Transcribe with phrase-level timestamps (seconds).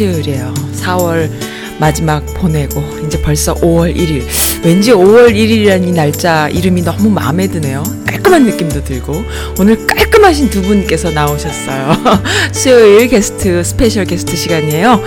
[0.00, 0.20] 5월 1일입니다.
[0.30, 0.54] 수요일이에요.
[0.76, 1.30] 4월
[1.78, 4.24] 마지막 보내고 이제 벌써 5월 1일.
[4.64, 7.82] 왠지 5월 1일이라는 이 날짜 이름이 너무 마음에 드네요.
[8.06, 9.22] 깔끔한 느낌도 들고
[9.58, 11.92] 오늘 깔끔하신 두 분께서 나오셨어요.
[12.52, 15.02] 수요일 게스트 special guest 시간이에요.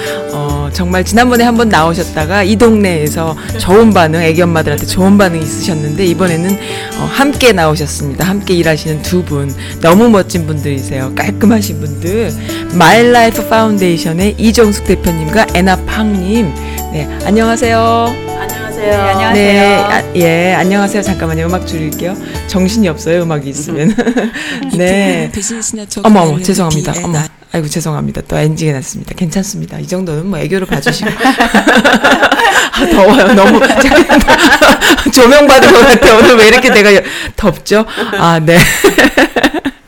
[0.73, 6.51] 어, 정말 지난번에 한번 나오셨다가 이 동네에서 좋은 반응, 애기 엄마들한테 좋은 반응이 있으셨는데 이번에는
[6.97, 8.25] 어, 함께 나오셨습니다.
[8.27, 9.53] 함께 일하시는 두 분.
[9.81, 11.13] 너무 멋진 분들이세요.
[11.15, 12.31] 깔끔하신 분들.
[12.73, 16.51] My Life Foundation의 이정숙 대표님과 애나 박님.
[16.91, 17.77] 네, 안녕하세요.
[18.39, 18.91] 안녕하세요.
[18.91, 19.33] 네, 안녕하세요.
[19.33, 21.01] 네, 아, 예, 안녕하세요.
[21.03, 21.45] 잠깐만요.
[21.45, 22.17] 음악 줄일게요.
[22.47, 23.21] 정신이 없어요.
[23.23, 23.95] 음악이 있으면.
[24.75, 25.31] 네.
[26.03, 26.93] 어머, 어머, 죄송합니다.
[27.03, 27.19] 어머.
[27.53, 28.21] 아이고, 죄송합니다.
[28.27, 29.13] 또 엔지가 났습니다.
[29.15, 29.77] 괜찮습니다.
[29.77, 31.09] 이 정도는 뭐 애교로 봐주시고.
[32.73, 33.33] 아, 더워요.
[33.33, 33.59] 너무.
[35.13, 36.17] 조명 받은 것 같아요.
[36.17, 36.89] 오늘 왜 이렇게 내가
[37.35, 37.85] 덥죠?
[38.17, 38.57] 아, 네.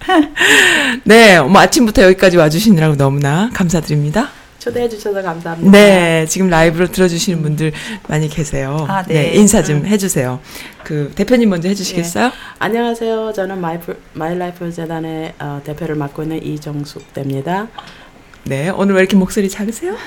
[1.04, 4.30] 네, 뭐 아침부터 여기까지 와주시느라고 너무나 감사드립니다.
[4.66, 5.72] 초대해 주셔서 감사합니다.
[5.72, 7.72] 네, 지금 라이브로 들어주시는 분들
[8.08, 8.84] 많이 계세요.
[8.90, 9.34] 아, 네.
[9.36, 10.40] 인사 좀 해주세요.
[10.84, 12.32] 그 대표님 먼저 해주시겠어요?
[12.58, 13.34] 안녕하세요.
[13.36, 17.68] 저는 마이프, My Life 재단의 어, 대표를 맡고 있는 이정숙 대입니다.
[18.46, 19.96] 네, 오늘 왜 이렇게 목소리 작으세요?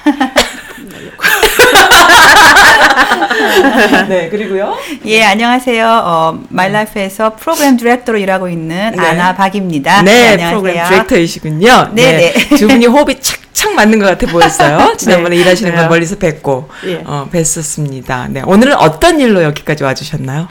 [4.09, 4.77] 네, 그리고요.
[5.05, 5.87] 예, 안녕하세요.
[5.87, 9.01] 어, My Life에서 프로그램 디렉터로 일하고 있는 네.
[9.01, 10.03] 애나 박입니다.
[10.03, 10.51] 네, 안녕하세요.
[10.51, 11.91] 프로그램 디렉터이시군요.
[11.93, 14.95] 네, 두 분이 호흡이 착 착 맞는 것 같아 보였어요.
[14.97, 15.43] 지난번에 네.
[15.43, 15.89] 일하시는 걸 네.
[15.89, 17.03] 멀리서 뵙고 예.
[17.05, 18.31] 어, 뵀었습니다.
[18.31, 20.47] 네, 오늘은 어떤 일로 여기까지 와주셨나요?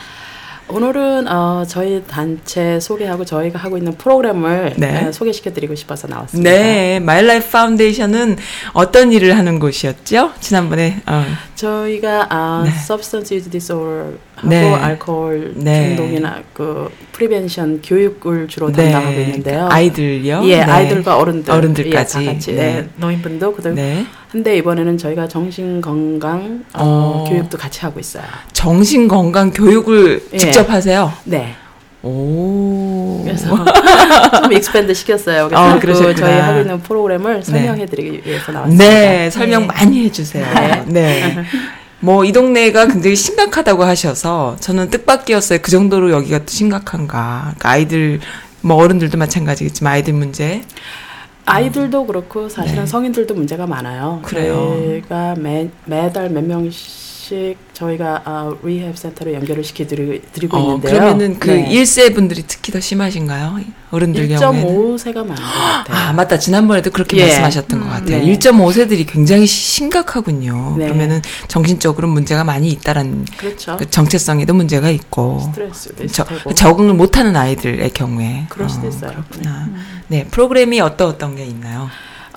[0.68, 5.06] 오늘은 어, 저희 단체 소개하고 저희가 하고 있는 프로그램을 네.
[5.06, 6.51] 어, 소개시켜 드리고 싶어서 나왔습니다.
[6.51, 8.35] 네, My Life Foundation은
[8.73, 10.34] 어떤 일을 하는 곳이었죠?
[10.41, 11.24] 지난번에 어,
[11.56, 12.72] 저희가 아, 네.
[12.72, 14.71] substance use disorder 하고 네.
[14.71, 15.95] 알코올 네.
[15.95, 19.67] 중독이나 그 prevention 교육을 주로 네, 담당하고 있는데요.
[19.71, 20.41] 아이들요.
[20.45, 20.61] 예, 네.
[20.61, 22.19] 아이들과 어른들, 어른들까지.
[22.21, 22.55] 예, 다 같이 네.
[22.55, 22.89] 네.
[22.97, 23.73] 노인분도 그들.
[23.73, 24.05] 네.
[24.31, 27.29] 근데 이번에는 저희가 정신 건강 어, 어.
[27.29, 28.23] 교육도 같이 하고 있어요.
[28.53, 30.37] 정신 건강 교육을 예.
[30.37, 31.11] 직접 하세요.
[31.23, 31.55] 네.
[32.03, 33.21] 오.
[33.23, 33.49] 그래서
[34.43, 35.49] 좀 expand 시켰어요.
[35.79, 36.15] 그래서 어, 그.
[36.15, 38.85] 저희 하고 있는 프로그램을 설명해드리기 위해서 나왔습니다.
[38.85, 39.67] 네, 설명 네.
[39.67, 40.45] 많이 해주세요.
[40.85, 41.35] 네.
[41.99, 45.59] 뭐 이 동네가 굉장히 심각하다고 하셔서 저는 뜻밖이었어요.
[45.61, 47.41] 그 정도로 여기가 또 심각한가.
[47.57, 48.19] 그러니까 아이들
[48.61, 50.61] 뭐 어른들도 마찬가지겠지만 아이들 문제.
[51.45, 52.85] 아이들도 그렇고 사실은 네.
[52.85, 54.19] 성인들도 문제가 많아요.
[54.23, 54.75] 그래요.
[54.77, 57.06] 저희가 매, 매달 몇 명씩
[57.73, 60.91] 저희가 아, rehab center로 연결을 시켜드리고 어, 있는데요.
[60.93, 61.69] 그러면은 그 네.
[61.69, 63.59] 1세 분들이 특히 더 심하신가요?
[63.91, 64.67] 어른들 경우에는.
[64.67, 65.97] 1.5세가 많은 것 같아요.
[66.09, 66.38] 아, 맞다.
[66.39, 67.21] 지난번에도 그렇게 예.
[67.23, 68.23] 말씀하셨던 것 같아요.
[68.23, 68.38] 네.
[68.38, 70.75] 1.5세들이 굉장히 시- 심각하군요.
[70.77, 70.85] 네.
[70.85, 73.77] 그러면은 정신적으로 문제가 많이 있다라는 그렇죠.
[73.77, 75.39] 그 정체성에도 문제가 있고.
[75.39, 76.53] 스트레스도 저, 있을 테고.
[76.53, 78.45] 적응을 못하는 아이들의 경우에.
[78.49, 79.11] 그럴 수도 어, 있어요.
[79.11, 79.69] 그렇구나.
[80.07, 81.89] 네, 프로그램이 어떤 어떤 게 있나요?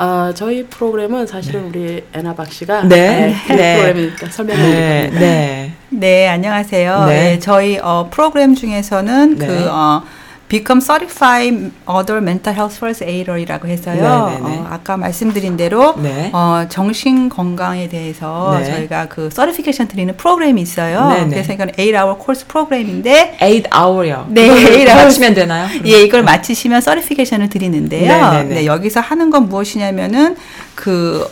[0.03, 3.37] 아, 저희 프로그램은 사실은 우리 애나박 씨가 네.
[3.47, 3.75] 네, 네.
[3.77, 5.21] 프로그램이니까 설명해 네, 드리겠습니다.
[5.21, 5.73] 네.
[5.91, 7.05] 네, 안녕하세요.
[7.05, 7.23] 네.
[7.23, 9.47] 네, 저희 어, 프로그램 중에서는 네.
[9.47, 10.03] 그 어,
[10.51, 14.27] Become Certified Adult Mental Health First Aider이라고 해서요.
[14.31, 14.59] 네, 네, 네.
[14.59, 16.31] 어, 아까 말씀드린 대로 네.
[16.33, 18.65] 어, 정신 건강에 대해서 네.
[18.65, 21.09] 저희가 그 certification 드리는 프로그램이 있어요.
[21.11, 21.29] 네, 네.
[21.31, 24.27] 그래서 이건 8 hour 코스 프로그램인데 8 hour요.
[24.29, 25.05] 네, 이걸 8 hours.
[25.05, 25.69] 맞추면 되나요?
[25.87, 28.09] 예, 이걸 마치시면 certification을 드리는데요.
[28.13, 28.55] 네, 네, 네.
[28.57, 30.37] 네, 여기서 하는 건 무엇이냐면은
[30.75, 31.31] 그,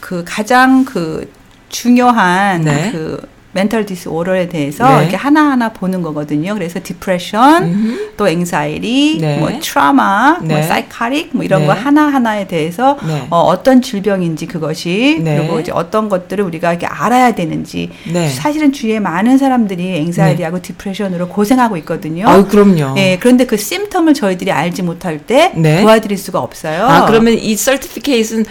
[0.00, 1.32] 그 가장 그
[1.70, 2.90] 중요한 네.
[2.92, 5.02] 그 mental disorder에 대해서 네.
[5.02, 6.54] 이렇게 하나하나 보는 거거든요.
[6.54, 8.12] 그래서 depression, 음흠.
[8.16, 9.38] 또 anxiety, 네.
[9.38, 10.54] 뭐 트라우마, 네.
[10.54, 11.66] 뭐 사이카릭 뭐 이런 네.
[11.66, 13.26] 거 하나하나에 대해서 네.
[13.30, 15.36] 어, 어떤 질병인지 그것이 네.
[15.36, 18.28] 그리고 이제 어떤 것들을 우리가 이렇게 알아야 되는지 네.
[18.28, 22.28] 사실은 주위에 많은 사람들이 anxiety하고 depression으로 고생하고 있거든요.
[22.28, 22.94] 아유, 그럼요.
[22.96, 25.82] 예, 그런데 그 symptom을 저희들이 알지 못할 때 네.
[25.82, 26.86] 도와드릴 수가 없어요.
[26.86, 28.44] 아, 그러면 이 certificate는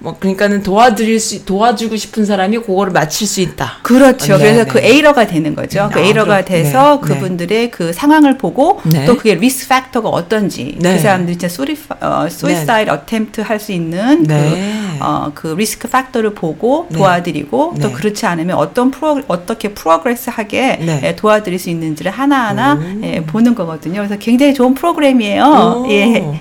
[0.00, 3.78] 뭐 그러니까는 도와드릴 수 도와주고 싶은 사람이 그거를 마칠 수 있다.
[3.82, 4.34] 그렇죠.
[4.36, 4.70] 네, 그래서 네.
[4.70, 5.90] 그 aider가 되는 거죠.
[5.92, 7.14] 그 아, aider가 그렇- 돼서 네, 네.
[7.14, 9.04] 그분들의 그 상황을 보고 네.
[9.06, 10.94] 또 그게 risk factor가 어떤지 네.
[10.94, 14.94] 그 사람들이 진짜 수리 어, suicide attempt 할 수 있는 네.
[15.00, 16.96] 그, 어, 그 risk factor를 보고 네.
[16.98, 17.92] 도와드리고 또 네.
[17.92, 21.00] 그렇지 않으면 어떤 프로 어떻게 progress하게 네.
[21.04, 23.04] 예, 도와드릴 수 있는지를 하나하나 오.
[23.04, 23.96] 예, 보는 거거든요.
[23.96, 25.82] 그래서 굉장히 좋은 프로그램이에요.
[25.86, 25.90] 오.
[25.90, 26.40] 예.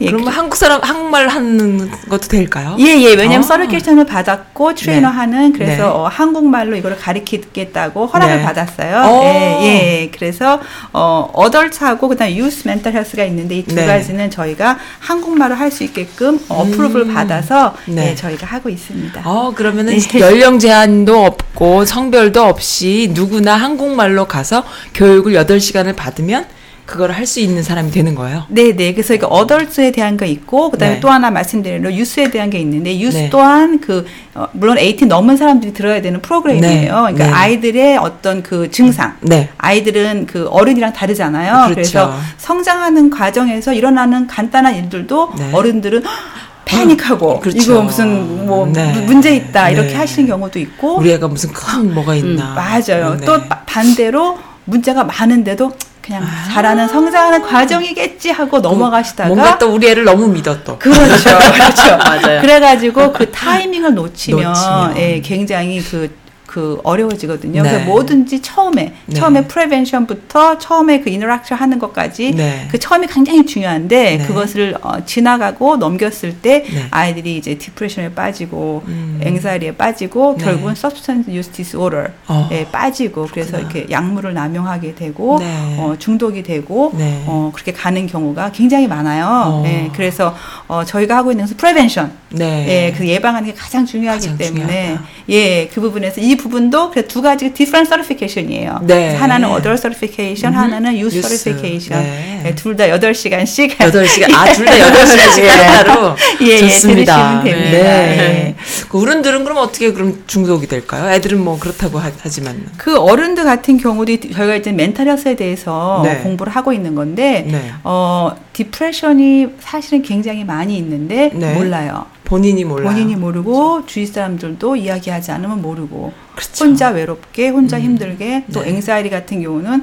[0.00, 2.76] 예, 그러면 한국 사람 한국말 하는 것도 될까요?
[2.80, 3.14] 예, 예.
[3.14, 3.42] 왜냐면 아.
[3.42, 5.14] certification을 받았고 트레이너 네.
[5.14, 5.88] 하는 그래서 네.
[5.88, 8.42] 어, 한국말로 이거를 가르치겠다고 허락을 네.
[8.42, 9.10] 받았어요.
[9.10, 9.22] 오.
[9.24, 10.10] 예, 예.
[10.12, 10.60] 그래서
[10.92, 13.86] 어 adult하고 그다음 youth mental health가 있는데 이두 네.
[13.86, 16.72] 가지는 저희가 한국말로 할 수 있게끔 어, 음.
[16.72, 18.10] approve를 받아서 네.
[18.10, 19.20] 예, 저희가 하고 있습니다.
[19.24, 20.20] 어, 그러면은 네.
[20.20, 24.64] 연령 제한도 없고 성별도 없이 누구나 한국말로 가서
[24.94, 26.46] 교육을 8시간을 받으면
[26.88, 28.44] 그걸 할 수 있는 사람이 되는 거예요.
[28.48, 28.94] 네, 네.
[28.94, 31.00] 그래서 이거 어덜트에 대한 거 있고 그다음에 네.
[31.00, 33.28] 또 하나 말씀드린 대로 유스에 대한 게 있는데 유스 네.
[33.30, 36.72] 또한 그 어, 물론 18 넘은 사람들이 들어야 되는 프로그램이에요.
[36.72, 36.88] 네.
[36.88, 37.30] 그러니까 네.
[37.30, 39.50] 아이들의 어떤 그 증상 네.
[39.58, 41.52] 아이들은 그 어른이랑 다르잖아요.
[41.74, 41.74] 그렇죠.
[41.74, 45.50] 그래서 성장하는 과정에서 일어나는 간단한 일들도 네.
[45.52, 46.02] 어른들은
[46.64, 47.58] 패닉하고 그렇죠.
[47.58, 48.92] 이거 무슨 뭐 네.
[48.94, 49.94] 무- 문제 있다 이렇게 네.
[49.96, 52.54] 하시는 경우도 있고 우리 애가 무슨 큰 뭐가 있나.
[52.54, 53.16] 맞아요.
[53.20, 53.26] 네.
[53.26, 55.72] 또 바- 반대로 문제가 많은데도
[56.08, 56.48] 그냥 아.
[56.50, 60.78] 잘하는 성장하는 과정이겠지 하고 넘어가시다가 뭔가 또 우리 애를 너무 또.
[60.78, 61.04] 그렇죠.
[61.52, 61.98] 그렇죠.
[61.98, 62.40] 맞아요.
[62.40, 64.96] 그래가지고 그 타이밍을 놓치면, 놓치면.
[64.96, 66.10] 예, 굉장히 그,
[66.48, 67.62] 그 어려워지거든요.
[67.62, 67.70] 네.
[67.70, 69.14] 그래서 뭐든지 처음에, 네.
[69.14, 72.66] 처음에 prevention부터 처음에 그 interaction 하는 것까지 네.
[72.70, 74.26] 그 처음이 굉장히 중요한데 네.
[74.26, 76.86] 그것을 어, 지나가고 넘겼을 때 네.
[76.90, 79.20] 아이들이 이제 depression에 빠지고 음.
[79.22, 80.44] 앵사리에 빠지고 네.
[80.46, 82.48] 결국은 substance use disorder 어.
[82.50, 83.70] 에 빠지고 그래서 그렇구나.
[83.70, 85.76] 이렇게 약물을 남용하게 되고 네.
[85.78, 87.24] 어, 중독이 되고 네.
[87.26, 89.26] 어, 그렇게 가는 경우가 굉장히 많아요.
[89.26, 89.64] 어.
[89.66, 90.34] 예, 그래서
[90.66, 92.66] 어, 저희가 하고 있는 것은 prevention, 네.
[92.68, 95.08] 예, 그 예방하는 게 가장 중요하기 가장 때문에 중요하다.
[95.28, 98.80] 예, 그 부분에서 이 부분도 그두 가지 different certification이에요.
[98.84, 99.14] 네.
[99.16, 100.62] 하나는 adult certification, 음흠.
[100.64, 101.28] 하나는 youth 유스.
[101.28, 102.02] certification.
[102.02, 102.42] 네.
[102.46, 104.32] 예, 둘다 8시간씩 8시간.
[104.34, 105.48] 아, 둘 다 8시간씩 예.
[105.48, 106.16] 하나로.
[106.40, 107.42] 예, 예, 좋습니다.
[107.42, 107.78] 들으시면 됩니다.
[107.78, 108.54] 네.
[108.88, 111.10] 그 어른들은 그럼 어떻게 그럼 중독이 될까요?
[111.10, 112.66] 애들은 뭐 그렇다고 하, 하지만.
[112.78, 116.16] 그 어른들 같은 경우도 저희가 이제 mental health에 대해서 네.
[116.22, 117.72] 공부를 하고 있는 건데 네.
[117.84, 121.54] 어 depression이 사실은 굉장히 많이 있는데 네.
[121.54, 122.06] 몰라요.
[122.28, 122.90] 본인이 몰라요.
[122.92, 126.66] 본인이 모르고 주위 사람들도 이야기하지 않으면 모르고 그렇죠.
[126.66, 127.82] 혼자 외롭게 혼자 음.
[127.82, 128.68] 힘들게 또 네.
[128.70, 129.82] anxiety 같은 경우는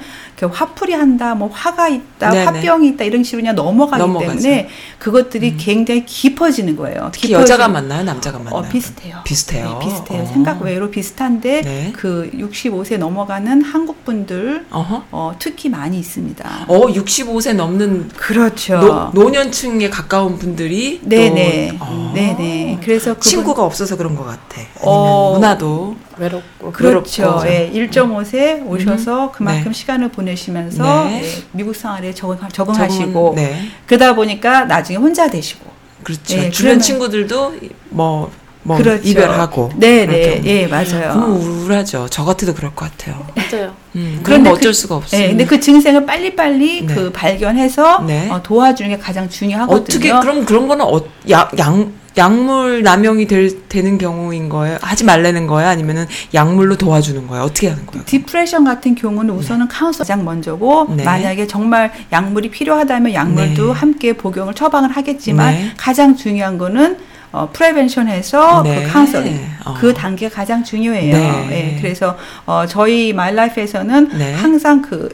[0.51, 2.45] 화풀이 한다 뭐 화가 있다 네네.
[2.45, 4.31] 화병이 있다 이런 식으로 그냥 넘어가기 넘어가죠.
[4.33, 4.39] 음.
[4.39, 4.69] 때문에
[4.99, 7.09] 그것들이 굉장히 깊어지는 거예요.
[7.11, 8.03] 특히 깊어지- 여자가 많나요?
[8.03, 8.55] 남자가 많나요?
[8.55, 9.17] 어, 비슷해요.
[9.25, 9.79] 비슷해요.
[9.81, 10.21] 네, 비슷해요.
[10.21, 10.25] 어.
[10.27, 11.93] 생각 외로 비슷한데 네.
[11.95, 15.03] 그 65세 넘어가는 한국 분들 어허.
[15.11, 16.65] 어, 특히 많이 있습니다.
[16.67, 19.11] 어, 65세 넘는 그렇죠.
[19.13, 21.77] 노, 노년층에 가까운 분들이 네네.
[21.79, 22.79] 또, 어, 네 네.
[22.83, 24.41] 그래서 그분- 친구가 없어서 그런 것 같아.
[24.57, 25.33] 아니면 어.
[25.33, 27.23] 문화도 외롭고 그렇죠.
[27.23, 27.47] 외롭고.
[27.47, 29.73] 예, 1.5세 오셔서 그만큼 네.
[29.73, 31.21] 시간을 보내시면서 네.
[31.23, 33.59] 예, 미국 생활에 적응, 적응하시고 적응은- 네.
[33.85, 35.65] 그러다 보니까 나중에 혼자 되시고
[36.03, 36.35] 그렇죠.
[36.35, 37.53] 예, 주변 그러면- 친구들도
[37.89, 38.31] 뭐,
[38.65, 39.07] 뭐 그렇죠.
[39.07, 39.71] 이별하고.
[39.75, 40.45] 네, 네, 경우.
[40.47, 41.37] 예, 맞아요.
[41.39, 42.07] 우울하죠.
[42.09, 43.23] 저 같아도 그럴 것 같아요.
[43.35, 43.73] 맞아요.
[43.95, 45.21] 음, 그런데 그런데 어쩔 그- 수가 없어요.
[45.21, 46.93] 예, 근데 그 증상을 빨리빨리 네.
[46.93, 48.27] 그 발견해서 네.
[48.31, 49.81] 어, 도와주는 게 가장 중요하거든요.
[49.81, 54.77] 어떻게 그럼 그런 거는 어, 약, 약 약물 남용이 될, 되는 경우인 거예요?
[54.81, 55.69] 하지 말라는 거예요?
[55.69, 57.43] 아니면은 약물로 도와주는 거예요?
[57.43, 58.03] 어떻게 하는 거예요?
[58.05, 61.03] depression 같은 경우는 우선은 counsel 가장 먼저고 네.
[61.03, 63.79] 만약에 정말 약물이 필요하다면 약물도 네.
[63.79, 65.71] 함께 복용을 처방을 하겠지만 네.
[65.77, 66.97] 가장 중요한 거는
[67.35, 68.85] 어, prevention에서 네.
[68.85, 69.73] 그 카운슬링 어.
[69.77, 71.13] 그 단계가 가장 중요해요.
[71.13, 71.75] 네.
[71.75, 74.33] 예, 그래서 어, 저희 마일라이프에서는 네.
[74.33, 75.09] 항상 그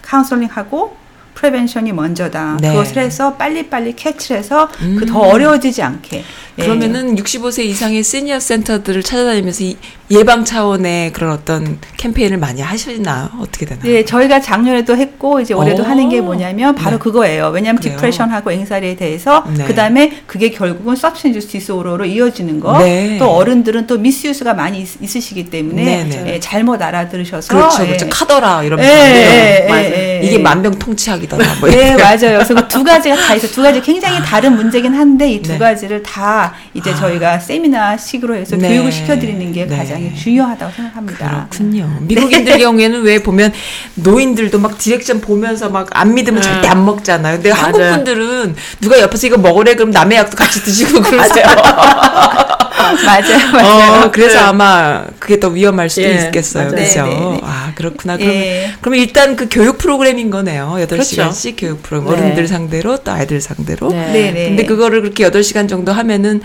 [0.00, 0.96] counseling하고
[1.36, 2.58] prevention이 먼저다.
[2.60, 2.70] 네.
[2.70, 4.96] 그것을 해서 빨리빨리 catch를 해서 음.
[4.98, 6.24] 그더 어려워지지 않게.
[6.58, 6.62] 예.
[6.62, 9.76] 그러면은 65세 이상의 senior center들을 찾아다니면서 이
[10.10, 13.28] 예방 차원의 그런 어떤 캠페인을 많이 하시나요?
[13.40, 13.82] 어떻게 되나요?
[13.82, 15.86] 네, 저희가 작년에도 했고 이제 올해도 오.
[15.86, 17.02] 하는 게 뭐냐면 바로 네.
[17.02, 17.48] 그거예요.
[17.48, 17.96] 왜냐하면 그래요?
[17.96, 19.64] depression하고 anxiety에 대해서 네.
[19.64, 22.78] 그다음에 그게 결국은 substance disorder로 이어지는 거.
[22.78, 23.18] 네.
[23.18, 26.34] 또 어른들은 또 misuse가 많이 있, 으시기 때문에 네, 네.
[26.34, 27.86] 예, 잘못 알아들으셔서 그렇죠, 예.
[27.88, 28.08] 그렇죠.
[28.08, 29.84] 카더라 예, 이러면서 예, 예, 맞아요.
[29.84, 30.38] 예, 이게 예.
[30.38, 31.44] 만병통치약이 더라.
[31.60, 31.96] 뭐 네.
[31.96, 32.38] 맞아요.
[32.38, 33.46] 그래서 그 두 가지가 다 있어.
[33.48, 35.58] 두 가지 굉장히 다른 문제긴 한데 이두 네.
[35.58, 36.94] 가지를 다 이제 아.
[36.94, 38.68] 저희가 세미나 식으로 해서 네.
[38.68, 39.76] 교육을 시켜드리는 게 네.
[39.76, 41.46] 가장 중요하다고 생각합니다.
[41.50, 41.90] 그렇군요.
[42.02, 43.52] 미국인들 경우에는 왜 보면
[43.94, 46.42] 노인들도 막 direction 보면서 막 안 믿으면 음.
[46.42, 47.36] 절대 안 먹잖아요.
[47.36, 47.94] 근데 한국 맞아요.
[47.94, 51.46] 분들은 누가 옆에서 이거 먹으래 그럼 남의 약도 같이 드시고 그러세요.
[52.92, 54.04] 맞아요, 맞아요.
[54.04, 54.44] 어, 그래서 네.
[54.44, 56.68] 아마 그게 더 위험할 수도 예, 있겠어요.
[56.68, 57.02] 그렇죠?
[57.04, 57.40] 네, 네, 네.
[57.42, 58.16] 아, 그렇구나.
[58.16, 58.72] 그러면 예.
[58.80, 60.74] 그러면 일단 그 교육 프로그램인 거네요.
[60.78, 61.56] 8시간씩 그렇죠.
[61.56, 62.16] 교육 프로그램.
[62.20, 62.24] 네.
[62.26, 63.90] 어른들 상대로 또 아이들 상대로.
[63.90, 64.32] 네.
[64.48, 66.40] 근데 그거를 그렇게 8시간 정도 하면은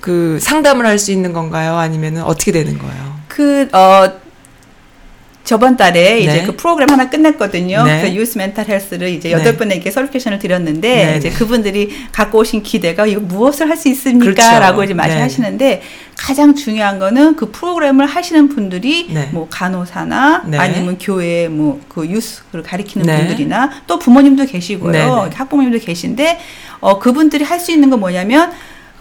[0.00, 1.76] 그 상담을 할 수 있는 건가요?
[1.76, 3.16] 아니면은 어떻게 되는 거예요?
[3.28, 4.10] 그, 어,
[5.46, 6.42] 저번 달에 이제 네.
[6.44, 7.84] 그 프로그램 하나 끝냈거든요.
[7.84, 8.00] 네.
[8.00, 9.34] 그래서 유스 멘탈 헬스를 이제 네.
[9.34, 11.34] 여덟 분에게 서티피케이션을 드렸는데 네, 이제 네.
[11.36, 14.24] 그분들이 갖고 오신 기대가 이거 무엇을 할 수 있습니까?
[14.24, 14.58] 그렇죠.
[14.58, 14.96] 라고 이제 네.
[14.96, 15.82] 말씀하시는데
[16.16, 19.28] 가장 중요한 거는 그 프로그램을 하시는 분들이 네.
[19.32, 20.58] 뭐 간호사나 네.
[20.58, 23.18] 아니면 교회 뭐 그 유스를 가리키는 네.
[23.18, 25.30] 분들이나 또 부모님도 계시고요.
[25.32, 26.38] 학부모님도 계신데
[26.80, 28.50] 어 그분들이 할 수 있는 건 뭐냐면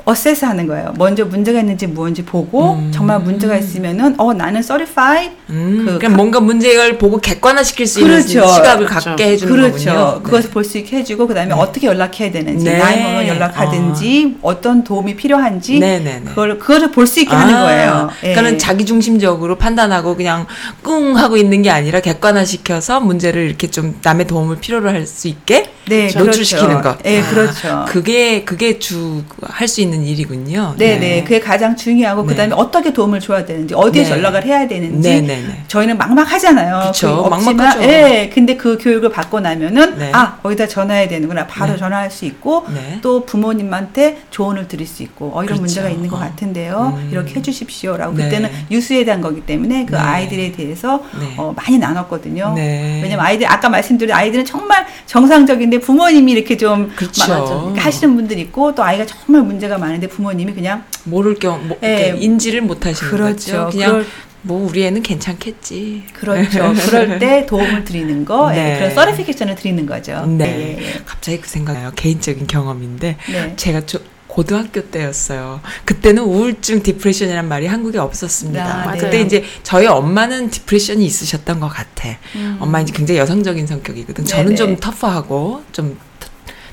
[0.05, 0.93] 어세스 하는 거예요.
[0.97, 2.91] 먼저 문제가 있는지 뭔지 보고 음.
[2.93, 8.21] 정말 문제가 있으면은 어 나는 certified 음, 그 그러니까 뭔가 문제를 보고 객관화시킬 수 있는
[8.21, 8.47] 그렇죠.
[8.47, 9.09] 시각을 그렇죠.
[9.09, 9.89] 갖게 해 주는 그렇죠.
[9.93, 10.21] 거군요.
[10.23, 11.59] 그것을 볼수 있게 해 주고 그다음에 네.
[11.59, 12.77] 어떻게 연락해야 되는지 네.
[12.77, 16.29] 나이번호 연락하든지 어떤 도움이 필요한지 네, 네, 네.
[16.29, 18.09] 그걸 그거를 볼 수 있게 아, 하는 거예요.
[18.23, 18.33] 예.
[18.33, 20.47] 그러니까는 자기 중심적으로 판단하고 그냥
[20.83, 25.69] 꿍 하고 있는 게 아니라 객관화시켜서 문제를 이렇게 좀 남의 도움을 필요로 할 수 있게
[25.87, 26.97] 네, 노출시키는 그렇죠.
[26.97, 27.05] 것.
[27.05, 27.85] 예, 아, 그렇죠.
[27.87, 30.75] 그게 그게 주 할 수 있는 일이군요.
[30.77, 32.27] 네, 네, 그게 가장 중요하고 네.
[32.29, 34.17] 그다음에 어떻게 도움을 줘야 되는지 어디에서 네.
[34.17, 35.63] 연락을 해야 되는지 네, 네, 네.
[35.67, 36.91] 저희는 막막하잖아요.
[36.95, 37.83] 그 없지만, 막막하죠.
[37.83, 40.11] 예, 근데 그 교육을 받고 나면은 네.
[40.13, 41.77] 아 거기다 전화해야 되는구나 바로 네.
[41.77, 42.99] 전화할 수 있고 네.
[43.01, 45.61] 또 부모님한테 조언을 드릴 수 있고 어 이런 그렇죠.
[45.61, 46.19] 문제가 있는 것 어.
[46.19, 46.97] 같은데요.
[46.97, 47.09] 음.
[47.11, 48.23] 이렇게 해주십시오라고 네.
[48.23, 49.97] 그때는 유수에 대한 거기 때문에 그 네.
[49.97, 51.33] 아이들에 대해서 네.
[51.37, 52.53] 어, 많이 나눴거든요.
[52.55, 53.01] 네.
[53.03, 57.71] 왜냐면 아이들 아까 말씀드린 아이들은 정말 정상적인데 부모님이 이렇게 좀 그렇죠.
[57.75, 61.77] 막 하시는 분들 있고 또 아이가 정말 문제가 많 은데 부모님이 그냥 모를 경우 뭐,
[61.83, 62.15] 예.
[62.17, 63.65] 인지를 못 하시는 그렇죠.
[63.65, 63.69] 거죠.
[63.71, 64.05] 그냥 그럴,
[64.41, 66.03] 뭐 우리 애는 괜찮겠지.
[66.13, 66.73] 그렇죠.
[66.85, 68.77] 그럴 때 도움을 드리는 거, 예, 네.
[68.77, 70.25] 그런 certification을 드리는 거죠.
[70.25, 70.77] 네.
[70.79, 71.01] 예, 예.
[71.05, 71.91] 갑자기 그 생각나요.
[71.95, 73.53] 개인적인 경험인데 네.
[73.55, 74.01] 제가 좀
[74.35, 75.61] 고등학교 때였어요.
[75.85, 78.89] 그때는 우울증, depression이란 말이 한국에 없었습니다.
[78.89, 79.21] 아, 그때 네.
[79.21, 82.09] 이제 저희 엄마는 depression이 있으셨던 것 같아.
[82.35, 82.57] 음.
[82.59, 84.25] 엄마 이제 굉장히 여성적인 성격이거든.
[84.25, 84.55] 저는 네네.
[84.57, 85.97] 좀 터프하고 좀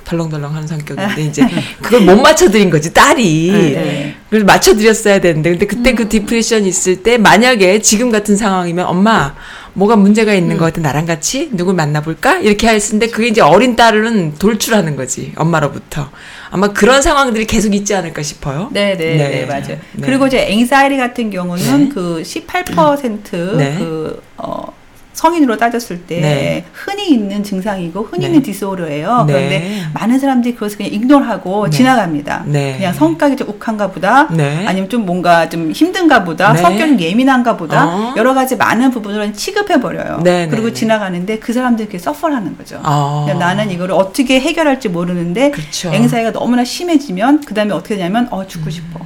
[0.05, 1.47] 덜렁덜렁한 성격인데 이제
[1.83, 3.51] 그걸 못 맞춰드린 거지 딸이.
[3.53, 4.15] 네.
[4.29, 5.97] 그래서 맞춰드렸어야 되는데 근데 그때 음.
[5.97, 9.35] 그 depression 있을 때 만약에 지금 같은 상황이면 엄마
[9.75, 10.59] 뭐가 문제가 있는 음.
[10.59, 16.11] 것 같아 나랑 같이 누굴 만나볼까 이렇게 했는데 그게 이제 어린 딸은 돌출하는 거지 엄마로부터
[16.51, 18.69] 아마 그런 상황들이 계속 있지 않을까 싶어요.
[18.73, 19.29] 네, 네, 네.
[19.29, 19.79] 네, 맞아요.
[19.93, 20.03] 네.
[20.03, 21.95] 그리고 이제 anxiety 같은 경우는 네.
[21.95, 23.77] 그18% 네.
[23.79, 24.67] 그, 어,
[25.13, 26.65] 성인으로 따졌을 때 네.
[26.73, 28.27] 흔히 있는 증상이고 흔히 네.
[28.27, 29.25] 있는 disorder예요.
[29.27, 29.33] 네.
[29.33, 31.77] 그런데 많은 사람들이 그것을 그냥 ignore하고 네.
[31.77, 32.45] 지나갑니다.
[32.47, 32.77] 네.
[32.77, 34.29] 그냥 성격이 좀 욱한가 보다.
[34.33, 34.65] 네.
[34.67, 36.53] 아니면 좀 뭔가 좀 힘든가 보다.
[36.53, 36.61] 네.
[36.61, 37.87] 성격이 예민한가 보다.
[37.87, 38.15] 어.
[38.17, 40.21] 여러 가지 많은 부분을 취급해 버려요.
[40.23, 40.73] 네, 그리고.
[40.73, 42.81] 지나가는데 그 사람들이 이렇게 suffer하는 거죠.
[42.83, 43.27] 어.
[43.39, 45.93] 나는 이거를 어떻게 해결할지 모르는데 그렇죠.
[45.93, 49.01] 앵사이가 너무나 심해지면 그 다음에 어떻게 되냐면 어 죽고 싶어.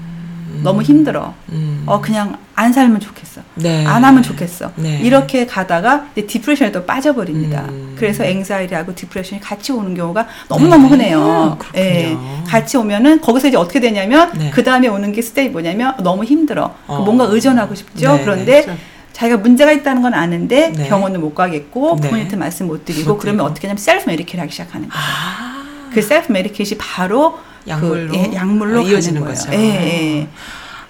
[0.62, 1.34] 너무 힘들어.
[1.50, 1.82] 음.
[1.86, 3.42] 어 그냥 안 살면 좋겠어.
[3.54, 3.84] 네.
[3.86, 4.72] 안 하면 좋겠어.
[4.76, 5.00] 네.
[5.02, 7.66] 이렇게 가다가 depression에 또 빠져버립니다.
[7.68, 7.94] 음.
[7.98, 10.90] 그래서 anxiety하고 depression이 같이 오는 경우가 너무너무 네.
[10.90, 11.56] 흔해요.
[11.58, 11.82] 그렇군요.
[11.84, 12.16] 예.
[12.46, 14.50] 같이 오면은 거기서 이제 어떻게 되냐면 네.
[14.50, 16.74] 그 다음에 오는 게 stage 뭐냐면 너무 힘들어.
[16.86, 17.02] 어.
[17.02, 18.16] 뭔가 의존하고 싶죠.
[18.16, 18.80] 네, 그런데 그렇죠.
[19.12, 20.88] 자기가 문제가 있다는 건 아는데 네.
[20.88, 22.02] 병원을 못 가겠고 네.
[22.08, 23.46] 부모님한테 말씀 못 드리고 못 그러면.
[23.46, 25.02] 어떻게 하냐면 self medication을 하기 시작하는 거예요.
[25.04, 25.90] 아.
[25.92, 28.12] 그 self medication이 바로 약물로?
[28.12, 29.24] 그, 예, 약물로 아, 이어지는.
[29.24, 29.52] 거죠.
[29.52, 30.28] 예, 예.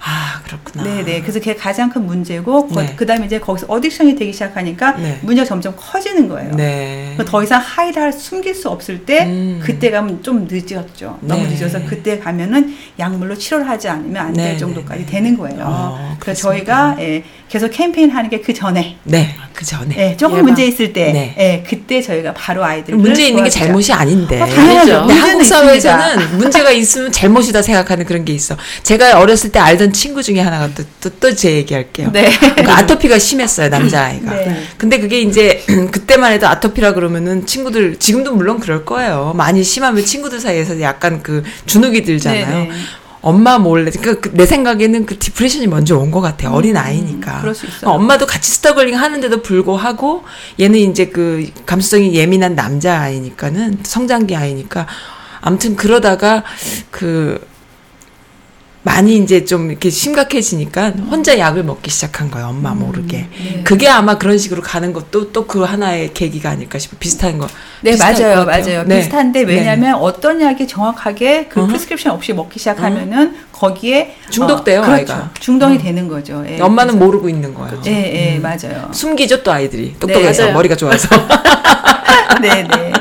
[0.01, 0.85] 아 그렇구나.
[0.85, 1.21] 네, 네.
[1.21, 2.95] 그래서 그게 가장 큰 문제고 네.
[2.97, 5.19] 그 다음에 이제 거기서 addiction이 되기 시작하니까 네.
[5.23, 6.53] 문제가 점점 커지는 거예요.
[6.55, 7.15] 네.
[7.19, 9.61] 그더 이상 hide할 숨길 수 없을 때 음.
[9.63, 11.19] 그때 가면 좀 늦었죠.
[11.21, 11.49] 너무 네.
[11.51, 15.05] 늦어서 그때 가면은 약물로 치료를 하지 않으면 안될 네, 정도까지.
[15.07, 15.65] 되는 거예요.
[15.67, 16.43] 어, 그래서.
[16.49, 19.35] 저희가 예, 계속 캠페인 하는 게 그 전에 네.
[19.53, 19.97] 그 전에.
[19.99, 20.47] 예, 조금 예방.
[20.47, 21.35] 문제 있을 때 네.
[21.39, 23.51] 예, 그때 저희가 바로 아이들을 문제 있는 게.
[23.51, 24.41] 잘못이 아닌데.
[24.41, 24.95] 어, 당연하죠.
[25.09, 25.45] 한국.
[25.45, 28.57] 사회에서는 문제가 있으면 잘못이다 생각하는 그런 게 있어.
[28.85, 30.69] 제가 어렸을 때 알던 친구 중에 하나가
[31.01, 32.11] 또또제 얘기할게요.
[32.13, 32.31] 네.
[32.39, 34.31] 그러니까 아토피가 심했어요 남자아이가.
[34.35, 34.63] 네.
[34.79, 35.63] 근데 그게 이제
[35.93, 39.33] 그때만 해도 아토피라 그러면은 친구들 지금도 물론 그럴 거예요.
[39.37, 42.47] 많이 심하면 친구들 사이에서 약간 그 주눅이 들잖아요.
[42.47, 42.71] 네, 네.
[43.23, 46.53] 엄마 몰래 그러니까 그내 생각에는 그 depression이 먼저 온 것 같아요.
[46.53, 47.43] 어린 아이니까.
[47.45, 47.89] 음.
[47.89, 50.23] 엄마도 같이 struggling 하는데도 불구하고
[50.61, 54.87] 얘는 이제 그 감수성이 예민한 남자 아이니까는 성장기 아이니까
[55.41, 56.45] 아무튼 그러다가
[56.93, 57.45] 그
[58.87, 62.47] 많이 이제 좀 이렇게 심각해지니까 혼자 약을 먹기 시작한 거예요.
[62.51, 63.27] 엄마 모르게.
[63.37, 63.63] 네.
[63.65, 66.97] 그게 아마 그런 식으로 가는 것도 또 그 하나의 계기가 아닐까 싶어.
[66.99, 67.49] 비슷한 거.
[67.83, 68.45] 네, 비슷할 맞아요.
[68.45, 68.85] 맞아요.
[68.85, 68.99] 네.
[68.99, 71.67] 비슷한데 왜냐하면 어떤 약이 정확하게 그.
[71.67, 75.13] prescription 없이 먹기 시작하면은 거기에 중독돼요, 어, 그렇죠.
[75.15, 75.31] 아이가.
[75.41, 75.79] 중독이 어.
[75.79, 76.45] 되는 거죠.
[76.49, 77.81] 예, 엄마는 그래서- 모르고 있는 거예요.
[77.87, 78.43] 예, 예, 음.
[78.43, 78.89] 맞아요.
[78.93, 80.53] 숨기죠 또 아이들이 똑똑해서 네.
[80.53, 81.09] 머리가 좋아서.
[82.43, 82.93] 네, 네.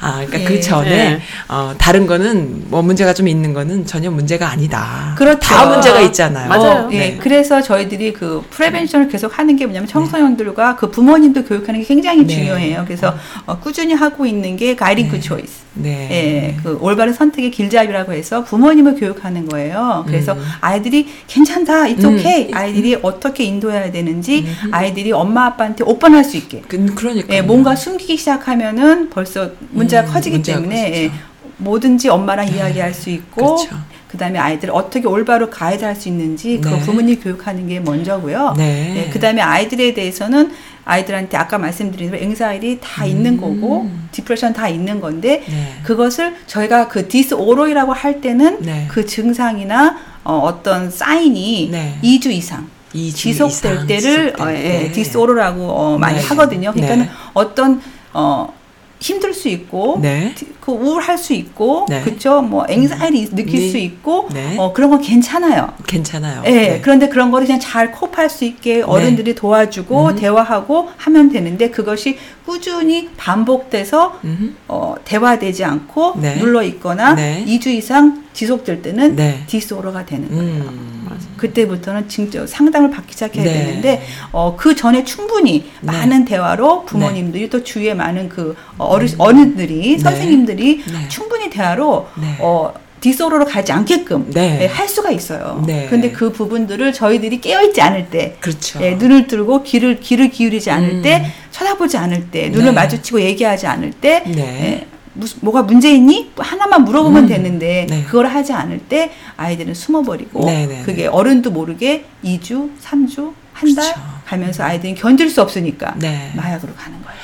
[0.00, 0.44] 아, 그러니까 예.
[0.44, 1.20] 그 전에 네.
[1.48, 5.14] 어, 다른 거는 뭐 문제가 좀 있는 거는 전혀 문제가 아니다.
[5.16, 5.40] 그렇죠.
[5.40, 6.48] 다 문제가 있잖아요.
[6.48, 6.86] 맞아요.
[6.86, 7.16] 어, 예, 네.
[7.20, 12.34] 그래서 저희들이 그 프레벤션을 계속 하는 게 뭐냐면 청소년들과 그 부모님도 교육하는 게 굉장히 네.
[12.34, 12.84] 중요해요.
[12.86, 13.14] 그래서
[13.46, 15.66] 어, 꾸준히 하고 있는 게 가이딩 그 초이스.
[15.74, 16.08] 네.
[16.10, 19.85] 예, 그 올바른 선택의 길잡이라고 해서 부모님을 교육하는 거예요.
[20.06, 20.42] 그래서 음.
[20.60, 22.14] 아이들이 괜찮다, it's 음.
[22.14, 22.50] okay.
[22.52, 26.62] 아이들이 어떻게 인도해야 되는지 아이들이 엄마 아빠한테 오픈할 수 있게.
[26.68, 27.34] 그, 그러니까.
[27.34, 31.04] 예, 뭔가 숨기기 시작하면은 벌써 문제가 음, 커지기 문제가 때문에 커지죠.
[31.04, 31.10] 예,
[31.58, 33.76] 뭐든지 엄마랑 이야기할 수 있고 그렇죠.
[34.08, 36.80] 그다음에 아이들을 어떻게 올바로 가이드할 수 있는지 네.
[36.80, 38.54] 부모님 교육하는 게 먼저고요.
[38.56, 39.06] 네.
[39.06, 40.52] 예, 그다음에 아이들에 대해서는
[40.86, 45.74] 아이들한테 아까 말씀드린 대로 anxiety 다 있는 거고 depression 다 있는 건데 네.
[45.82, 48.86] 그것을 저희가 그 disorder이라고 할 때는 네.
[48.88, 51.98] 그 증상이나 어, 어떤 사인이 네.
[52.02, 54.92] 2주 이상 이주 지속될 이상 때를 지속될 어, 예, 때.
[54.92, 56.24] disorder라고 어, 많이 네.
[56.24, 56.72] 하거든요.
[56.72, 57.10] 그러니까는 네.
[57.34, 58.54] 어떤 어,
[59.00, 60.34] 힘들 수 있고 네.
[60.66, 62.02] 디- 그 우울할 수 있고 네.
[62.02, 62.42] 그렇죠.
[62.42, 63.70] 뭐 앵사이티 느낄 네.
[63.70, 64.56] 수 있고 네.
[64.58, 65.68] 어, 그런 건 괜찮아요.
[65.86, 66.42] 괜찮아요.
[66.46, 66.80] 예, 네.
[66.82, 70.16] 그런데 그런 거를 그냥 잘 kop할 수 있게 어른들이 도와주고 음.
[70.16, 74.52] 대화하고 하면 되는데 그것이 꾸준히 반복돼서 음흠.
[74.68, 76.36] 어, 대화되지 않고 네.
[76.38, 77.44] 눌러 있거나 네.
[77.46, 79.44] 2주 이상 지속될 때는 네.
[79.46, 80.64] 디스오로가 되는 거예요.
[80.64, 80.96] 음.
[81.36, 83.52] 그때부터는 진짜 상담을 받기 시작해야 네.
[83.52, 85.86] 되는데 어, 그 전에 충분히 네.
[85.92, 89.98] 많은 대화로 부모님들이 또 주위에 많은 그 어르, 어른들이 네.
[89.98, 91.08] 선생님들이 네.
[91.08, 92.36] 충분히 대화로 네.
[92.40, 94.58] 어, 디스오로로 가지 않게끔 네.
[94.62, 95.62] 예, 할 수가 있어요.
[95.66, 95.86] 네.
[95.86, 98.80] 그런데 그 부분들을 저희들이 깨어있지 않을 때 그렇죠.
[98.82, 101.02] 예, 눈을 들고 귀를 귀를 기울이지 않을 음.
[101.02, 102.72] 때 쳐다보지 않을 때 눈을 네.
[102.72, 104.38] 마주치고 얘기하지 않을 때 네.
[104.38, 106.32] 예, 무슨 뭐가 문제 있니?
[106.36, 107.28] 하나만 물어보면 음.
[107.28, 108.02] 되는데 네.
[108.04, 111.06] 그걸 하지 않을 때 아이들은 숨어버리고 네, 네, 그게 네.
[111.06, 114.00] 어른도 모르게 2주, 3주, 한달 그렇죠.
[114.26, 116.32] 가면서 아이들이 견딜 수 없으니까 네.
[116.34, 117.18] 마약으로 가는 거예요.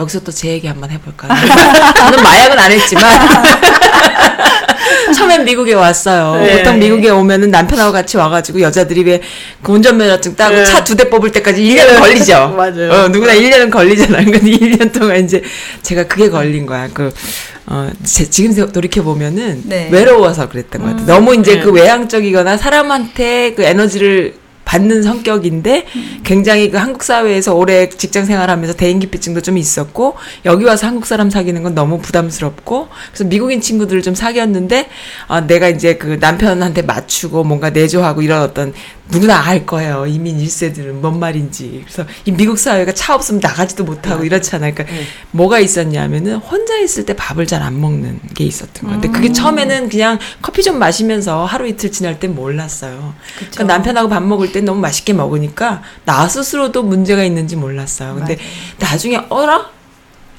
[0.00, 1.30] 여기서 또 제 얘기 한번 해볼까요?
[1.94, 3.04] 저는 마약은 안 했지만
[5.14, 6.40] 처음엔 미국에 왔어요.
[6.40, 6.58] 네.
[6.58, 9.20] 보통 미국에 오면은 남편하고 같이 와가지고 여자들이 왜
[9.62, 10.64] 그 운전면허증 따고 네.
[10.64, 12.48] 차두 대 뽑을 때까지 1년은 걸리죠.
[12.56, 12.90] 맞아요.
[12.90, 14.24] 어, 누구나 1년은 걸리잖아요.
[14.24, 15.42] 근데 1년 동안 이제
[15.82, 16.88] 제가 그게 걸린 거야.
[16.94, 17.12] 그,
[17.66, 19.88] 어, 제, 지금 돌이켜보면은 네.
[19.92, 21.06] 외로워서 그랬던 것 같아요.
[21.06, 21.60] 너무 이제 네.
[21.60, 24.36] 그 외향적이거나 사람한테 그 에너지를
[24.70, 25.86] 받는 성격인데
[26.22, 31.64] 굉장히 그 한국 사회에서 오래 직장 생활하면서 대인기피증도 좀 있었고 여기 와서 한국 사람 사귀는
[31.64, 34.88] 건 너무 부담스럽고 그래서 미국인 친구들을 좀 사귀었는데
[35.26, 38.72] 아, 내가 이제 그 남편한테 맞추고 뭔가 내조하고 이런 어떤
[39.10, 40.06] 누구나 알 거예요.
[40.06, 41.82] 이민 1세들은 뭔 말인지.
[41.84, 44.94] 그래서 이 미국 사회가 차 없으면 나가지도 못하고 이렇잖아요 그러니까.
[44.94, 45.02] 네.
[45.32, 49.00] 뭐가 있었냐면은 혼자 있을 때 밥을 잘 안 먹는 게 있었던 거예요.
[49.00, 53.14] 근데 그게 처음에는 그냥 커피 좀 마시면서 하루 이틀 지날 땐 몰랐어요.
[53.36, 58.14] 그러니까 남편하고 밥 먹을 땐 너무 맛있게 먹으니까 나 스스로도 문제가 있는지 몰랐어요.
[58.14, 58.38] 근데
[58.78, 59.70] 나중에 어라?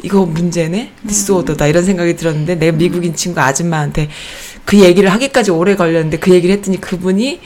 [0.03, 0.93] 이거 문제네?
[1.07, 4.09] 디스오더다 이런 생각이 들었는데 내가 미국인 친구 아줌마한테
[4.65, 7.41] 그 얘기를 하기까지 오래 걸렸는데 그 얘기를 했더니 그분이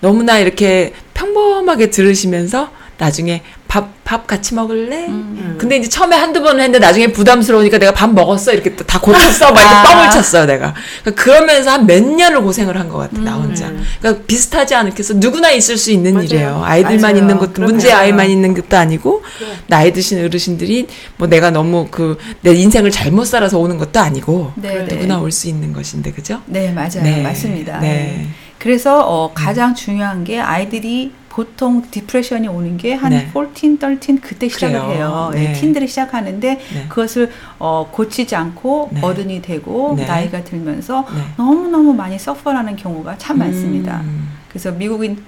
[0.00, 5.06] 너무나 이렇게 평범하게 들으시면서 나중에 밥, 밥 같이 먹을래?
[5.08, 5.56] 음.
[5.58, 8.52] 근데 이제 처음에 한두 번 했는데 나중에 부담스러우니까 내가 밥 먹었어.
[8.52, 9.50] 이렇게 또다 고쳤어.
[9.52, 9.82] 막 이렇게 아.
[9.82, 10.74] 뻥을 쳤어요, 내가.
[11.02, 13.66] 그러니까 그러면서 한 몇 년을 고생을 한 것 같아, 나 혼자.
[13.66, 13.82] 음.
[14.00, 15.14] 그러니까 비슷하지 않겠어.
[15.14, 16.24] 누구나 있을 수 있는 맞아요.
[16.26, 16.62] 일이에요.
[16.64, 17.16] 아이들만 맞아요.
[17.16, 17.62] 있는 것도.
[17.62, 19.22] 문제 아이만 있는 것도 아니고,
[19.66, 24.84] 나이 드신 어르신들이 뭐 내가 너무 그, 내 인생을 잘못 살아서 오는 것도 아니고, 네,
[24.84, 24.94] 네.
[24.94, 26.40] 누구나 올수 있는 것인데, 그죠?
[26.46, 27.02] 네, 맞아요.
[27.02, 27.22] 네.
[27.22, 27.80] 맞습니다.
[27.80, 28.28] 네.
[28.58, 33.28] 그래서 어, 가장 중요한 게 아이들이 보통 depression이 오는 게한 네.
[33.34, 34.94] 14, 13 그때 시작을 그래요.
[34.94, 35.30] 해요.
[35.34, 35.48] 네.
[35.48, 35.52] 네.
[35.52, 36.86] teen들이 시작하는데 네.
[36.88, 39.00] 그것을 어, 고치지 않고 네.
[39.02, 40.06] 어른이 되고 네.
[40.06, 41.22] 나이가 들면서 네.
[41.36, 44.02] 너무너무 많이 suffer하는 경우가 참 많습니다.
[44.02, 44.28] 음.
[44.48, 45.24] 그래서 미국인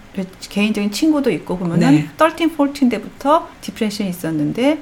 [0.49, 2.09] 개인적인 친구도 있고 보면은 네.
[2.17, 4.79] 13, 14 때부터 depression이 있었는데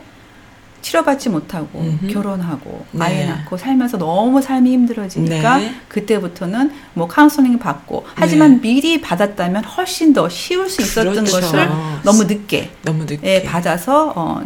[0.85, 2.09] 치료받지 못하고 음흠.
[2.09, 3.05] 결혼하고 네.
[3.05, 5.75] 아이 낳고 살면서 너무 삶이 힘들어지니까 네.
[5.89, 11.41] 그때부터는 뭐 카운슬링 받고 하지만 미리 받았다면 훨씬 더 쉬울 수 있었던 그렇죠.
[11.41, 11.69] 것을
[12.05, 13.21] 너무 늦게 너무 늦게.
[13.25, 14.43] 예, 받아서 어,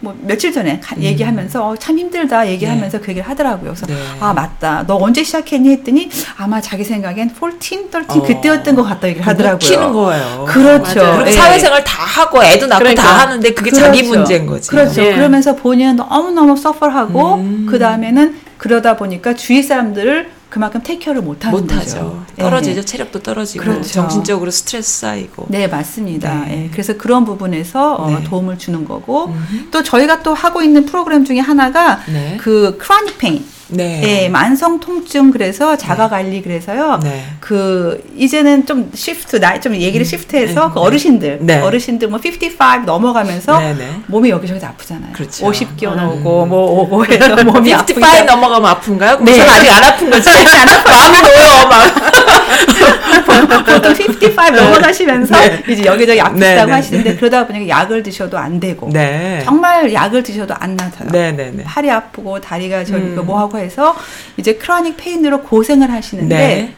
[0.00, 3.72] 뭐 며칠 전에 가- 얘기하면서 어, 참 힘들다 얘기하면서 그 얘기를 하더라고요.
[3.74, 3.94] 그래서 네.
[4.20, 4.84] 아 맞다.
[4.86, 8.22] 너 언제 시작했니 했더니 아마 자기 생각엔 14, 13 어.
[8.22, 9.58] 그때였던 것 같다 얘기를 하더라고요.
[9.58, 10.44] 키는 거예요.
[10.46, 11.22] 그렇죠.
[11.26, 11.32] 예.
[11.32, 13.02] 사회생활 다 하고 애도 낳고 그러니까.
[13.02, 14.18] 다 하는데 그게 자기 그렇죠.
[14.18, 14.68] 문제인 거지.
[14.70, 15.02] 그렇죠.
[15.02, 15.14] 예.
[15.14, 17.66] 그러면서 본인은 너무 너무 서퍼하고 음.
[17.68, 21.84] 그 다음에는 그러다 보니까 주위 사람들을 그만큼 테이크어를 못하는 못하죠.
[21.84, 22.24] 거죠.
[22.38, 22.78] 떨어지죠.
[22.78, 22.84] 예.
[22.84, 23.88] 체력도 떨어지고 그렇죠.
[23.88, 25.46] 정신적으로 스트레스 쌓이고.
[25.48, 26.44] 네, 맞습니다.
[26.46, 26.64] 네.
[26.64, 28.24] 예, 그래서 그런 부분에서 어, 네.
[28.24, 29.70] 도움을 주는 거고 음흠.
[29.70, 32.36] 또 저희가 또 하고 있는 프로그램 중에 하나가 네.
[32.40, 34.02] 그 chronic pain, 네.
[34.24, 37.00] 예, 만성 통증 그래서 자가 관리 그래서요.
[37.02, 37.24] 네.
[37.40, 40.70] 그 이제는 좀 shift 나이 좀 얘기를 shift해서 네.
[40.72, 41.60] 그 어르신들 네.
[41.60, 44.00] 어르신들 뭐 55 넘어가면서 네, 네.
[44.06, 45.12] 몸이 여기저기서 아프잖아요.
[45.12, 45.46] 그렇죠.
[45.46, 45.96] 50견 음.
[45.96, 49.18] 나오고 뭐 오고 해서 몸이 55 아프니까 넘어가면 아픈가요?
[49.20, 49.32] 네.
[49.32, 49.40] 네.
[49.40, 50.28] 아직 안 아픈 거지.
[50.30, 52.05] 마음이 놓여, 막.
[53.64, 55.62] 보통 55 넘어가시면서 네.
[55.68, 57.16] 이제 여기저기 아프다고 네, 네, 하시는데 네.
[57.16, 59.42] 그러다 보니까 약을 드셔도 안 되고 네.
[59.44, 61.08] 정말 약을 드셔도 안 나아요.
[61.10, 61.52] 네.
[61.64, 63.26] 팔이 아프고 다리가 저리고 음.
[63.26, 63.96] 뭐 하고 해서
[64.36, 66.74] 이제 chronic pain으로 고생을 하시는데 네.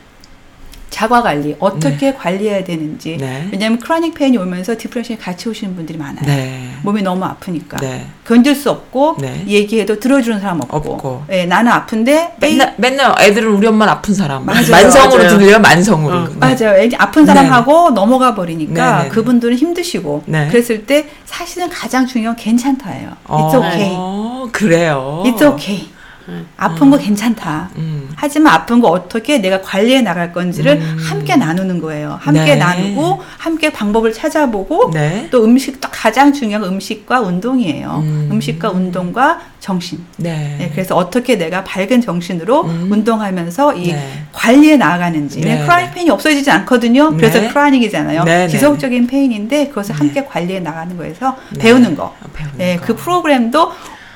[0.91, 3.19] 자가 관리 어떻게 관리해야 되는지.
[3.19, 3.49] 네.
[3.53, 6.25] 왜냐하면 chronic pain이 오면서 depression이 같이 오시는 분들이 많아요.
[6.25, 6.71] 네.
[6.83, 8.07] 몸이 너무 아프니까 네.
[8.27, 9.45] 견딜 수 없고 네.
[9.47, 11.25] 얘기해도 들어주는 사람 없고, 없고.
[11.31, 14.47] 예, 나는 아픈데 맨날 맨날 애들은 우리 엄마는 아픈 사람.
[14.47, 14.65] 맞아요.
[14.71, 15.39] 만성으로 맞아요.
[15.39, 15.59] 들려요.
[15.59, 16.17] 만성으로.
[16.17, 16.35] 어, 네.
[16.39, 16.79] 맞아요.
[16.79, 19.09] 애기 아픈 사람하고 넘어가 버리니까 네, 네, 네.
[19.11, 20.49] 그분들은 힘드시고 네.
[20.49, 23.11] 그랬을 때 사실은 가장 중요한 건 괜찮다예요.
[23.25, 24.53] 어, It's okay.
[24.53, 25.23] 그래요.
[25.27, 25.89] It's okay.
[26.29, 26.45] 네.
[26.59, 27.71] 아픈 거 괜찮다.
[27.77, 28.11] 음.
[28.15, 30.97] 하지만 아픈 거 어떻게 내가 관리해 나갈 건지를 음.
[31.01, 32.19] 함께 나누는 거예요.
[32.21, 32.57] 함께 네.
[32.57, 35.29] 나누고 함께 방법을 찾아보고 네.
[35.31, 38.03] 또 음식 또 가장 중요한 건 음식과 운동이에요.
[38.05, 38.29] 음.
[38.31, 38.41] 음.
[38.41, 40.05] 식과 운동과 정신.
[40.19, 40.57] 네.
[40.59, 42.89] 네, 그래서 어떻게 내가 밝은 정신으로 음.
[42.93, 44.25] 운동하면서 이 네.
[44.33, 45.41] 관리해 나아가는지.
[45.41, 47.17] 네, chronic pain이 없어지지 않거든요.
[47.17, 47.49] 그래서 네.
[47.49, 48.25] chronic이잖아요.
[48.25, 48.49] 네, 네.
[48.49, 49.99] 지속적인 pain인데 그것을 네.
[49.99, 51.61] 함께 관리해 나가는 거에서 네.
[51.61, 52.15] 배우는 거.
[52.23, 52.85] 아, 배우는 네, 거.
[52.87, 53.73] 그 프로그램도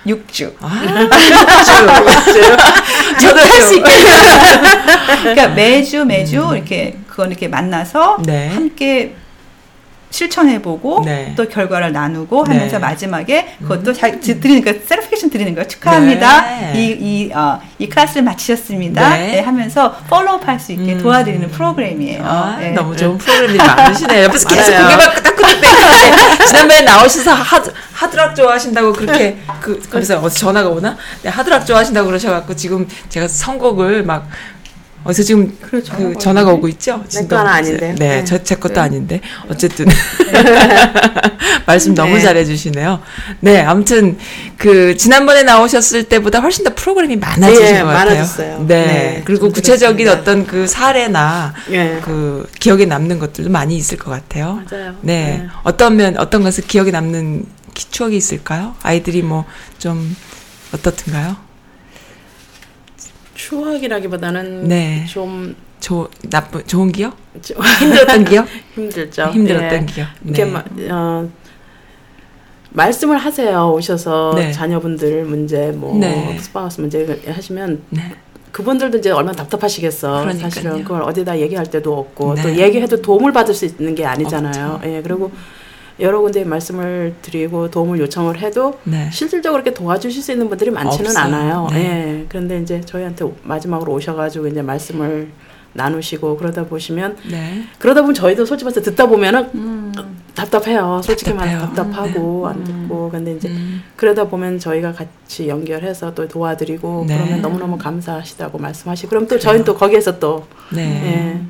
[0.07, 0.53] 6주.
[0.61, 0.83] 아,
[3.21, 4.17] 저도 할 수 있겠네요.
[5.23, 8.23] 그러니까 매주 매주 이렇게 그건 이렇게 만나서 음.
[8.25, 8.49] 네.
[8.49, 9.15] 함께
[10.13, 11.33] 실천해보고 네.
[11.37, 12.79] 또 결과를 나누고 하면서 네.
[12.79, 15.67] 마지막에 그것도 자, 거 certification 드리는 거예요.
[15.67, 16.43] 축하합니다.
[16.43, 16.73] 네.
[16.77, 19.17] 이, 이, 어, 이 클래스를 마치셨습니다.
[19.17, 19.33] 네.
[19.33, 21.03] 네, 하면서 follow 할수 있게 음.
[21.03, 22.23] 도와드리는 프로그램이에요.
[22.25, 22.73] 아, 네.
[22.73, 24.25] 너무 좋은 프로그램이 많으시네요.
[24.25, 24.73] 옆에서 계속.
[24.73, 30.97] 고개만 끄덕끄덕 대는데 지난번에 나오셔서 하드, 하드락 좋아하신다고 그렇게 그 어디서 전화가 오나?
[31.23, 34.29] 네, 하드락 좋아하신다고 그러셔갖고 지금 제가 선곡을 막
[35.05, 36.59] 어디서 지금 그 전화가 전화가 오는데?
[36.59, 37.05] 오고 있죠?
[37.15, 37.95] 내건 아닌데.
[37.99, 38.25] 네, 네.
[38.25, 38.81] 저제 것도 네.
[38.81, 39.87] 아닌데 어쨌든
[41.67, 42.21] 말씀 너무 네.
[42.21, 43.01] 잘해주시네요.
[43.41, 44.19] 네, 아무튼
[44.59, 47.87] 그 지난번에 나오셨을 때보다 훨씬 더 프로그램이 많아지신 예, 것 같아요.
[47.87, 48.65] 많아졌어요.
[48.67, 50.21] 네, 네, 그리고 좀 구체적인 그렇습니다.
[50.33, 51.99] 어떤 그 사례나 예.
[52.03, 54.63] 그 기억에 남는 것들도 많이 있을 것 같아요.
[54.71, 54.95] 맞아요.
[55.03, 55.47] 네.
[55.63, 58.75] 어떤 면 어떤 것을 기억에 남는 기- 추억이 있을까요?
[58.83, 59.45] 아이들이 뭐
[59.79, 60.17] 좀
[60.73, 61.37] 어떻든가요?
[63.43, 65.05] 추억이라기보다는 네.
[65.09, 67.17] 좀 조 나쁜 좋은 기억?
[67.43, 68.47] 좀 힘들었던 기억?
[68.77, 69.25] 힘들죠.
[69.33, 69.87] 힘들었던 예.
[69.87, 70.09] 기억.
[70.25, 70.51] 이렇게 네.
[70.51, 71.29] 마, 어,
[72.71, 73.73] 말씀을 하세요.
[73.75, 74.53] 오셔서 네.
[74.53, 76.39] 자녀분들 문제, 뭐 네.
[76.39, 78.15] spouse 문제 하시면 네.
[78.53, 80.21] 그분들도 이제 얼마나 답답하시겠어.
[80.21, 80.51] 그러니까요.
[80.51, 82.43] 사실은 그걸 어디다 얘기할 데도 없고 네.
[82.43, 84.75] 또 얘기해도 도움을 받을 수 있는 게 아니잖아요.
[84.75, 84.89] 없죠.
[84.89, 85.33] 예, 그리고
[86.03, 89.09] 여러 군데 말씀을 드리고 도움을 요청을 해도 네.
[89.13, 91.25] 실질적으로 이렇게 도와주실 수 있는 분들이 많지는 없어요.
[91.25, 91.69] 않아요.
[91.71, 91.79] 네.
[91.79, 92.27] 예.
[92.29, 95.29] 그런데 이제 저희한테 마지막으로 오셔가지고 이제 말씀을
[95.75, 97.63] 나누시고 그러다 보시면 네.
[97.79, 99.93] 그러다 보면 저희도 솔직히 말해서 듣다 보면은 음.
[100.35, 101.01] 답답해요.
[101.05, 101.93] 솔직히 말해 답답해요.
[101.93, 102.65] 답답하고 안 음.
[102.65, 103.83] 듣고 근데 이제 음.
[103.97, 107.17] 그러다 보면 저희가 같이 연결해서 또 도와드리고 네.
[107.17, 110.83] 그러면 너무너무 감사하시다고 말씀하시고 그럼 또 저희는 또 거기에서 또 네.
[110.83, 111.41] 예.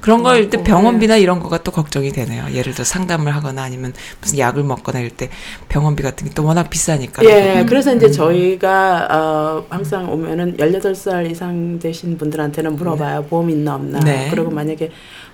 [0.00, 2.44] 그런 걸 때 병원비나 이런 거가 또 걱정이 되네요.
[2.52, 5.30] 예를 들어 상담을 하거나 아니면 무슨 약을 먹거나 이럴 때
[5.68, 7.24] 병원비 같은 게 또 워낙 비싸니까.
[7.24, 8.12] 예, 그래서 이제 음.
[8.12, 13.24] 저희가 어, 항상 오면은 18살 이상 되신 분들한테는 물어봐요.
[13.24, 14.00] 보험 있나 없나.
[14.00, 14.28] 네.
[14.30, 14.90] 그리고 만약에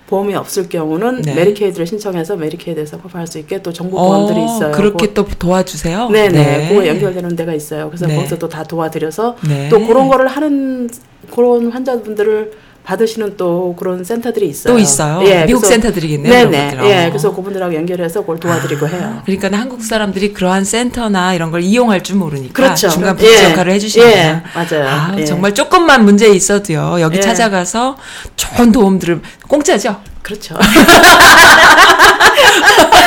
[0.09, 1.35] 보험이 없을 경우는 네.
[1.35, 4.71] Medicaid를 신청해서 Medicaid에서 커버할 수 있게 또 정부 보험들이 있어요.
[4.71, 6.09] 그렇게 또 도와주세요.
[6.09, 6.69] 네네.
[6.69, 7.87] 그거 연결되는 데가 있어요.
[7.89, 8.15] 그래서 네.
[8.15, 9.69] 거기서 또 다 도와드려서 네.
[9.69, 10.89] 또 그런 거를 하는
[11.31, 12.51] 그런 환자분들을
[12.93, 14.73] 받으시는 또 그런 센터들이 있어요.
[14.73, 15.21] 또 있어요.
[15.27, 16.31] 예, 미국 그래서- 센터들이겠네요.
[16.49, 16.77] 네네.
[16.85, 17.09] 예, 어.
[17.09, 19.21] 그래서 그분들하고 연결해서 그걸 도와드리고 아, 해요.
[19.25, 22.89] 그러니까 한국 사람들이 그러한 센터나 이런 걸 이용할 줄 모르니까 그렇죠.
[22.89, 23.51] 중간 부처 예.
[23.51, 24.17] 역할을 해주시는구나.
[24.23, 24.89] 예, 맞아요.
[24.89, 25.25] 아, 예.
[25.25, 26.97] 정말 조금만 문제 있어도요.
[26.99, 27.21] 여기 예.
[27.21, 27.95] 찾아가서
[28.35, 29.97] 좋은 도움들을 공짜죠.
[30.23, 30.55] 그렇죠.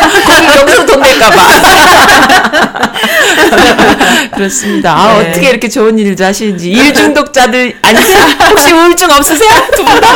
[0.08, 1.42] 거기 여기서 돈 낼까봐.
[4.34, 4.96] 그렇습니다.
[4.96, 5.30] 아, 네.
[5.30, 6.70] 어떻게 이렇게 좋은 일을 하시는지.
[6.70, 8.24] 일 중독자들 아니세요?
[8.50, 9.50] 혹시 우울증 없으세요?
[9.76, 10.08] 두 분 다?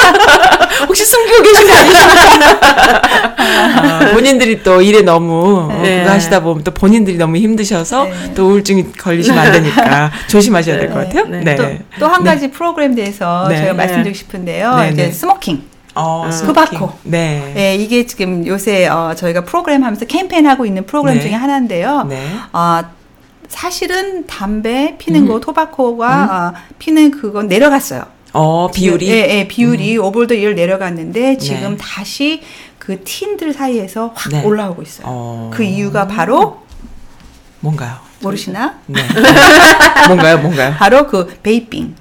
[0.87, 3.33] 혹시 숨기고 계신 거 아니십니까?
[3.39, 6.01] 아, 본인들이 또 일에 너무 네.
[6.01, 8.33] 그거 하시다 보면 또 본인들이 너무 힘드셔서 네.
[8.35, 11.05] 또 우울증이 걸리시면 안 되니까 조심하셔야 될것 네.
[11.23, 11.27] 같아요.
[11.43, 11.55] 네.
[11.57, 11.79] 네.
[11.99, 13.57] 또 한 가지 프로그램에 대해서 네.
[13.57, 13.73] 제가 네.
[13.75, 14.77] 말씀드리고 싶은데요.
[14.77, 15.13] 네, 이제 네.
[15.13, 15.63] smoking.
[15.97, 16.31] 어, 음.
[16.31, 16.55] smoking.
[16.79, 16.93] tobacco.
[17.05, 17.55] 네.
[17.57, 21.23] 예, 이게 지금 요새 어, 저희가 프로그램 하면서 캠페인 하고 있는 프로그램 네.
[21.23, 22.05] 중에 하나인데요.
[22.09, 22.23] 네.
[22.53, 22.83] 어,
[23.49, 25.29] 사실은 담배 피는 음.
[25.29, 28.05] 거, 토바코가 어, 피는 그건 내려갔어요.
[28.35, 29.07] 어, 비율이.
[29.07, 29.11] 음.
[29.11, 31.77] 예, 예, 비율이 오버더 이열 내려갔는데 지금 네.
[31.81, 32.43] 다시
[32.79, 34.45] 그 팀들 사이에서 확 네.
[34.45, 35.07] 올라오고 있어요.
[35.09, 35.51] 어.
[35.55, 36.63] 그 이유가 바로
[37.61, 37.97] 뭔가요?
[38.21, 38.75] 모르시나?
[38.87, 39.01] 네.
[40.09, 40.75] 뭔가요, 뭔가요?
[40.77, 41.95] 바로 그 베이핑,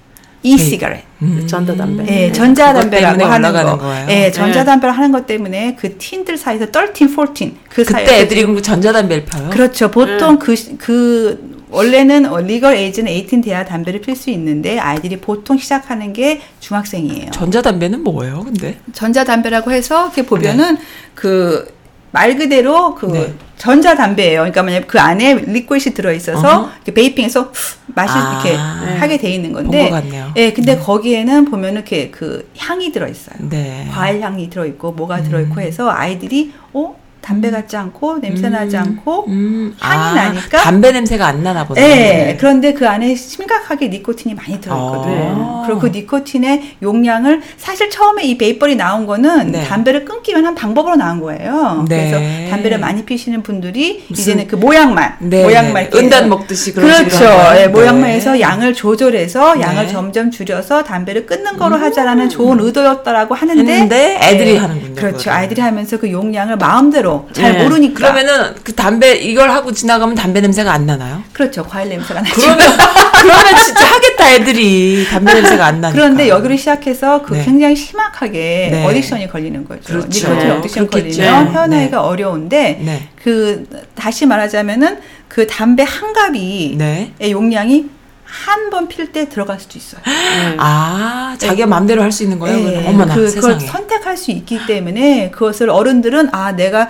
[0.46, 1.02] 이시가렛.
[1.24, 1.48] 음.
[1.48, 2.04] 전자담배.
[2.08, 3.78] 예, 그것 전자담배라고 하는 거.
[3.78, 4.08] 거예요?
[4.10, 7.52] 예, 전자담배를 하는 것 때문에 그 팀들 사이에서 13, 14.
[7.70, 9.50] 그 그때 사이에서 애들이 그 전자담배를 펴요?
[9.50, 9.90] 그렇죠.
[9.90, 15.18] 보통 그, 시- 그, 원래는 어, 리걸 에이지는 18 돼야 담배를 필 수 있는데 아이들이
[15.18, 17.32] 보통 시작하는 게 중학생이에요.
[17.32, 18.78] 전자담배는 뭐예요, 근데?
[18.94, 20.78] 전자담배라고 해서 이렇게 보면은
[21.16, 21.74] 그
[22.16, 23.34] 말 그대로 그 네.
[23.58, 24.40] 전자 담배예요.
[24.40, 27.52] 그러니까 만약 그 안에 리퀴드이 들어 있어서 베이핑해서
[27.88, 28.32] 마실 아.
[28.32, 28.98] 이렇게 네.
[28.98, 30.32] 하게 돼 있는 본 건데.
[30.38, 33.36] 예, 근데 거기에는 보면은 이렇게 그 향이 들어 있어요.
[33.50, 33.90] 네.
[33.92, 36.96] 과일 향이 들어 있고 뭐가 들어 있고 해서 아이들이 어
[37.26, 40.60] 담배 같지 않고 냄새 나지 않고 음, 향이 나니까?
[40.60, 41.82] 담배 냄새가 안 나나 보네.
[41.82, 45.62] 예, 그런데 그 안에 심각하게 니코틴이 많이 들어있거든 요.
[45.64, 45.64] 아.
[45.66, 49.64] 그리고 그 니코틴의 용량을 사실 처음에 이 베이퍼리 나온 거는 네.
[49.64, 51.86] 담배를 끊기 위한 방법으로 나온 거예요.
[51.90, 52.12] 네.
[52.12, 55.98] 그래서 담배를 많이 피시는 분들이 이제는 그 모양만, 네, 모양만 네.
[55.98, 57.26] 은단 먹듯이 그렇죠.
[57.58, 58.42] 예, 네.
[58.42, 59.92] 양을 조절해서 양을 네.
[59.92, 64.94] 점점 줄여서 담배를 끊는 거로 하자라는 좋은 의도였다라고 하는데 애들이 예, 하는군요.
[64.94, 65.18] 그렇죠.
[65.18, 65.40] 그거를.
[65.40, 67.64] 아이들이 하면서 그 용량을 마음대로 잘 네.
[67.64, 71.24] 모르니까 그러면은 그 담배 이걸 하고 지나가면 담배 냄새가 안 나나요?
[71.34, 71.64] 그렇죠.
[71.64, 72.34] 과일 냄새가 나죠.
[72.36, 72.58] 그러면
[73.22, 76.00] 그러면 진짜 하겠다 애들이 담배 냄새가 안 나니까.
[76.00, 77.46] 그런데 여기를 시작해서 그 네.
[77.46, 78.86] 굉장히 심하게 네.
[78.86, 79.82] 어딕션이 걸리는 거죠.
[79.86, 80.08] 그렇죠.
[80.30, 80.56] 니코틴 네.
[80.56, 80.88] 어딕션 그렇겠죠.
[80.90, 81.52] 걸리면 네.
[81.52, 83.10] 헤어나기가 어려운데 네.
[83.22, 87.12] 그 다시 말하자면은 그 담배 한 갑이 네.
[87.20, 87.95] 의 용량이
[88.26, 90.02] 한 번 필 때 들어갈 수도 있어요.
[90.06, 90.56] 네.
[90.58, 92.58] 아 자기가 마음대로 할 수 있는 거예요?
[92.68, 92.88] 네?
[92.88, 93.60] 어머나 그, 그걸 세상에.
[93.60, 96.90] 선택할 수 있기 때문에 그것을 어른들은 아 내가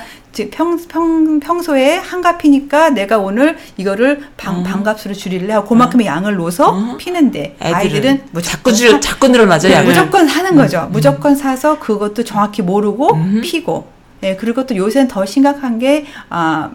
[0.52, 4.64] 평, 평, 평소에 한갑이니까 내가 오늘 이거를 방, 음.
[4.64, 6.98] 반값으로 줄일래 하고 그만큼의 양을 넣어서 음.
[6.98, 8.32] 피는데 애들은 아이들은 자꾸
[8.72, 9.88] 무조건 줄 사- 자꾸 늘어나죠 네, 양을.
[9.88, 10.88] 무조건 사는 거죠.
[10.92, 13.42] 무조건 사서 그것도 정확히 모르고 음.
[13.44, 13.88] 피고.
[14.24, 16.72] 예, 그리고 또 요새는 더 심각한 게, 아,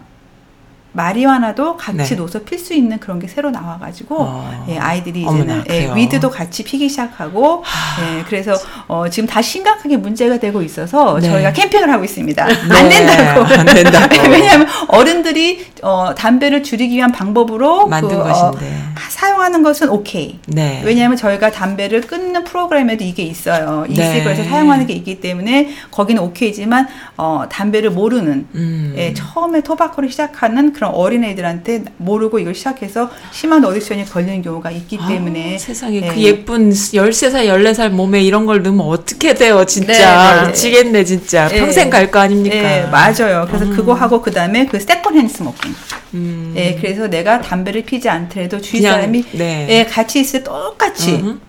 [0.93, 2.15] 마리화나도 같이 네.
[2.15, 4.65] 넣어서 필 수 있는 그런 게 새로 나와가지고, 어.
[4.69, 5.91] 예, 아이들이 이제는 예?
[5.95, 7.63] 위드도 같이 피기 시작하고,
[8.01, 8.53] 예, 그래서
[8.87, 11.29] 어, 지금 다 심각하게 문제가 되고 있어서 네.
[11.29, 12.45] 저희가 캠페인을 하고 있습니다.
[12.45, 13.41] 네, 안 된다고.
[13.45, 14.15] 안 된다고.
[14.29, 18.81] 왜냐하면 어른들이 어, 담배를 줄이기 위한 방법으로 만든 그, 어, 것인데.
[19.09, 20.39] 사용하는 것은 오케이.
[20.47, 20.81] 네.
[20.83, 23.85] 왜냐하면 저희가 담배를 끊는 프로그램에도 이게 있어요.
[23.87, 23.93] 네.
[23.93, 28.93] 이식을해서 사용하는 게 있기 때문에 거기는 오케이지만 어, 담배를 모르는 음.
[28.97, 35.07] 예, 처음에 토바코를 시작하는 그런 어린애들한테 모르고 이걸 시작해서 심한 어딕션이 걸리는 경우가 있기 아,
[35.07, 36.07] 때문에 세상에 예.
[36.07, 40.33] 그 예쁜 13살, 14살 몸에 이런 걸 넣으면 어떻게 돼요, 진짜.
[40.37, 40.47] 네, 네.
[40.47, 41.47] 미치겠네, 진짜.
[41.53, 41.59] 예.
[41.59, 42.55] 평생 갈 거 아닙니까?
[42.55, 43.45] 예, 맞아요.
[43.47, 45.71] 그래서 그거 하고 그다음에 그 second hand smoking.
[46.15, 46.53] 음.
[46.57, 49.67] 예, 그래서 내가 담배를 피지 않더라도 주위 사람이 네.
[49.69, 51.39] 예, 같이 있을 때 똑같이 음흠.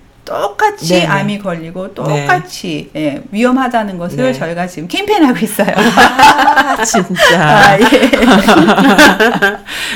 [0.41, 1.07] 똑같이 네네.
[1.07, 4.33] 암이 걸리고 똑같이 예, 위험하다는 것을 네.
[4.33, 5.69] 저희가 지금 캠페인하고 있어요.
[5.77, 7.17] 아, 진짜.
[7.39, 8.11] 아, 예.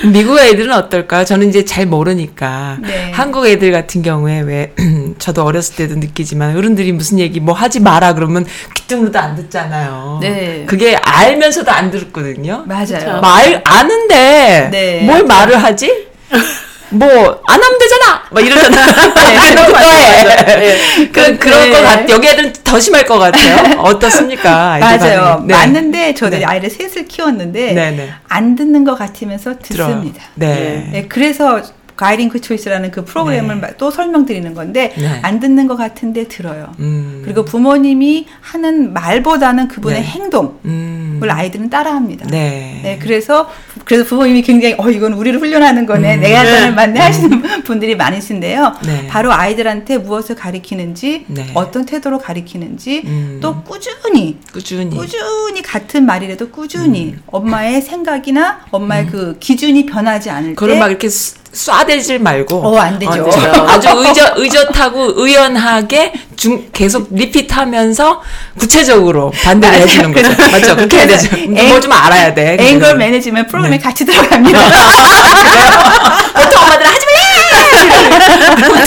[0.12, 1.24] 미국 애들은 어떨까요?
[1.24, 2.78] 저는 이제 잘 모르니까.
[2.80, 3.10] 네.
[3.12, 4.74] 한국 애들 같은 경우에 왜,
[5.18, 8.44] 저도 어렸을 때도 느끼지만 어른들이 무슨 얘기 뭐 하지 마라 그러면
[8.74, 10.18] 귀뚱으로도 안 듣잖아요.
[10.20, 10.64] 네.
[10.66, 12.64] 그게 알면서도 안 듣거든요.
[12.66, 13.20] 맞아요.
[13.20, 15.02] 말 아는데 네.
[15.04, 16.06] 뭘 말을 하지?
[16.90, 18.22] 뭐 안 하면 되잖아.
[18.30, 18.86] 막 이러잖아.
[19.14, 21.70] 네, 그런 거에 그 그런 네.
[21.70, 22.10] 거 같.
[22.10, 23.78] 여기 애들은 더 심할 것 같아요.
[23.80, 24.78] 어떻습니까?
[24.78, 25.44] 맞아요.
[25.46, 25.54] 네.
[25.54, 26.46] 맞는데 저들이 네.
[26.46, 28.10] 아이를 셋을 키웠는데 네네.
[28.28, 29.58] 안 듣는 것 같으면서.
[29.58, 30.22] 듣습니다.
[30.34, 30.90] 네.
[30.94, 31.62] 예, 그래서
[31.96, 33.68] 가이딩 초이스라는 그 프로그램을 네.
[33.78, 35.20] 또 설명드리는 건데 네.
[35.22, 36.72] 안 듣는 것 같은데 들어요.
[36.78, 37.22] 음.
[37.24, 40.06] 그리고 부모님이 하는 말보다는 그분의 네.
[40.06, 41.20] 행동을 음.
[41.26, 42.26] 아이들은 따라합니다.
[42.28, 42.80] 네.
[42.82, 43.48] 네, 그래서
[43.86, 46.16] 그래서 부모님이 굉장히 어 이건 우리를 훈련하는 거네.
[46.16, 46.20] 음.
[46.20, 48.74] 내가 하자는 맞네 하시는 분들이 많으신데요.
[48.84, 49.06] 네.
[49.06, 51.52] 바로 아이들한테 무엇을 가리키는지, 네.
[51.54, 53.38] 어떤 태도로 가리키는지, 음.
[53.40, 54.96] 또 꾸준히 꾸준히.
[54.96, 57.22] 꾸준히 같은 말이라도 꾸준히 음.
[57.28, 61.08] 엄마의 생각이나 엄마의 그 기준이 변하지 않을 그걸 때막 이렇게
[61.56, 62.56] 쏴- 쏴대질 말고.
[62.62, 63.10] 어, 안 되죠.
[63.24, 68.20] 어, 저- 아주 의젓, 의젓하고 의연하게 중, 계속 리핏하면서
[68.58, 69.86] 구체적으로 반대를 맞아요.
[69.88, 70.28] 해주는 거죠.
[70.52, 70.76] 맞죠?
[70.76, 71.36] 그렇게 해야 되죠.
[71.36, 72.56] 앵- 뭐좀 알아야 돼.
[72.60, 72.96] 앵글.
[72.96, 73.82] 매니지먼트 프로그램에 네.
[73.82, 74.58] 같이 들어갑니다.
[76.36, 76.95] 보통 엄마들은 하지 말래!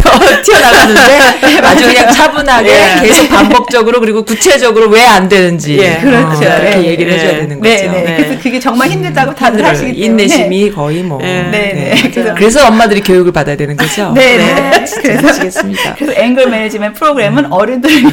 [0.02, 3.08] 더 튀어나가는데 아주 그냥 차분하게 예.
[3.08, 5.96] 계속 반복적으로 그리고 구체적으로 왜 안 되는지 예.
[5.96, 6.44] 어, 그렇죠.
[6.44, 6.88] 이렇게 예.
[6.90, 7.38] 얘기를 해줘야 예.
[7.40, 7.70] 되는 거죠.
[7.74, 8.02] 네, 네.
[8.04, 8.16] 네.
[8.18, 9.72] 그래서 그게 정말 힘들다고 다들 힘들어요.
[9.72, 11.20] 하시기 때문에 인내심이 거의 뭐.
[11.24, 11.26] 예.
[11.52, 12.12] 네, 네.
[12.12, 14.12] 그래서- 그래서 엄마들이 교육을 받아야 되는 거죠.
[14.14, 14.86] 네, 네.
[15.02, 15.96] 그래서 미치겠습니다.
[15.96, 17.52] 그래서 앵글 매니지먼트 프로그램은 음.
[17.52, 17.90] 어른들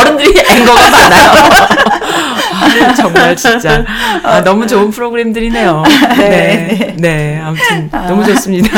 [0.00, 1.32] 어른들이 앵거가 많아요.
[2.56, 3.84] 아, 정말 진짜
[4.22, 5.82] 아, 너무 좋은 프로그램들이네요.
[6.18, 8.68] 네, 네, 아무튼 너무 좋습니다.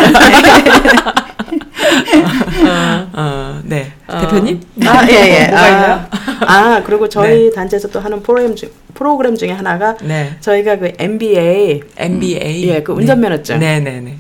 [2.67, 4.61] 어, 어, 네, 대표님?
[4.87, 5.47] 아, 예, 예.
[5.49, 6.09] 뭐가
[6.41, 6.47] 아?
[6.47, 11.83] 아, 그리고 저희 단체에서 또 하는 프로그램 중, 프로그램 중에 하나가 네, 저희가 그 MBA
[11.97, 12.69] MBA.
[12.69, 13.59] 예, 그 운전면허증.
[13.61, 14.17] 네, 네, 네.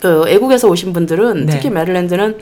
[0.00, 1.52] 그 외국에서 오신 분들은 네.
[1.52, 2.36] 특히 메릴랜드는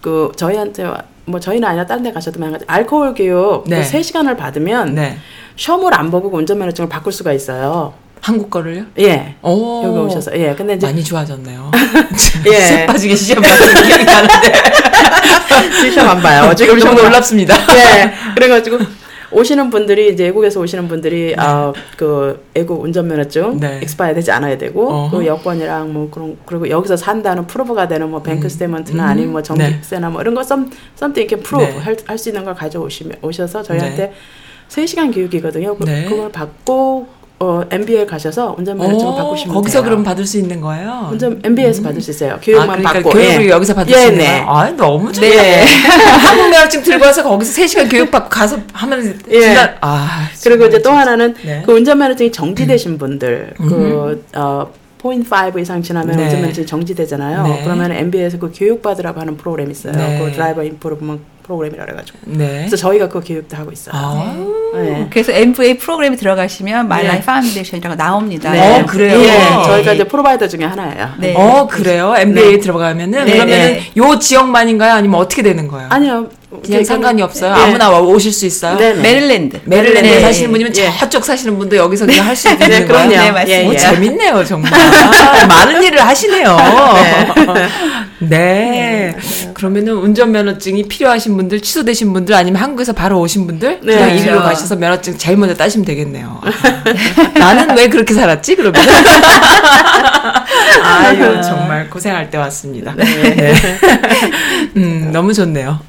[0.00, 3.82] 그 저희한테 와- 뭐 저희는 아니라 다른 데 가셔도 마찬가지 알코올 교육 네.
[3.82, 5.18] 그 3시간을 받으면 네.
[5.56, 7.94] 시험을 안 보고 운전면허증을 바꿀 수가 있어요.
[8.20, 8.84] 한국 거를요?
[8.98, 9.34] 예.
[9.42, 10.54] 오, 여기 오셔서 예.
[10.54, 11.70] 근데 이제 많이 좋아졌네요.
[12.46, 12.60] 예.
[12.60, 14.52] 새 빠지게 시험 봤던 기억이 나는데
[15.90, 16.54] 시험 안 봐요.
[16.54, 17.54] 지금 너무 놀랍습니다.
[17.74, 18.12] 예.
[18.34, 18.78] 그래가지고
[19.30, 23.80] 오시는 분들이 이제 외국에서 오시는 분들이 아그 외국 운전면허증 네.
[23.82, 25.18] 익스파이어 되지 않아야 되고 어허.
[25.18, 29.08] 그 여권이랑 뭐 그런 그리고 여기서 산다는 proof가 되는 뭐 bank statement나 음.
[29.08, 29.46] 아니면 뭐 네.
[29.46, 31.96] 전기세나 뭐 이런 거 some, something 이렇게 prove 네.
[32.06, 34.12] 할수 있는 걸 가져오시면 오셔서 저희한테
[34.68, 35.76] 세 3시간 교육이거든요.
[35.76, 36.06] 그, 네.
[36.08, 37.06] 그걸 받고
[37.38, 39.90] 어, MVA 가셔서 운전면허증을 오, 바꾸시면 거기서 돼요.
[39.90, 41.10] 그럼 받을 수 있는 거예요?
[41.12, 42.38] 운전 MVA에서 받을 수 있어요.
[42.42, 43.50] 교육만 아, 그러니까 받고 교육을 예.
[43.50, 44.24] 여기서 받을 예, 네.
[44.24, 44.44] 거예요?
[44.48, 45.28] 아, 너무 좋네.
[45.28, 45.64] 네.
[46.24, 49.40] 한국 면허증 들고 와서 거기서 3시간 교육 받고 가서 하면 예.
[49.40, 50.28] 진짜 아.
[50.42, 51.62] 그리고 이제 또 하나는 네.
[51.66, 56.24] 그 운전면허증이 정지되신 분들 그 어, 포인트 5 이상 지나면 네.
[56.24, 57.42] 운전면허증이 정지되잖아요.
[57.42, 57.60] 네.
[57.64, 59.92] 그러면 MVA에서 그 교육받으라고 하는 프로그램이 있어요.
[59.92, 60.18] 네.
[60.24, 62.18] 그 driver improvement program이라 그래가지고.
[62.24, 62.58] 네.
[62.66, 63.94] 그래서 저희가 그 교육도 하고 있어요.
[63.94, 64.34] 아.
[64.74, 65.06] 네.
[65.10, 67.08] 그래서 MVA 프로그램에 들어가시면 My 네.
[67.08, 68.50] Life Foundation이라고 나옵니다.
[68.50, 68.80] 네.
[68.80, 69.18] 어, 그래요?
[69.20, 69.48] 예, 네.
[69.64, 71.10] 저희가 이제 provider 중에 하나예요.
[71.18, 71.34] 네.
[71.36, 72.14] 어, 그래요?
[72.18, 72.58] MVA 네.
[72.58, 73.90] 들어가면은 네, 그러면은 네.
[73.96, 74.92] 요 지역만인가요?
[74.94, 75.88] 아니면 어떻게 되는 거예요?
[75.90, 76.28] 아니요.
[76.64, 77.54] 그냥 상관이 없어요.
[77.56, 77.60] 예.
[77.62, 78.76] 아무나 와- 오실 수 있어요.
[78.76, 79.00] 네, 네.
[79.02, 79.60] 메릴랜드.
[79.64, 80.20] 메릴랜드 네.
[80.20, 80.90] 사시는 분이면 예.
[80.98, 82.86] 저쪽 사시는 분도 여기서 그냥 할 수 있는 네, 거예요.
[82.86, 83.08] 그럼요.
[83.08, 83.68] 네, 맞습니다.
[83.68, 83.76] 오, 예, 예.
[83.78, 84.70] 재밌네요, 정말.
[85.48, 86.56] 많은 일을 하시네요.
[88.18, 89.14] 네.
[89.54, 93.94] 그러면은 운전면허증이 필요하신 분들, 취소되신 분들, 아니면 한국에서 바로 오신 분들, 네.
[93.94, 94.44] 그냥 이리로 그렇죠.
[94.44, 96.40] 가셔서 면허증 제일 먼저 따시면 되겠네요.
[96.42, 96.50] 아,
[97.38, 98.56] 나는 왜 그렇게 살았지?
[98.56, 98.80] 그러면.
[100.82, 102.94] 아유, 정말 고생할 때 왔습니다.
[102.94, 103.54] 네.
[104.76, 105.80] 음, 너무 좋네요.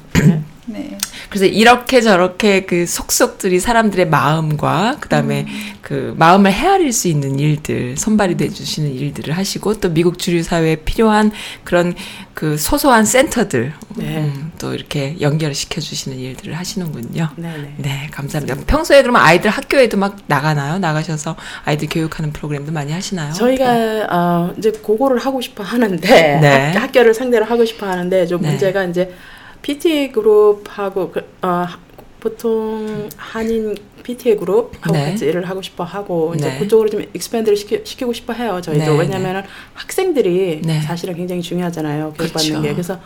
[1.28, 1.30] 네.
[1.30, 5.46] 그래서 이렇게 저렇게 그 속속들이 사람들의 마음과 그다음에
[5.82, 10.76] 그 마음을 헤아릴 수 있는 일들, 손발이 돼 주시는 일들을 하시고 또 미국 주류 사회에
[10.76, 11.30] 필요한
[11.64, 11.94] 그런
[12.34, 14.18] 그 소소한 센터들 네.
[14.18, 17.30] 음, 또 이렇게 연결시켜 주시는 일들을 하시는군요.
[17.36, 17.74] 네, 네.
[17.78, 18.56] 네, 감사합니다.
[18.66, 20.78] 평소에 그러면 아이들 학교에도 막 나가나요?
[20.78, 23.32] 나가셔서 아이들 교육하는 프로그램도 많이 하시나요?
[23.32, 26.08] 저희가 어, 이제 그거를 하고 싶어 하는데
[26.40, 26.72] 네.
[26.72, 28.50] 학, 학교를 상대로 하고 싶어 하는데 좀 네.
[28.50, 29.14] 문제가 이제
[29.62, 31.78] PT 그룹하고 그, 어, 하-
[32.20, 35.10] 보통 한인 PTA 그룹하고 네.
[35.10, 36.58] 같이 일을 하고 싶어 하고 이제 네.
[36.58, 39.42] 그쪽으로 좀 expand를 시키, 시키고 싶어 해요 저희도 네, 왜냐면은
[39.74, 40.80] 학생들이 네.
[40.80, 42.62] 사실은 굉장히 중요하잖아요 교육받는 그렇죠.
[42.62, 42.98] 게 그래서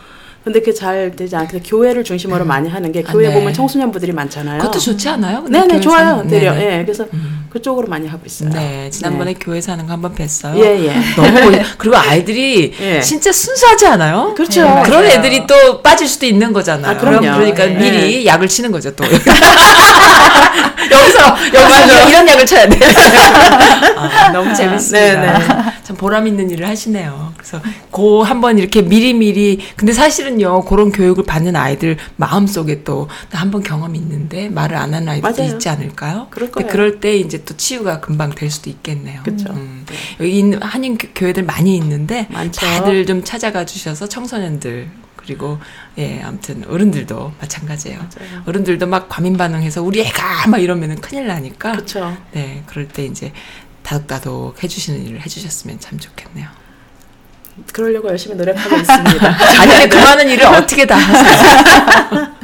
[0.45, 3.35] 근데 그게 잘 되지 않게 교회를 중심으로 많이 하는 게 교회 아, 네.
[3.35, 4.59] 보면 청소년부들이 많잖아요.
[4.59, 5.45] 그것도 좋지 않아요?
[5.49, 5.81] 네네?
[5.81, 6.53] 좋아요 되려.
[6.53, 6.79] 네네.
[6.81, 7.47] 예 그래서 음.
[7.49, 8.51] 그쪽으로 많이 하고 있어요.
[8.51, 10.57] 네, 지난번에 교회에서 하는 거 한번 뵀어요.
[10.57, 10.95] 예 예.
[11.15, 13.01] 너무 그리고 아이들이 예.
[13.01, 14.33] 진짜 순수하지 않아요?
[14.35, 14.63] 그렇죠.
[14.65, 15.05] 네, 그런.
[15.05, 16.93] 애들이 또 빠질 수도 있는 거잖아요.
[16.93, 17.21] 아, 그럼요.
[17.21, 17.75] 그럼 그러니까 네.
[17.75, 19.05] 미리 약을 치는 거죠 또.
[20.91, 22.79] 여기서 여기서 이런 약을 쳐야 돼.
[23.97, 25.21] 아, 너무 재밌습니다.
[25.21, 25.73] 네, 네.
[25.83, 27.33] 참 보람 있는 일을 하시네요.
[27.37, 32.85] 그래서 고 한번 이렇게 미리 미리 근데 사실은 요 그런 교육을 받는 아이들 마음 속에
[32.85, 35.55] 또한번 경험 이 있는데 말을 안 하는 아이들도 맞아요.
[35.55, 36.29] 있지 않을까요?
[36.31, 36.69] 그럴 거예요.
[36.71, 39.23] 그럴 때 이제 또 치유가 금방 될 수도 있겠네요.
[39.23, 39.51] 그쵸.
[39.53, 39.85] 음.
[40.21, 42.61] 여기 있는 한인 교- 교회들 많이 있는데 많죠.
[42.67, 45.59] 다들 좀 찾아가 주셔서 청소년들 그리고
[45.99, 47.99] 예 아무튼 어른들도 마찬가지예요.
[47.99, 48.43] 맞아요.
[48.47, 52.17] 어른들도 막 과민 반응해서 우리 애가 막 이러면은 큰일 나니까 그렇죠.
[52.33, 53.33] 네 그럴 때 이제
[53.85, 56.49] 다독다독 해주시는 일을 해주셨으면 참 좋겠네요.
[57.73, 59.27] 그러려고 열심히 노력하고 있습니다.
[59.61, 62.33] 아니 그 많은 일을 어떻게 다 하세요?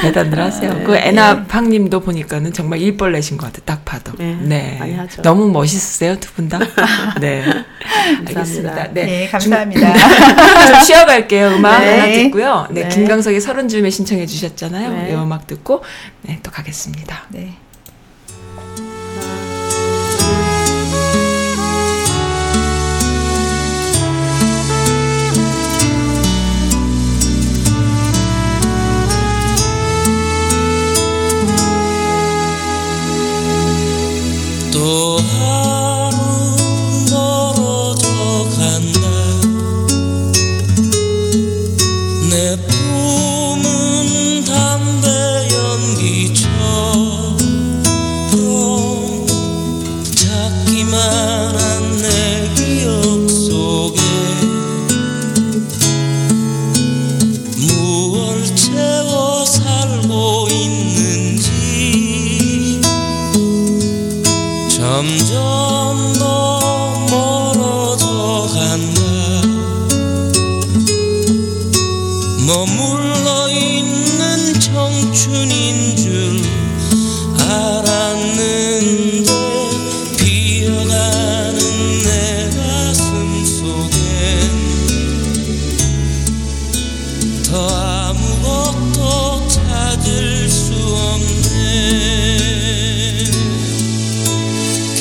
[0.00, 0.72] 대단들 하세요.
[0.72, 0.84] 네.
[0.84, 3.60] 그 애나팡님도 보니까는 정말 일벌 내신 것 같아.
[3.64, 4.12] 딱 봐도.
[4.18, 5.20] 네, 많이 하죠.
[5.22, 6.58] 너무 멋있으세요 두 분 다.
[7.20, 7.44] 네.
[8.26, 8.88] 알겠습니다.
[8.92, 9.04] 네.
[9.04, 9.92] 네, 감사합니다.
[10.66, 11.48] 좀 쉬어갈게요.
[11.56, 11.98] 음악 네.
[12.00, 12.66] 하나 듣고요.
[12.70, 12.88] 네, 네.
[12.88, 14.90] 김강석의 서른 줌에 신청해 주셨잖아요.
[14.90, 15.10] 네.
[15.10, 15.84] 이 음악 듣고
[16.22, 17.24] 네, 또 가겠습니다.
[17.28, 17.54] 네.
[34.84, 35.16] 또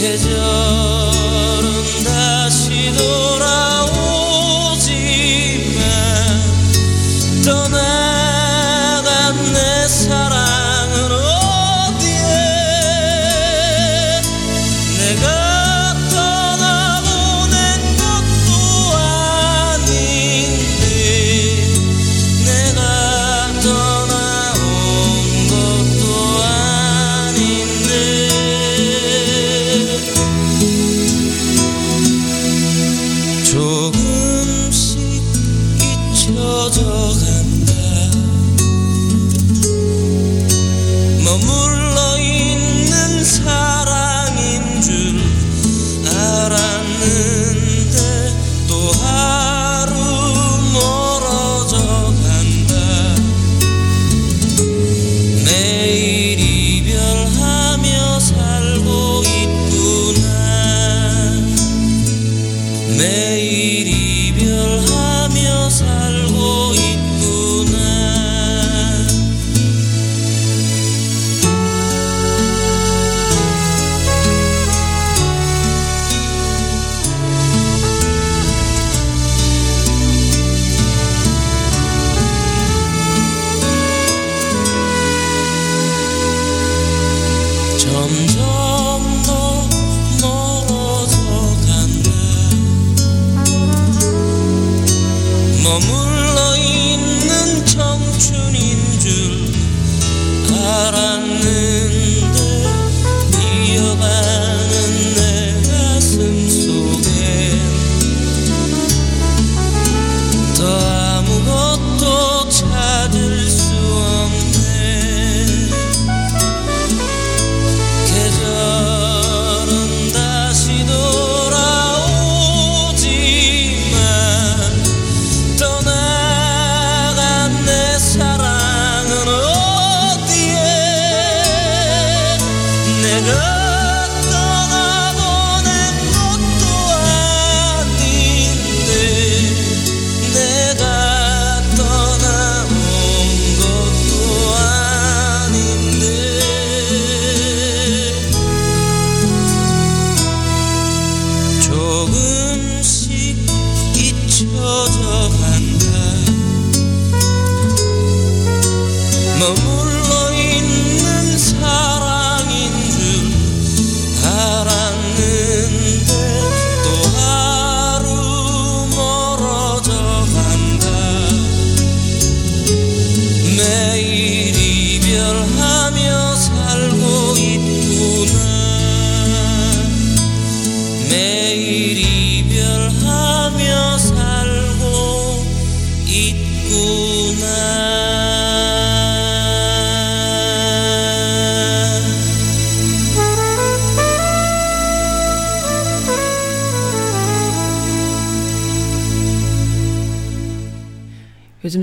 [0.04, 1.14] 계절은
[2.04, 3.63] 다시 돌아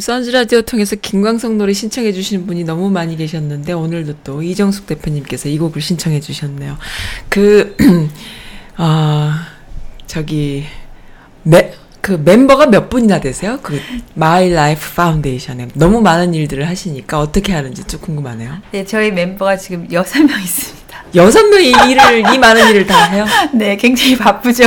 [0.01, 4.87] 요즘 선즈 라디오 통해서 김광석 노래 신청해 주시는 분이 너무 많이 계셨는데 오늘도 또 이정숙
[4.87, 6.79] 대표님께서 이 곡을 신청해 주셨네요.
[7.29, 7.77] 그
[8.79, 9.47] 아,
[10.07, 10.65] 저기
[11.43, 13.59] 매, 그 멤버가 몇 분이나 되세요?
[13.63, 13.79] 그
[14.17, 18.57] My Life Foundation에 너무 많은 일들을 하시니까 어떻게 하는지 좀 궁금하네요.
[18.73, 21.05] 네, 저희 멤버가 지금 여섯 명 있습니다.
[21.15, 23.27] 여섯 명이 이 일을 이 많은 일을 다 해요?
[23.53, 24.65] 네, 굉장히 바쁘죠.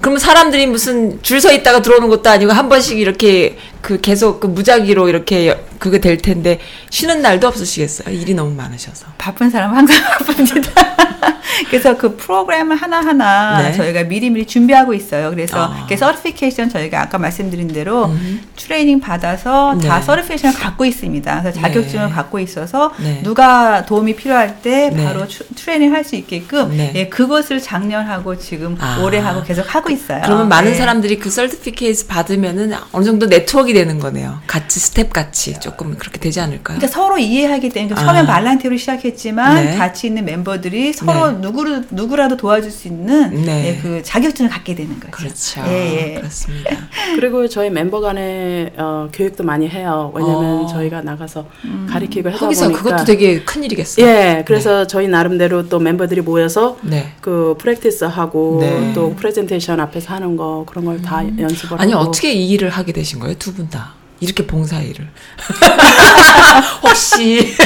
[0.00, 4.46] 그러면 사람들이 무슨 줄 서 있다가 들어오는 것도 아니고 한 번씩 이렇게 그 계속 그
[4.46, 6.58] 무작위로 이렇게 여- 그게 될 텐데
[6.90, 8.14] 쉬는 날도 없으시겠어요?
[8.14, 9.06] 일이 너무 많으셔서.
[9.18, 10.70] 바쁜 사람은 항상 바쁩니다.
[11.70, 13.72] 그래서 그 프로그램을 하나하나 네.
[13.72, 15.30] 저희가 미리미리 준비하고 있어요.
[15.30, 15.76] 그래서 아.
[15.78, 18.12] 이렇게 certification 저희가 아까 말씀드린 대로
[18.56, 20.04] 트레이닝 받아서 다 네.
[20.04, 21.40] certification을 갖고 있습니다.
[21.42, 22.12] 그래서 자격증을 네.
[22.12, 23.20] 갖고 있어서 네.
[23.24, 25.04] 누가 도움이 필요할 때 네.
[25.04, 26.92] 바로 추- 트레이닝 할 수 있게끔 네.
[26.94, 29.00] 예, 그것을 작년하고 지금 아.
[29.02, 30.22] 올해 하고 계속 하고 있어요.
[30.24, 30.76] 그러면 많은 네.
[30.78, 34.40] 사람들이 그 certificate 받으면은 어느 정도 네트워크 가 되는 거네요.
[34.46, 36.78] 같이 스텝 같이 조금 그렇게 되지 않을까요?
[36.78, 38.04] 그러니까 서로 이해하기 때문에 아.
[38.04, 39.76] 처음엔 volunteer로 시작했지만 네.
[39.76, 41.38] 같이 있는 멤버들이 서로 네.
[41.38, 43.68] 누구를 누구라도 도와줄 수 있는 네.
[43.68, 45.10] 예, 그 자격증을 갖게 되는 거죠.
[45.10, 45.62] 그렇죠.
[45.68, 46.14] 예, 예.
[46.14, 46.70] 그렇습니다.
[47.16, 50.12] 그리고 저희 멤버 간에 어, 교육도 많이 해요.
[50.14, 50.66] 왜냐면 어.
[50.66, 51.46] 저희가 나가서
[51.88, 54.06] 가리키고 하다 거기서 보니까 그것도 되게 큰 일이겠어요.
[54.06, 57.12] 예, 그래서 저희 나름대로 또 멤버들이 모여서 네.
[57.20, 58.92] 그 practice 하고 네.
[58.94, 63.20] 또 프레젠테이션 앞에서 하는 거 그런 걸다 연습을 아니 하고 어떻게 이 일을 하게 되신
[63.20, 63.34] 거예요?
[63.38, 63.90] 두분 다.
[64.20, 65.08] 이렇게 봉사 일을.
[66.82, 67.54] 혹시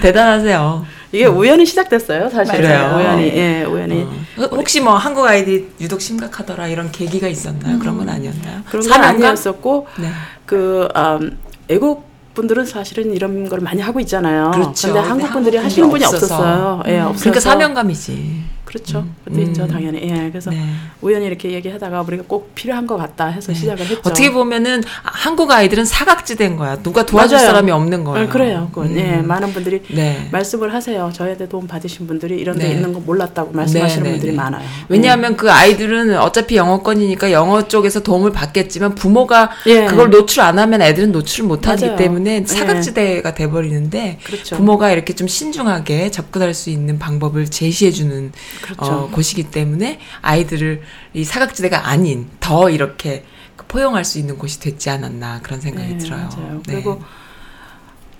[0.00, 0.86] 대단하세요.
[1.12, 2.60] 이게 우연히 시작됐어요, 사실은.
[2.60, 2.94] 그래요?
[2.96, 3.24] 우연히.
[3.36, 4.02] 예, 우연히.
[4.38, 7.80] 어, 혹시 뭐 한국 아이들이 유독 심각하더라 이런 계기가 있었나요?
[7.80, 8.60] 그런 건 아니었나요?
[8.68, 9.02] 그런 건?
[9.02, 10.08] 아니었었고 네.
[10.46, 11.36] 그 음,
[11.68, 14.52] 애국 분들은 사실은 이런 걸 많이 하고 있잖아요.
[14.52, 14.92] 그렇죠.
[14.92, 16.84] 근데 한국 분들이 하시는 분이 없었어요.
[16.86, 17.20] 예, 없어서.
[17.24, 18.42] 그러니까 사명감이지.
[18.70, 19.00] 그렇죠.
[19.00, 19.14] 음.
[19.24, 19.68] 그것도 있죠, 음.
[19.68, 20.00] 당연히.
[20.02, 20.64] 예, 그래서 네.
[21.00, 23.98] 우연히 이렇게 얘기하다가 우리가 꼭 필요한 것 같다 해서 시작을 했죠.
[24.04, 26.76] 어떻게 보면은 한국 아이들은 사각지대인 거야.
[26.76, 27.46] 누가 도와줄 맞아요.
[27.48, 28.26] 사람이 없는 거예요.
[28.26, 28.68] 예, 그래요.
[28.72, 28.92] 그건.
[28.92, 28.96] 음.
[28.96, 30.28] 예, 많은 분들이 네.
[30.30, 31.10] 말씀을 하세요.
[31.12, 32.74] 저희한테 도움 받으신 분들이 이런 데 네.
[32.74, 34.36] 있는 거 몰랐다고 말씀하시는 네, 네, 분들이 네.
[34.36, 34.64] 많아요.
[34.88, 39.86] 왜냐하면 그 아이들은 어차피 영어권이니까 영어 쪽에서 도움을 받겠지만 부모가 예.
[39.86, 41.96] 그걸 노출 안 하면 애들은 노출을 못 하기 맞아요.
[41.96, 42.46] 때문에 예.
[42.46, 44.56] 사각지대가 돼 버리는데 그렇죠.
[44.56, 48.30] 부모가 이렇게 좀 신중하게 접근할 수 있는 방법을 제시해 주는
[48.62, 48.84] 그렇죠.
[48.84, 50.82] 어, 곳이기 때문에 아이들을
[51.14, 53.24] 이 사각지대가 아닌 더 이렇게
[53.68, 56.28] 포용할 수 있는 곳이 됐지 않았나 그런 생각이 네, 들어요.
[56.28, 56.62] 맞아요.
[56.66, 56.74] 네.
[56.74, 57.02] 그리고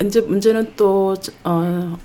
[0.03, 1.97] 이제 문제는 또 어,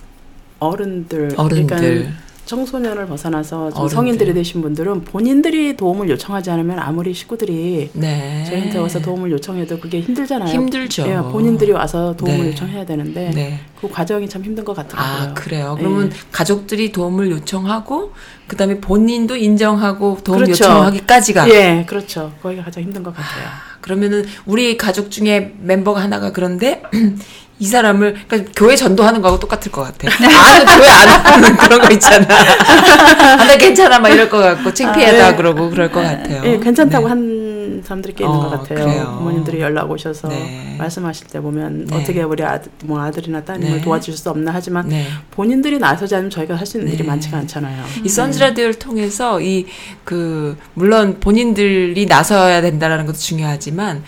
[0.59, 3.95] 어른들, 어른들 그러니까 청소년을 벗어나서 좀 어른들.
[3.95, 8.45] 성인들이 되신 분들은 본인들이 도움을 요청하지 않으면 아무리 식구들이 네.
[8.49, 10.49] 저희한테 와서 도움을 요청해도 그게 힘들잖아요.
[10.49, 11.07] 힘들죠.
[11.09, 12.47] 예, 본인들이 와서 도움을 네.
[12.51, 13.61] 요청해야 되는데 네.
[13.81, 15.31] 그 과정이 참 힘든 것 같더라고요.
[15.31, 15.75] 아, 그래요.
[15.79, 16.17] 그러면 예.
[16.31, 18.13] 가족들이 도움을 요청하고
[18.47, 20.65] 그다음에 본인도 인정하고 도움 그렇죠.
[20.65, 22.33] 요청하기까지가 예, 그렇죠.
[22.43, 23.49] 거기가 가장 힘든 것 같아요.
[23.81, 26.83] 그러면은 우리 가족 중에 멤버가 하나가 그런데
[27.59, 30.09] 이 사람을 그러니까 교회 전도하는 거하고 똑같을 것 같아.
[30.15, 32.27] 아는 교회 안 하는 그런 거 있잖아.
[32.29, 35.37] 아, 나 괜찮아 막 이럴 것 같고 창피하다 아, 예.
[35.37, 36.43] 그러고 그럴 것 같아요.
[36.45, 37.09] 예, 괜찮다고 네.
[37.09, 38.85] 한 사람들이 꽤 있는 어, 것 같아요.
[38.87, 39.15] 그래요.
[39.19, 40.77] 부모님들이 연락 오셔서 네.
[40.79, 41.97] 말씀하실 때 보면 네.
[41.97, 43.81] 어떻게 우리 아들, 뭐 아들이나 따님을 네.
[43.83, 45.07] 도와줄 수 없나 하지만 네.
[45.31, 47.09] 본인들이 나서지 않으면 저희가 할 수 있는 일이 네.
[47.09, 47.85] 많지가 않잖아요.
[48.05, 49.67] 이 선즈라디오를 통해서 이
[50.05, 54.05] 그 물론 본인들이 나서야 된다라는 것도 중요하지만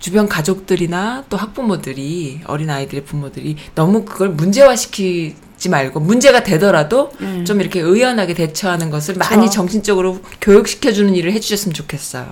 [0.00, 7.44] 주변 가족들이나 또 학부모들이 어린 아이들의 부모들이 너무 그걸 문제화시키 지 말고 문제가 되더라도 음.
[7.44, 9.28] 좀 이렇게 의연하게 대처하는 것을 그쵸.
[9.28, 12.26] 많이 정신적으로 교육시켜주는 일을 해주셨으면 좋겠어요.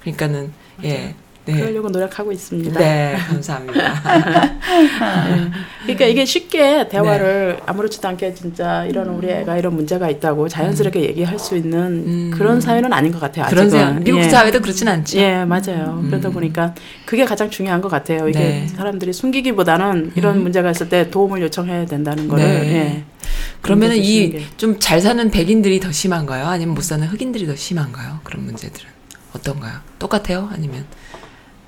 [0.00, 0.52] 그러니까는
[0.84, 1.14] 예.
[1.44, 1.54] 네.
[1.54, 2.78] 그러려고 노력하고 있습니다.
[2.78, 4.02] 네, 감사합니다.
[5.82, 7.62] 그러니까 이게 쉽게 대화를 네.
[7.66, 12.30] 아무렇지도 않게 진짜 이런 우리 애가 이런 문제가 있다고 자연스럽게 얘기할 수 있는 음.
[12.32, 13.46] 그런 사회는 아닌 것 같아요.
[13.48, 13.68] 그런.
[13.68, 14.28] 생각, 미국 예.
[14.28, 15.18] 사회도 그렇진 않죠.
[15.18, 15.98] 예, 맞아요.
[16.00, 16.08] 음.
[16.08, 16.74] 그러다 보니까
[17.06, 18.28] 그게 가장 중요한 것 같아요.
[18.28, 18.66] 이게 네.
[18.68, 20.42] 사람들이 숨기기보다는 이런 음.
[20.42, 22.74] 문제가 있을 때 도움을 요청해야 된다는 거를 네.
[22.74, 23.04] 예.
[23.62, 24.44] 그러면은 주시는 이 게.
[24.56, 26.46] 좀잘 사는 백인들이 더 심한가요?
[26.46, 28.20] 아니면 못 사는 흑인들이 더 심한가요?
[28.24, 28.90] 그런 문제들은
[29.34, 29.78] 어떤가요?
[29.98, 30.50] 똑같아요?
[30.52, 30.84] 아니면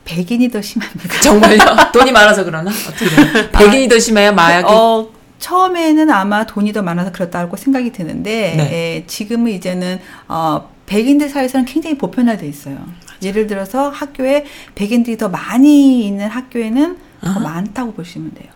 [0.04, 1.20] 백인이 더 심합니다.
[1.20, 1.58] 정말요?
[1.92, 2.70] 돈이 많아서 그러나?
[2.70, 3.50] 어떻게?
[3.50, 4.66] 백인이 더 심해요, 마약이?
[4.70, 8.72] 어, 처음에는 아마 돈이 더 많아서 그렇다고 생각이 드는데 네.
[8.72, 12.78] 예, 지금은 이제는 어, 백인들 사이에서는 굉장히 보편화돼 있어요.
[13.22, 14.44] 예를 들어서 학교에
[14.74, 17.40] 백인들이 더 많이 있는 학교에는 더 아하.
[17.40, 18.50] 많다고 보시면 돼요.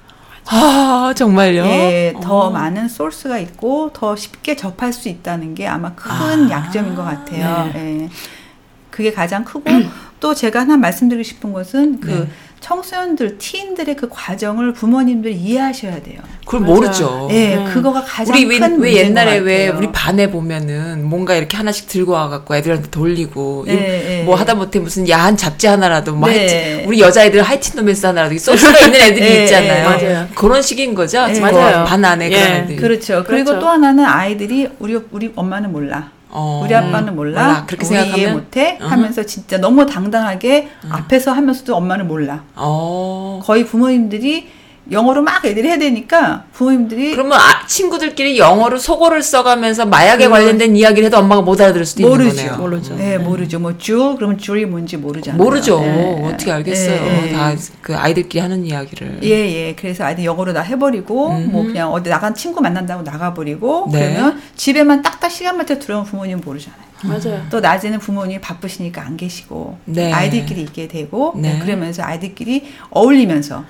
[0.50, 1.64] 아, 정말요?
[1.64, 2.50] 예, 더 어.
[2.50, 7.70] 많은 소스가 있고 더 쉽게 접할 수 있다는 게 아마 큰 아, 약점인 것 같아요.
[7.74, 8.02] 네.
[8.04, 8.08] 예.
[8.98, 9.62] 그게 가장 크고
[10.18, 12.28] 또 제가 하나 말씀드리고 싶은 것은 그 네.
[12.58, 16.20] 청소년들, teen들의 그 과정을 부모님들이 이해하셔야 돼요.
[16.44, 16.72] 그걸 맞아.
[16.74, 17.28] 모르죠.
[17.30, 17.64] 예, 네.
[17.72, 19.78] 그거가 가장 우리 왜, 큰왜 문제인 옛날에 것왜 같아요.
[19.78, 24.22] 우리 반에 보면은 뭔가 이렇게 하나씩 들고 와갖고 애들한테 돌리고 네, 이- 네.
[24.24, 26.38] 뭐 하다 못해 무슨 야한 잡지 하나라도 뭐 네.
[26.48, 29.96] 하여튼 우리 여자애들 하이틴 로맨스 하나라도 소스가 있는 애들이 네, 있잖아요.
[29.98, 30.28] 네, 맞아요.
[30.34, 31.24] 그런 식인 거죠.
[31.28, 31.84] 네, 지금 맞아요.
[31.84, 32.54] 반 안에 그런 예.
[32.56, 32.76] 애들이.
[32.76, 33.22] 그렇죠.
[33.24, 33.60] 그리고 그렇죠.
[33.60, 36.10] 또 하나는 아이들이 우리 우리 엄마는 몰라.
[36.30, 36.62] 어.
[36.64, 37.42] 우리 아빠는 몰라.
[37.46, 37.64] 몰라.
[37.66, 38.78] 그렇게 우리 이해 생각하면 못해.
[38.80, 38.88] 어허.
[38.90, 42.42] 하면서 진짜 너무 당당하게 앞에서 하면서도 엄마는 몰라.
[42.54, 43.40] 어.
[43.42, 44.48] 거의 부모님들이
[44.90, 50.30] 영어로 막 애들이 해야 되니까 부모님들이 그러면 아, 친구들끼리 영어로 속어를 써가면서 마약에 음.
[50.30, 52.28] 관련된 이야기를 해도 엄마가 못 알아들을 수도 모르죠.
[52.30, 52.58] 있는 거네요.
[52.58, 52.96] 모르죠.
[52.96, 53.58] 네, 모르죠.
[53.58, 55.42] 뭐 줄, 그러면 줄이 뭔지 모르잖아요.
[55.42, 55.82] 모르죠.
[55.84, 57.02] 예, 어떻게 알겠어요.
[57.02, 57.32] 예, 예.
[57.32, 59.20] 다그 아이들끼리 하는 이야기를.
[59.24, 59.74] 예, 예.
[59.74, 61.50] 그래서 아이들 영어로 다 해버리고, 음흠.
[61.50, 64.14] 뭐 그냥 어디 나간 친구 만난다고 나가버리고, 네.
[64.14, 66.88] 그러면 집에만 딱딱 시간 맞춰 들어오면 부모님은 모르잖아요.
[67.04, 67.42] 맞아요.
[67.50, 70.12] 또 낮에는 부모님이 바쁘시니까 안 계시고, 네.
[70.12, 71.52] 아이들끼리 있게 되고, 네.
[71.52, 71.56] 음.
[71.56, 73.64] 예, 그러면서 아이들끼리 어울리면서,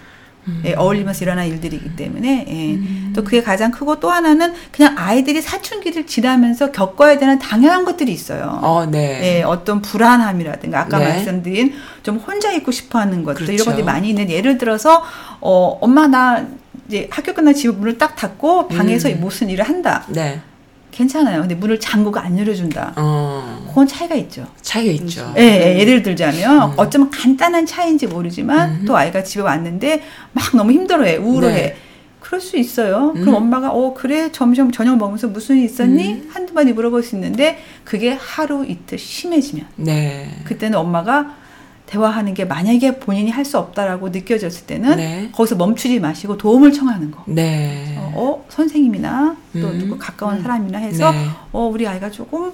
[0.64, 3.12] 예, 어울리면서 일어난 일들이기 때문에, 예.
[3.12, 8.60] 또 그게 가장 크고 또 하나는 그냥 아이들이 사춘기를 지나면서 겪어야 되는 당연한 것들이 있어요.
[8.62, 9.38] 어, 네.
[9.38, 11.08] 예, 어떤 불안함이라든가 아까 네.
[11.08, 13.52] 말씀드린 좀 혼자 있고 싶어하는 것들 그렇죠.
[13.52, 15.02] 이런 것들이 많이 있는 예를 들어서
[15.40, 16.46] 어 엄마 나
[16.88, 19.20] 이제 학교 끝나 집 문을 딱 닫고 방에서 음.
[19.20, 20.40] 무슨 일을 한다 네.
[20.98, 23.64] 괜찮아요 근데 문을 잠그고 안 열어준다 어.
[23.68, 25.32] 그건 차이가 있죠 차이가 있죠.
[25.38, 26.74] 예, 예, 예를 들자면 음.
[26.76, 28.84] 어쩌면 간단한 차이인지 모르지만 음.
[28.86, 31.76] 또 아이가 집에 왔는데 막 너무 힘들어해 우울해 네.
[32.20, 33.12] 그럴 수 있어요.
[33.16, 33.20] 음.
[33.22, 36.12] 그럼 엄마가 어 그래 점심 저녁 먹으면서 무슨 일 있었니?
[36.12, 36.30] 음.
[36.32, 40.28] 한두 마디 물어볼 수 있는데 그게 하루 이틀 심해지면 네.
[40.44, 41.36] 그때는 엄마가
[41.88, 45.30] 대화하는 게 만약에 본인이 할 수 없다라고 느껴졌을 때는 네.
[45.32, 47.24] 거기서 멈추지 마시고 도움을 청하는 거.
[47.26, 47.94] 네.
[47.98, 49.78] 어, 어, 선생님이나 또 음.
[49.78, 51.26] 누구 가까운 사람이나 해서 네.
[51.50, 52.52] 어 우리 아이가 조금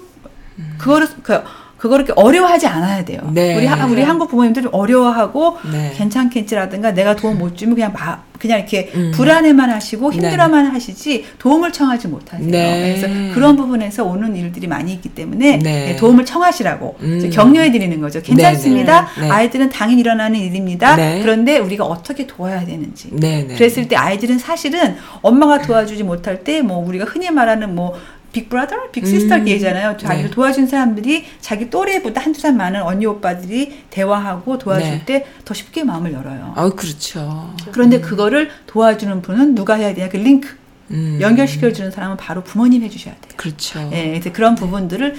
[0.77, 1.41] 그거를 그
[1.85, 3.19] 그거를 이렇게 어려워하지 않아야 돼요.
[3.31, 3.55] 네.
[3.55, 5.93] 우리 하- 우리 한국 부모님들이 어려워하고 네.
[5.95, 9.11] 괜찮겠지라든가 내가 도움 못 주면 그냥 마, 그냥 이렇게 음.
[9.13, 10.17] 불안해만 하시고 네.
[10.17, 12.49] 힘들어만 하시지 도움을 청하지 못하세요.
[12.49, 12.97] 네.
[12.99, 15.85] 그래서 그런 부분에서 오는 일들이 많이 있기 때문에 네.
[15.85, 17.29] 네, 도움을 청하시라고 음.
[17.31, 18.19] 격려해 드리는 거죠.
[18.21, 19.07] 괜찮습니다.
[19.19, 19.29] 네, 네.
[19.29, 20.95] 아이들은 당연히 일어나는 일입니다.
[20.95, 21.19] 네.
[21.21, 23.09] 그런데 우리가 어떻게 도와야 되는지.
[23.11, 23.45] 네.
[23.47, 23.55] 네.
[23.55, 27.93] 그랬을 때 아이들은 사실은 엄마가 도와주지 못할 때 뭐 우리가 흔히 말하는 뭐
[28.35, 29.47] 빅브라더, 빅시스터 음.
[29.47, 29.95] 얘기잖아요.
[29.95, 30.35] 자기를 네.
[30.35, 35.05] 도와준 사람들이 자기 또래보다 한두 살 많은 언니 오빠들이 대화하고 도와줄 네.
[35.05, 36.53] 때더 쉽게 마음을 열어요.
[36.57, 37.53] 아, 그렇죠.
[37.71, 40.09] 그런데 그거를 도와주는 분은 누가 해야 되냐?
[40.09, 40.49] 그 링크
[40.91, 41.17] 음.
[41.21, 43.33] 연결시켜주는 사람은 바로 부모님 해주셔야 돼요.
[43.37, 43.89] 그렇죠.
[43.93, 45.15] 예, 그래서 그런 부분들을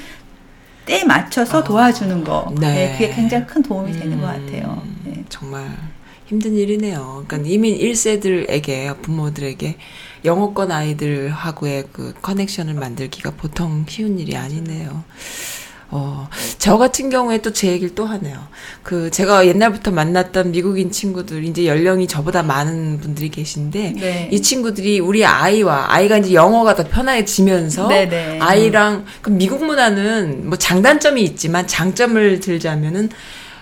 [0.84, 2.92] 때 맞춰서 아, 도와주는 거, 네.
[2.92, 4.46] 예, 그게 굉장히 큰 도움이 되는 것 음.
[4.46, 4.82] 같아요.
[5.06, 5.24] 예.
[5.30, 5.74] 정말
[6.26, 7.24] 힘든 일이네요.
[7.26, 9.76] 그러니까 이민 1세들에게 부모들에게
[10.26, 15.04] 영어권 아이들하고의 그 커넥션을 만들기가 보통 쉬운 일이 아니네요.
[15.88, 18.36] 어, 저 같은 경우에 또 제 얘기를 또 하네요.
[18.82, 24.28] 그, 제가 옛날부터 만났던 미국인 친구들, 이제 연령이 저보다 많은 분들이 계신데, 네.
[24.32, 28.38] 이 친구들이 우리 아이와, 아이가 이제 영어가 더 편해지면서, 네 네.
[28.40, 33.10] 아이랑, 그 미국 문화는 뭐 장단점이 있지만 장점을 들자면은,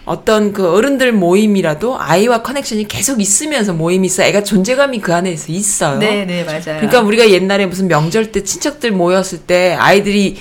[0.04, 4.22] 어떤 그 어른들 모임이라도 아이와 커넥션이 계속 있으면서 모임이 있어.
[4.22, 5.98] 애가 존재감이 그 안에 있어 있어요.
[5.98, 6.62] 네, 네, 맞아요.
[6.62, 10.36] 그러니까 우리가 옛날에 무슨 명절 때 친척들 모였을 때 아이들이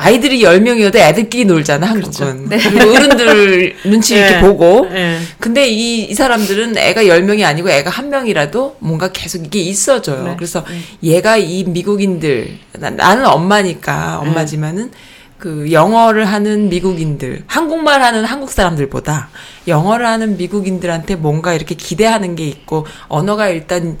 [0.00, 2.48] 아이들이 10명이어도 애들끼리 놀잖아, 한국은.
[2.48, 2.56] 네.
[2.56, 4.40] 그리고 어른들 눈치 이렇게 예.
[4.40, 4.88] 보고.
[4.92, 5.18] 예.
[5.40, 10.22] 근데 이, 이 사람들은 애가 10명이 아니고 애가 한 명이라도 뭔가 계속 이게 있어져요.
[10.22, 10.34] 네.
[10.36, 10.64] 그래서
[11.02, 14.92] 얘가 이 미국인들, 나, 나는 엄마니까, 엄마지만은
[15.38, 19.28] 그 영어를 하는 미국인들, 한국말 하는 한국 사람들보다
[19.68, 23.98] 영어를 하는 미국인들한테 뭔가 이렇게 기대하는 게 있고, 언어가 일단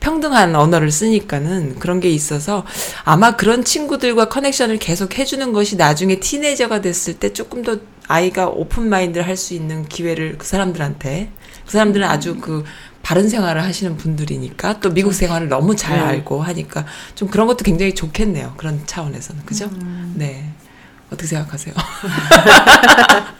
[0.00, 2.64] 평등한 언어를 쓰니까는 그런 게 있어서
[3.04, 8.88] 아마 그런 친구들과 커넥션을 계속 해주는 것이 나중에 티네이저가 됐을 때 조금 더 아이가 오픈
[8.88, 11.30] 마인드를 할 수 있는 기회를 그 사람들한테
[11.64, 12.64] 그 사람들은 아주 그
[13.02, 16.04] 바른 생활을 하시는 분들이니까 또 미국 생활을 너무 잘 네.
[16.04, 18.54] 알고 하니까 좀 그런 것도 굉장히 좋겠네요.
[18.56, 19.66] 그런 차원에서는 그죠?
[19.66, 20.14] 음.
[20.16, 20.52] 네.
[21.10, 21.74] 어떻게 생각하세요?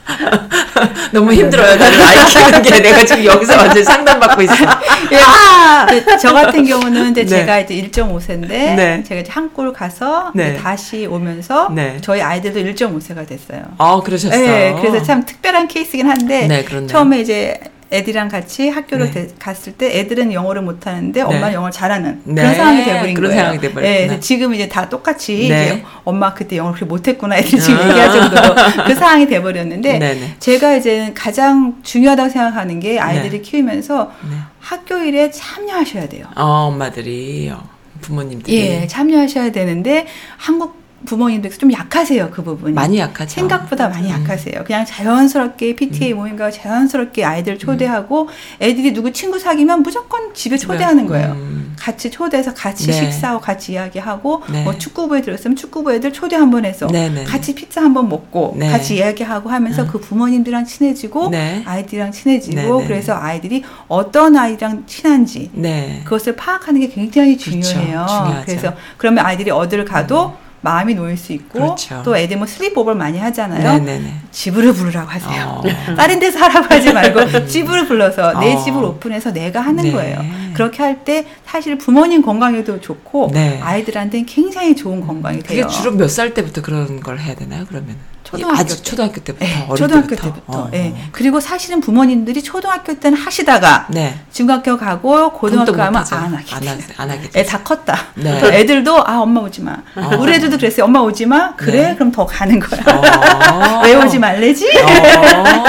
[1.12, 1.76] 너무 힘들어요.
[1.76, 4.54] 나는 아이 키우는 게 내가 지금 여기서 완전 상담받고 있어.
[5.12, 7.28] 예, 저 같은 경우는 이제 네.
[7.28, 9.02] 제가 이제 1.5세인데 네.
[9.04, 10.50] 제가 이제 한골 가서 네.
[10.50, 11.98] 이제 다시 오면서 네.
[12.00, 13.62] 저희 아이들도 1.5세가 됐어요.
[13.78, 14.40] 아, 그러셨어요.
[14.40, 16.86] 네, 그래서 참 특별한 케이스긴 한데 네.
[16.86, 17.58] 처음에 이제
[17.92, 19.26] 애들이랑 같이 학교를 네.
[19.28, 23.30] 데- 갔을 때 애들은 영어를 못하는데 엄마 는 영어를 잘하는 네, 그런 상황이 돼버린 그런
[23.30, 23.40] 거예요.
[23.42, 24.12] 상황이 돼버렸구나.
[24.14, 25.44] 네, 지금 이제 다 똑같이 네.
[25.44, 27.88] 이제 엄마 그때 영어를 그렇게 못했구나 애들이 지금 아.
[27.88, 28.54] 얘기할 정도로
[28.86, 30.34] 그 상황이 돼버렸는데 네네.
[30.40, 34.36] 제가 이제 가장 중요하다고 생각하는 게 아이들을 키우면서 네.
[34.58, 36.26] 학교 일에 참여하셔야 돼요.
[36.34, 37.62] 어, 엄마들이, 어,
[38.00, 38.56] 부모님들이.
[38.56, 40.06] 예, 참여하셔야 되는데
[40.36, 42.74] 한국 부모님들 좀 약하세요 그 부분이.
[42.74, 43.30] 많이 약하죠.
[43.30, 44.20] 생각보다 많이 음.
[44.22, 44.64] 약하세요.
[44.66, 48.28] 그냥 자연스럽게 PTA 모임과 자연스럽게 아이들 초대하고
[48.60, 51.32] 애들이 누구 친구 사귀면 무조건 집에 초대하는 거예요.
[51.32, 51.74] 음.
[51.78, 52.92] 같이 초대해서 같이 네.
[52.92, 54.64] 식사하고 같이 이야기하고 네.
[54.64, 57.24] 뭐 축구부에 들었으면 축구부 애들 초대 한 번 해서 네네.
[57.24, 58.70] 같이 피자 한 번 먹고 네.
[58.70, 59.88] 같이 이야기하고 하면서 음.
[59.88, 61.62] 그 부모님들이랑 친해지고 네.
[61.64, 62.84] 아이들이랑 친해지고.
[62.86, 66.00] 그래서 아이들이 어떤 아이랑 친한지 네.
[66.04, 67.50] 그것을 파악하는 게 굉장히 그렇죠.
[67.70, 68.06] 중요해요.
[68.08, 68.42] 중요하죠.
[68.46, 70.34] 그래서 그러면 아이들이 어디를 가도
[70.66, 72.02] 마음이 놓일 수 있고 그렇죠.
[72.04, 73.62] 또 애들 뭐 슬립오버를 많이 하잖아요.
[73.78, 74.12] 네네네.
[74.32, 75.62] 집으로 부르라고 하세요.
[75.62, 75.62] 어.
[75.96, 78.58] 다른 데서 하라고 하지 말고 집을 불러서 내 어.
[78.64, 79.92] 집을 오픈해서 내가 하는 네.
[79.92, 80.18] 거예요.
[80.54, 83.60] 그렇게 할 때 사실 부모님 건강에도 좋고 네.
[83.62, 85.68] 아이들한테는 굉장히 좋은 건강이 그게 돼요.
[85.68, 87.94] 주로 몇 살 때부터 그런 걸 해야 되나요, 그러면?
[88.36, 88.82] 초등학교 아주 때.
[88.82, 89.44] 초등학교 때부터.
[89.44, 90.32] 네, 초등학교 때부터.
[90.34, 90.58] 때부터.
[90.58, 90.70] 어.
[90.74, 90.94] 예.
[91.12, 94.18] 그리고 사실은 부모님들이 초등학교 때는 하시다가 네.
[94.32, 96.04] 중학교 가고 고등학교 가면.
[96.10, 96.66] 안 하게 안.
[96.66, 97.50] 하, 안 하게 애 되죠.
[97.50, 97.98] 다 컸다.
[98.14, 98.40] 네.
[98.60, 99.72] 애들도 아 엄마 오지 마.
[99.96, 100.10] 어.
[100.18, 100.84] 우리 애들도 그랬어요.
[100.84, 101.54] 엄마 오지 마.
[101.56, 101.88] 그래?
[101.88, 101.94] 네.
[101.94, 102.80] 그럼 더 가는 거야.
[102.86, 103.82] 어.
[103.84, 104.66] 왜 오지 말래지?
[104.78, 105.64] 어.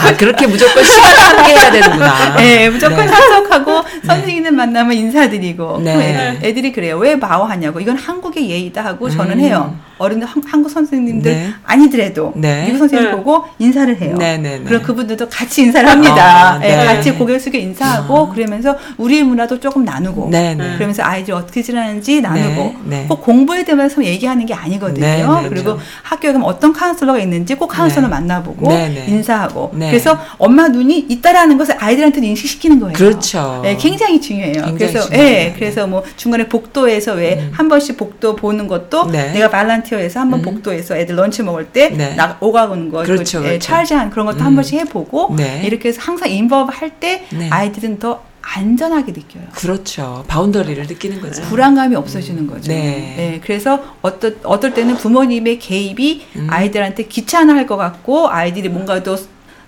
[0.00, 2.36] 아, 그렇게 무조건 시간을 함께 해야 되는구나.
[2.36, 3.06] 네, 무조건 네.
[3.08, 5.92] 참석하고 선생님들 만나면 인사드리고 네.
[5.92, 6.98] 애들, 애들이 그래요.
[6.98, 7.80] 왜 마오하냐고.
[7.80, 9.40] 이건 한국의 예의다 하고 저는 음.
[9.40, 9.74] 해요.
[10.00, 11.50] 어른들 한, 한국 선생님들 네.
[11.64, 12.64] 아니더라도 네.
[12.64, 13.16] 미국 선생님 네.
[13.16, 14.16] 보고 인사를 해요.
[14.18, 14.64] 네, 네, 네.
[14.64, 16.54] 그럼 그분들도 같이 인사를 합니다.
[16.54, 16.84] 아, 예, 네.
[16.84, 20.74] 같이 고개 숙여 인사하고 그러면서 우리의 문화도 조금 나누고 네, 네.
[20.76, 23.04] 그러면서 아이들이 어떻게 지내는지 나누고 네.
[23.08, 25.00] 꼭 공부에 대해서 얘기하는 게 아니거든요.
[25.00, 25.78] 네, 네, 그리고.
[26.02, 28.08] 학교에 가면 어떤 카운슬러가 있는지 꼭 카운슬러 네.
[28.08, 29.04] 만나보고 네, 네.
[29.08, 29.90] 인사하고 네.
[29.90, 32.92] 그래서 엄마 눈이 있다라는 것을 아이들한테 인식시키는 거예요.
[32.94, 33.60] 그렇죠.
[33.62, 34.64] 네, 굉장히 중요해요.
[34.64, 35.30] 굉장히 그래서 중요해요.
[35.30, 37.68] 예, 그래서 뭐 중간에 복도에서 왜한 음.
[37.68, 39.32] 번씩 복도 보는 것도 네.
[39.32, 40.44] 내가 volunteer해서 한번 음.
[40.44, 42.14] 복도에서 애들 런치 먹을 때 네.
[42.14, 43.66] 나 오가는 거, 그렇죠, 그, 예, 그렇죠.
[43.66, 44.54] 찰지한 그런 것도 한 음.
[44.54, 45.62] 번씩 해보고 네.
[45.64, 47.50] 이렇게 해서 항상 involve 할때 네.
[47.50, 49.44] 아이들은 더 안전하게 느껴요.
[49.54, 50.24] 그렇죠.
[50.26, 51.42] boundary를 느끼는 거죠.
[51.42, 52.72] 불안감이 없어지는 거죠.
[52.72, 53.34] 네.
[53.34, 56.46] 예, 그래서 어떨, 어떨 때는 부모님의 개입이 음.
[56.48, 59.16] 아이들한테 귀찮아할 것 같고 아이들이 뭔가 또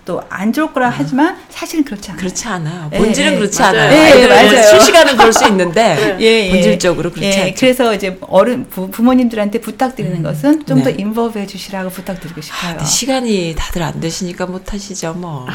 [0.05, 2.21] 또 안 좋을 거라 하지만 사실은 그렇지 않아요.
[2.21, 2.89] 그렇지 않아요.
[2.91, 3.39] 네, 본질은 네.
[3.39, 3.81] 그렇지 맞아요.
[3.81, 3.91] 않아요.
[3.91, 4.69] 네, 아이들은 맞아요.
[4.71, 6.51] 실시간은 그럴 수 있는데 예, 예.
[6.51, 7.55] 본질적으로 그렇지 예, 않죠.
[7.59, 10.97] 그래서 이제 어른 부, 부모님들한테 부탁드리는 것은 좀더 네.
[10.99, 12.73] involve 해 주시라고 부탁드리고 싶어요.
[12.73, 15.47] 근데 시간이 다들 안 되시니까 못 하시죠, 뭐.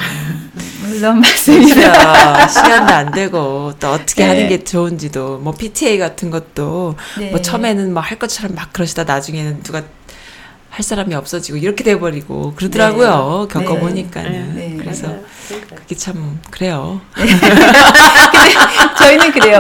[0.88, 2.48] 물론 맞습니다.
[2.48, 4.30] 시간도 안 되고 또 어떻게 네.
[4.30, 7.32] 하는 게 좋은지도 뭐 PTA 같은 것도 네.
[7.32, 9.82] 뭐 처음에는 뭐 할 것처럼 막 그러시다 나중에는 누가
[10.78, 13.48] 할 사람이 없어지고 이렇게 돼버리고 그러더라고요.
[13.50, 13.54] 네.
[13.54, 14.56] 겪어보니까는.
[14.56, 14.68] 네.
[14.68, 14.78] 네.
[14.78, 15.08] 그래서.
[15.74, 17.02] 그게 참 그래요.
[17.16, 17.32] 근데
[19.00, 19.60] 저희는 그래요.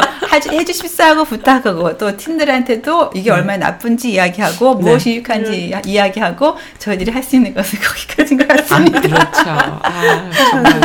[0.51, 4.82] 해주십사 하고 부탁하고 또 팀들한테도 이게 얼마나 나쁜지 이야기하고 네.
[4.84, 9.01] 무엇이 유익한지 이야- 이야기하고 저희들이 할 수 있는 것은 거기까지인 것 아, 같습니다.
[9.01, 9.41] 그렇죠.
[9.47, 10.82] 아, 정말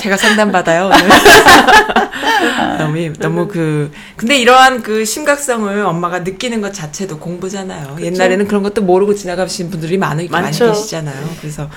[0.00, 0.98] 제가 상담받아요, 오늘.
[2.78, 7.98] 너무, 너무 그, 근데 이러한 그 심각성을 엄마가 느끼는 것 자체도 공부잖아요.
[8.00, 10.50] 옛날에는 그런 것도 모르고 지나가시는 분들이 많이, 많이.
[10.56, 11.28] 계시잖아요.
[11.40, 11.68] 그래서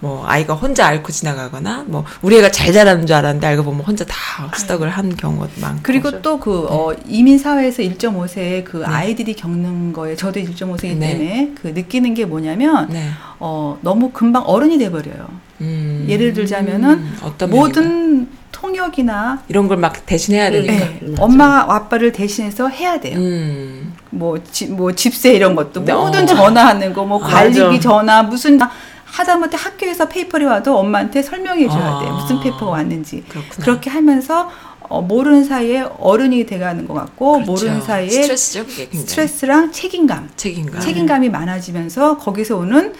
[0.00, 4.04] 뭐 아이가 혼자 앓고 지나가거나 뭐 우리 애가 잘 자라는 줄 알았는데 알고 보면 혼자
[4.04, 5.80] 다 스떡을 한 경우도 많고.
[5.82, 11.08] 그리고 또 그 어, 이민 사회에서 1.5세의 그 아이들이 겪는 거에 저도 1.5세이기 네.
[11.10, 13.08] 때문에 그 느끼는 게 뭐냐면 네.
[13.38, 15.28] 어, 너무 금방 어른이 돼 버려요.
[15.60, 17.48] 음, 예를 들자면은 면인가요?
[17.48, 20.72] 모든 통역이나 이런 걸 막 대신해야 되니까.
[20.72, 21.00] 네.
[21.18, 23.18] 엄마 아빠를 대신해서 해야 돼요.
[23.18, 23.94] 음.
[24.10, 26.26] 뭐, 집, 뭐 집세 이런 것도 네, 모든 어.
[26.26, 27.80] 전화하는 거, 뭐 아, 관리비 맞아.
[27.80, 28.58] 전화 무슨
[29.04, 32.00] 하다못해 학교에서 paper리 와도 엄마한테 설명해 줘야 아.
[32.04, 32.10] 돼.
[32.10, 33.24] 무슨 paper가 왔는지.
[33.28, 33.64] 그렇구나.
[33.64, 34.50] 그렇게 하면서
[34.82, 37.50] 어, 모르는 사이에 어른이 돼가는 것 같고 그렇죠.
[37.52, 38.64] 모르는 사이에 스트레스죠.
[38.92, 40.80] 스트레스랑 책임감, 책임감.
[40.80, 42.92] 책임감이 많아지면서 거기서 오는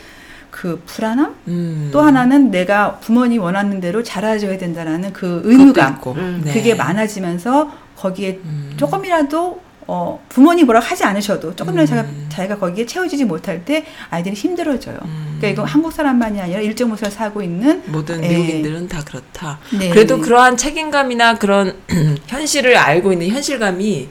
[0.50, 1.88] 그 불안함 음.
[1.92, 6.12] 또 하나는 내가 부모님 원하는 대로 자라줘야 된다라는 그 의무감 있고.
[6.12, 6.42] 음.
[6.44, 6.52] 네.
[6.52, 8.74] 그게 많아지면서 거기에 음.
[8.76, 9.60] 조금이라도
[9.92, 11.96] 어, 부모님 뭐라 하지 않으셔도 조금이라도 음.
[11.96, 14.98] 자기가, 자기가 거기에 채워지지 못할 때 아이들이 힘들어져요.
[15.02, 15.36] 음.
[15.38, 18.28] 그러니까 이건 한국 사람만이 아니라 1.5살 살고 있는 모든 예.
[18.28, 19.58] 미국인들은 다 그렇다.
[19.76, 19.90] 네.
[19.90, 21.74] 그래도 그러한 책임감이나 그런
[22.28, 24.08] 현실을 알고 있는 현실감이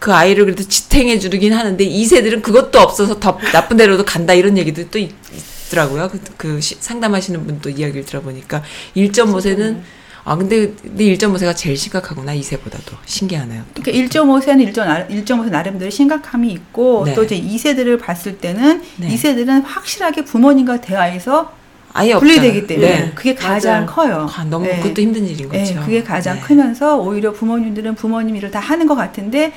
[0.00, 4.90] 그 아이를 그래도 지탱해 주긴 하는데 2세들은 그것도 없어서 더 나쁜 데로도 간다 이런 얘기도
[4.90, 5.12] 또 있,
[5.72, 6.08] 더라고요.
[6.10, 8.62] 그, 그 시- 상담하시는 분도 이야기를 들어보니까
[8.96, 9.80] 1.5세는
[10.24, 13.64] 아 근데 근데 1.5세가 제일 심각하구나 2세보다도 신기하네요.
[13.74, 14.72] 그러니까 1.5세는
[15.24, 17.14] 1.5세 나름대로 심각함이 있고 네.
[17.14, 19.08] 또 이제 2세들을 봤을 때는 네.
[19.08, 21.52] 2세들은 확실하게 부모님과 대화해서
[21.94, 22.66] 아예 분리되기 없잖아요.
[22.66, 23.12] 때문에 네.
[23.14, 23.86] 그게 가장 맞아요.
[23.86, 24.28] 커요.
[24.34, 24.76] 아, 너무 네.
[24.80, 25.74] 그것도 힘든 일인 거죠.
[25.74, 26.40] 네, 그게 가장 네.
[26.42, 29.52] 크면서 오히려 부모님들은 부모님 일을 다 하는 것 같은데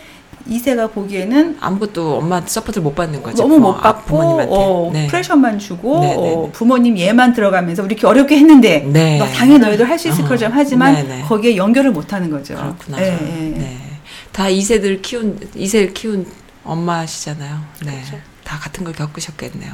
[0.50, 3.44] 2세가 보기에는 아무것도 엄마한테 support를 못 받는 거죠.
[3.44, 4.52] 너무 뭐, 못 아, 받고 부모님한테.
[4.56, 5.08] 어, 네.
[5.08, 6.52] pressure만 주고 네, 네, 어, 네.
[6.52, 9.18] 부모님 예만 들어가면서 우리 이렇게 어렵게 했는데 네.
[9.18, 11.22] 너 당연히 너희들 할 수 있을 어, 거죠 하지만 네, 네.
[11.28, 12.56] 거기에 연결을 못 하는 거죠.
[12.56, 13.02] 그렇구나.
[13.02, 13.12] 예.
[13.12, 13.78] 네.
[14.32, 16.26] 다 2세들 키운 2세를 키운
[16.64, 17.60] 엄마시잖아요.
[17.86, 17.92] 네.
[17.92, 18.18] 그렇죠.
[18.44, 19.72] 다 같은 걸 겪으셨겠네요.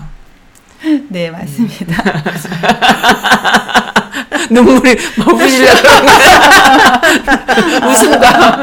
[1.10, 2.04] 네, 맞습니다.
[4.52, 5.80] 눈물이 머무시려고
[7.88, 8.62] 웃음과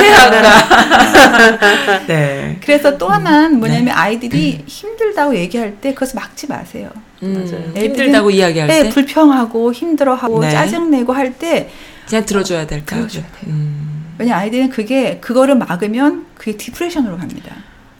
[0.00, 1.56] 해하가
[2.06, 2.58] 네.
[2.64, 6.90] 그래서 또 하나는 뭐냐면 아이들이 힘들다고 얘기할 때 그것을 막지 마세요.
[7.22, 7.72] 음.
[7.76, 10.50] 힘들다고 이야기할 네, 때 불평하고 힘들어하고 네.
[10.50, 11.70] 짜증내고 할 때
[12.08, 13.00] 그냥 들어줘야 될까요?
[13.00, 13.52] 들어줘야 돼요.
[13.54, 14.14] 음.
[14.18, 17.54] 왜냐 아이들은 그게 그거를 막으면 그게 디프레션으로 갑니다.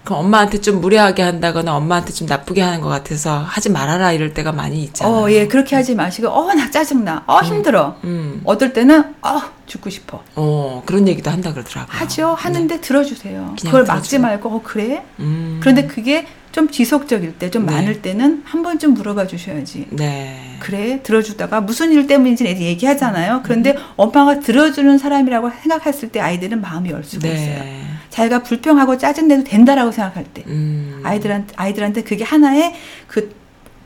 [0.07, 4.53] 그럼 엄마한테 좀 무례하게 한다거나 엄마한테 좀 나쁘게 하는 것 같아서 하지 말아라 이럴 때가
[4.53, 5.13] 많이 있잖아요.
[5.17, 7.25] 어, 예, 그렇게 하지 마시고 어, 나 짜증나.
[7.27, 7.97] 어, 힘들어.
[8.05, 8.41] 음.
[8.45, 10.23] 어떨 때는 어, 죽고 싶어.
[10.37, 11.99] 어, 그런 얘기도 한다 그러더라고요.
[11.99, 12.35] 하죠.
[12.39, 13.41] 하는데 들어주세요.
[13.41, 14.23] 그냥 그걸 막지 들어주고.
[14.23, 15.03] 말고 어, 그래?
[15.19, 15.59] 음.
[15.61, 17.73] 그런데 그게 좀 지속적일 때, 좀 네.
[17.75, 19.89] 많을 때는 한번좀 물어봐 주셔야지.
[19.91, 20.57] 네.
[20.59, 23.43] 그래 들어주다가 무슨 일 때문인지 애들이 얘기하잖아요.
[23.45, 23.83] 그런데 음.
[23.97, 27.59] 엄마가 들어주는 사람이라고 생각했을 때 아이들은 마음이 열 수가 있어요.
[27.59, 27.83] 네.
[28.09, 31.03] 자기가 불평하고 짜증내도 된다라고 생각할 때 음.
[31.05, 32.73] 아이들한테 아이들한테 그게 하나의
[33.07, 33.37] 그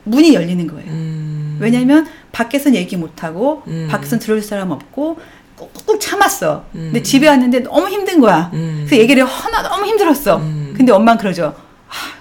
[0.05, 0.89] 문이 열리는 거예요.
[0.91, 1.57] 음.
[1.59, 3.89] 왜냐하면 밖에서는 얘기 못 하고 음.
[3.91, 5.19] 밖에서는 들어줄 사람 없고
[5.57, 6.63] 꾹꾹 참았어.
[6.75, 6.91] 음.
[6.93, 8.49] 근데 집에 왔는데 너무 힘든 거야.
[8.53, 8.85] 음.
[8.87, 9.29] 그래서 얘기를 해.
[9.29, 10.37] 어, 나 너무 힘들었어.
[10.37, 10.73] 음.
[10.77, 11.53] 근데 엄마는 그러죠.
[11.89, 12.20] 아,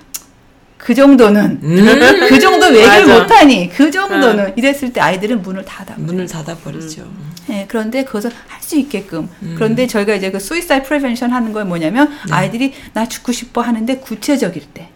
[0.80, 2.26] 그 정도는 음.
[2.28, 3.06] 그 정도 맞아.
[3.06, 5.94] 못하니 그 정도는 이랬을 때 아이들은 문을 닫아.
[5.98, 7.06] 문을 닫아 버리죠.
[7.46, 9.28] 네, 그런데 그것을 할 수 있게끔.
[9.42, 9.54] 음.
[9.56, 12.32] 그런데 저희가 이제 그 suicide prevention 하는 건 뭐냐면 네.
[12.32, 14.88] 아이들이 나 죽고 싶어 하는데 구체적일 때.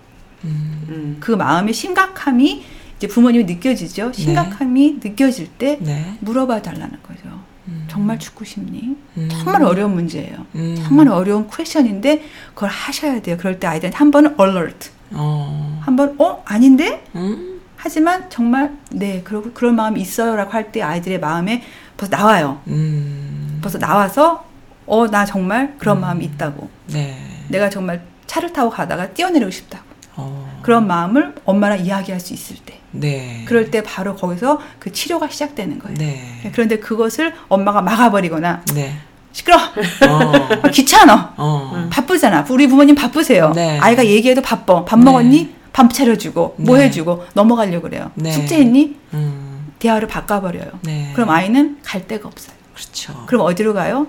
[0.44, 0.84] 음.
[0.88, 1.16] 음.
[1.18, 2.64] 그 마음의 심각함이
[2.96, 4.12] 이제 부모님이 느껴지죠.
[4.14, 6.14] 심각함이 느껴질 때 네.
[6.20, 7.40] 물어봐 달라는 거죠.
[7.66, 7.86] 음.
[7.90, 8.96] 정말 죽고 싶니?
[9.16, 9.28] 음.
[9.28, 10.46] 정말 어려운 문제예요.
[10.54, 10.76] 음.
[10.86, 12.22] 정말 어려운 퀘션인데
[12.54, 13.36] 그걸 하셔야 돼요.
[13.38, 15.80] 그럴 때 아이들한테 한 번은 alert, 어.
[15.84, 17.60] 한번 어 아닌데 음.
[17.76, 21.62] 하지만 정말 네 그러고 그런 마음이 있어요라고 할 때 아이들의 마음에
[21.96, 22.60] 벌써 나와요.
[22.68, 23.58] 음.
[23.62, 24.44] 벌써 나와서
[24.86, 26.68] 어 나 정말 그런 마음이 있다고.
[26.92, 27.16] 네.
[27.48, 29.84] 내가 정말 차를 타고 가다가 뛰어내리고 싶다고.
[30.16, 30.60] 어.
[30.62, 32.78] 그런 마음을 엄마랑 이야기할 수 있을 때.
[32.90, 33.44] 네.
[33.46, 35.96] 그럴 때 바로 거기서 그 치료가 시작되는 거예요.
[35.98, 36.50] 네.
[36.52, 38.94] 그런데 그것을 엄마가 막아버리거나 네.
[39.34, 40.70] 시끄러, 어.
[40.70, 41.88] 귀찮아, 어.
[41.90, 42.46] 바쁘잖아.
[42.50, 43.50] 우리 부모님 바쁘세요.
[43.52, 43.78] 네.
[43.80, 44.84] 아이가 얘기해도 바빠.
[44.84, 45.04] 밥 네.
[45.04, 45.54] 먹었니?
[45.72, 46.84] 밥 차려주고 뭐 네.
[46.84, 48.12] 해주고 넘어가려고 그래요.
[48.14, 48.30] 네.
[48.30, 48.96] 숙제했니?
[49.14, 49.72] 음.
[49.80, 50.70] 대화를 바꿔버려요.
[50.82, 51.10] 네.
[51.14, 52.54] 그럼 아이는 갈 데가 없어요.
[52.74, 53.24] 그렇죠.
[53.26, 54.06] 그럼 어디로 가요?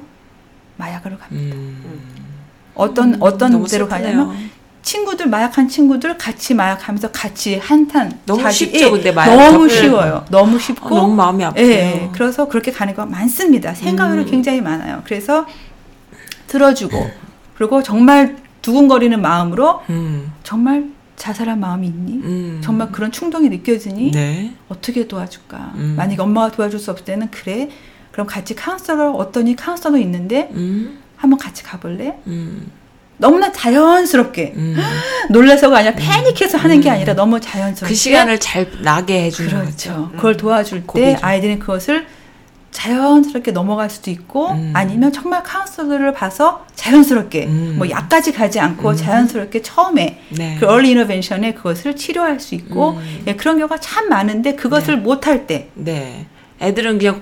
[0.78, 1.56] 마약으로 갑니다.
[1.56, 2.06] 음.
[2.76, 3.88] 어떤 어떤 너무 데로.
[3.88, 4.52] 가냐면
[4.86, 9.82] 친구들 마약한 친구들 같이 마약하면서 같이 한탄 너무 자기- 쉽죠, 예, 근데 마약 너무 접근.
[9.82, 10.26] 쉬워요.
[10.30, 13.74] 너무 쉽고 어, 너무 마음이 아파요 예, 그래서 그렇게 가는 거 많습니다.
[13.74, 14.26] 생각으로 음.
[14.30, 15.02] 굉장히 많아요.
[15.04, 15.48] 그래서
[16.48, 17.10] 들어주고
[17.58, 20.32] 그리고 정말 두근거리는 마음으로 음.
[20.44, 20.86] 정말
[21.16, 22.14] 자살할 마음이 있니?
[22.24, 22.62] 음.
[22.64, 24.12] 정말 그런 충동이 느껴지니?
[24.12, 24.54] 네.
[24.70, 25.72] 어떻게 도와줄까?
[25.76, 25.96] 음.
[25.98, 27.70] 만약에 엄마가 도와줄 수 없을 때는 그래.
[28.12, 31.00] 그럼 같이 카운sel러 어떠니 카운sel러 있는데 음.
[31.16, 32.20] 한번 같이 가볼래?
[33.16, 33.18] 음.
[33.18, 34.78] 너무나 자연스럽게 음.
[35.30, 39.72] 놀라서가 아니라 패닉해서 하는 게 아니라 너무 자연스럽게 그 시간을 잘 나게 해주는 그렇죠.
[39.72, 40.12] 거죠.
[40.16, 41.18] 그걸 도와줄 때 고비를.
[41.22, 42.06] 아이들은 그것을
[42.76, 44.72] 자연스럽게 넘어갈 수도 있고 음.
[44.74, 47.76] 아니면 정말 카운슬러를 봐서 자연스럽게 음.
[47.78, 48.96] 뭐 약까지 가지 않고 음.
[48.98, 50.58] 자연스럽게 처음에 네.
[50.60, 53.24] 그 early intervention에 그것을 치료할 수 있고 음.
[53.28, 55.02] 예, 그런 경우가 참 많은데 그것을 네.
[55.02, 56.26] 못할 때 네.
[56.62, 57.22] 애들은 그냥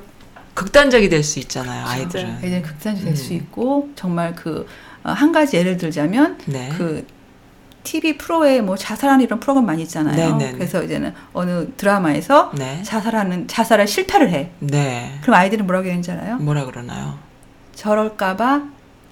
[0.53, 1.85] 극단적이 될 수 있잖아요.
[1.87, 2.37] 아이들은.
[2.43, 3.37] 애들은 극단적이 될수 음.
[3.37, 4.67] 있고 정말 그
[5.03, 6.69] 한 가지 예를 들자면 네.
[6.77, 7.05] 그
[7.83, 10.15] TV 프로에 뭐 자살하는 이런 프로그램 많이 있잖아요.
[10.15, 10.53] 네네네.
[10.53, 12.81] 그래서 이제는 어느 드라마에서 네.
[12.83, 14.51] 자살하는 자살에 실패를 해.
[14.59, 15.19] 네.
[15.21, 16.37] 그럼 아이들은 뭐라고 하는지 알아요?
[16.37, 17.19] 뭐라 그러나요?
[17.75, 18.63] 저럴까봐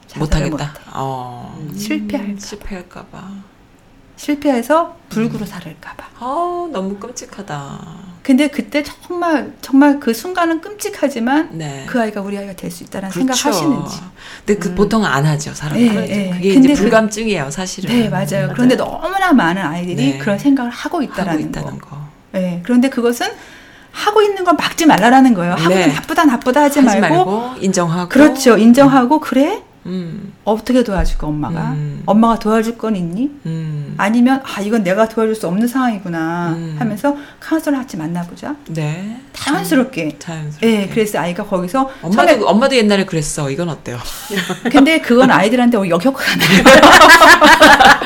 [0.07, 0.19] 자살을
[0.49, 0.49] 못하겠다.
[0.49, 0.79] 못해.
[0.93, 1.57] 어.
[1.59, 1.77] 음.
[1.77, 2.39] 실패할까 봐.
[2.39, 3.29] 실패할까봐.
[4.26, 6.03] 실패해서 불구로 살을까봐.
[6.19, 7.80] 아 너무 끔찍하다.
[8.22, 11.86] 근데 그때 정말 정말 그 순간은 끔찍하지만 네.
[11.89, 13.34] 그 아이가 우리 아이가 될 수 있다는 그렇죠.
[13.51, 13.97] 생각하시는지.
[14.45, 14.76] 근데 그 음.
[14.76, 15.89] 보통 안 하죠 사람들이.
[16.11, 16.30] 예, 예.
[16.30, 17.89] 그게 이제 그- 불감증이에요 사실은.
[17.89, 18.51] 네 맞아요.
[18.53, 20.17] 그런데 너무나 많은 아이들이 네.
[20.19, 21.89] 그런 생각을 하고 하고 있다라는 있다는 거.
[21.89, 21.97] 거.
[22.34, 22.59] 네.
[22.63, 23.26] 그런데 그것은
[23.91, 25.53] 하고 있는 건 막지 말라라는 거예요.
[25.55, 25.88] 하면 네.
[25.88, 28.09] 나쁘다 나쁘다 하지, 하지 말고, 말고 인정하고.
[28.09, 28.57] 그렇죠.
[28.59, 30.34] 인정하고 그래 음.
[30.43, 31.71] 어떻게 도와줄까 엄마가?
[31.71, 32.03] 음.
[32.05, 33.32] 엄마가 도와줄 건 있니?
[33.45, 33.95] 음.
[33.97, 36.75] 아니면 아 이건 내가 도와줄 수 없는 상황이구나 음.
[36.79, 38.55] 하면서 카운슬러 같이 만나보자.
[38.67, 39.19] 네.
[39.34, 40.17] 자연스럽게.
[40.19, 40.67] 자연스럽게.
[40.67, 43.49] 예, 그래서 아이가 거기서 엄마도 처음에 엄마도 옛날에 그랬어.
[43.49, 43.97] 이건 어때요?
[44.71, 46.63] 근데 그건 아이들한테 역효과가 나요.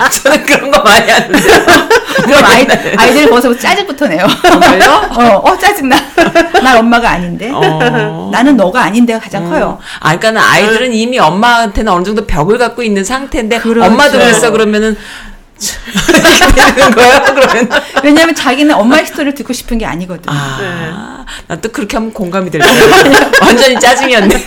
[0.23, 1.39] 저는 그런 거 많이 하는데.
[2.25, 2.65] 그럼 아이,
[2.97, 4.25] 아이들 거기서 짜증부터 내요.
[4.41, 5.09] 정말요?
[5.11, 5.95] 어, 어 짜증나.
[6.63, 7.51] 난 엄마가 아닌데.
[7.53, 8.29] 어.
[8.31, 9.77] 나는 너가 아닌데가 가장 커요.
[9.99, 13.85] 아, 그러니까는 아이들은 이미 엄마 한테는 어느 정도 벽을 갖고 있는 상태인데 그렇죠.
[13.85, 14.95] 엄마도 그랬어 그러면은
[15.57, 17.21] 되는 거예요.
[17.23, 17.69] 그러면
[18.03, 20.23] 왜냐하면 자기는 엄마의 스토리를 듣고 싶은 게 아니거든.
[20.27, 23.31] 아, 나또 그렇게 하면 공감이 될 거예요.
[23.41, 24.35] 완전히 짜증이었네.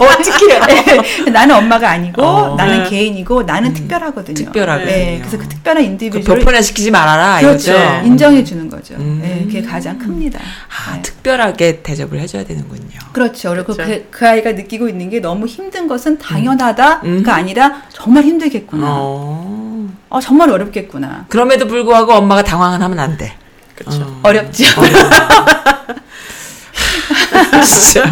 [0.00, 1.30] 어떻게?
[1.30, 2.54] 나는 엄마가 아니고 어.
[2.56, 2.90] 나는 네.
[2.90, 4.34] 개인이고 나는 특별하거든요.
[4.34, 4.90] 특별하거든요.
[4.90, 7.40] 네, 그래서 그 특별한 그 인디비주얼을 벽분화 시키지 말아라.
[7.40, 7.72] 그렇죠.
[7.72, 8.06] 이거죠.
[8.06, 8.94] 인정해 주는 거죠.
[8.94, 9.20] 음.
[9.22, 10.38] 네, 그게 가장 큽니다.
[10.40, 11.02] 아, 네.
[11.02, 12.98] 특별하게 대접을 해줘야 되는군요.
[13.12, 13.50] 그렇죠.
[13.50, 13.90] 그리고 그렇죠.
[13.90, 17.24] 그, 그 아이가 느끼고 있는 게 너무 힘든 것은 당연하다가 음.
[17.26, 18.86] 아니라 정말 힘들겠구나.
[18.88, 20.01] 어.
[20.12, 21.24] 어, 정말 어렵겠구나.
[21.30, 23.34] 그럼에도 불구하고 엄마가 당황은 하면 안 돼.
[23.74, 24.02] 그렇죠.
[24.02, 24.20] 어.
[24.24, 24.62] 어렵죠.
[27.64, 28.04] 진짜.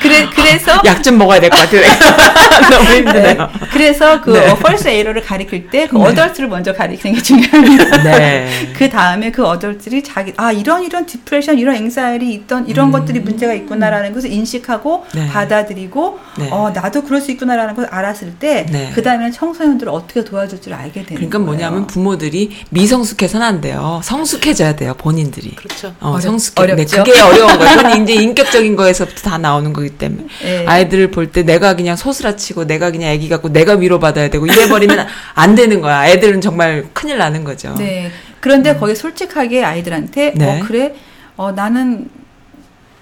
[0.00, 1.80] 그래, 그래서 약 좀 먹어야 될 것 같아요.
[2.70, 3.48] 너무 힘드네요.
[3.72, 4.50] 그래서 그 네.
[4.50, 6.04] 어, first aid를 가리킬 때그 네.
[6.04, 8.02] adult를 먼저 가리키는 게 중요합니다.
[8.02, 8.70] 네.
[8.76, 12.92] 그 다음에 그 adult들이 자기 아 이런 이런 depression 이런 anxiety 있던 이런 음.
[12.92, 15.26] 것들이 문제가 있구나라는 것을 인식하고 네.
[15.28, 16.48] 받아들이고 네.
[16.50, 18.90] 어 나도 그럴 수 있구나라는 걸 알았을 때 네.
[18.94, 21.46] 그 다음에는 청소년들을 어떻게 도와줄 줄 알게 되는 그러니까 거예요.
[21.46, 24.00] 뭐냐면 부모들이 미성숙해서는 안 돼요.
[24.04, 25.54] 성숙해져야 돼요, 본인들이.
[25.56, 25.94] 그렇죠.
[26.00, 26.66] 어, 어렵- 성숙해.
[26.66, 27.04] 네, 어렵죠?
[27.04, 28.02] 그게 어려운 거예요.
[28.02, 30.26] 이제 인격적인 거에서부터 다 나오는 거기 때문에.
[30.44, 30.66] 예.
[30.66, 35.06] 아이들을 볼 때 내가 그냥 소스라치고 내가 그냥 애기 같고 내가 위로받아야 되고 이래 버리면
[35.34, 36.06] 안 되는 거야.
[36.08, 37.74] 애들은 정말 큰일 나는 거죠.
[37.76, 38.10] 네.
[38.40, 40.60] 그런데 거기 솔직하게 아이들한테 네.
[40.60, 40.94] 어 그래
[41.36, 42.08] 어 나는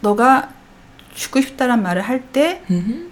[0.00, 0.50] 너가
[1.14, 3.08] 죽고 싶다란 말을 할때 음흠.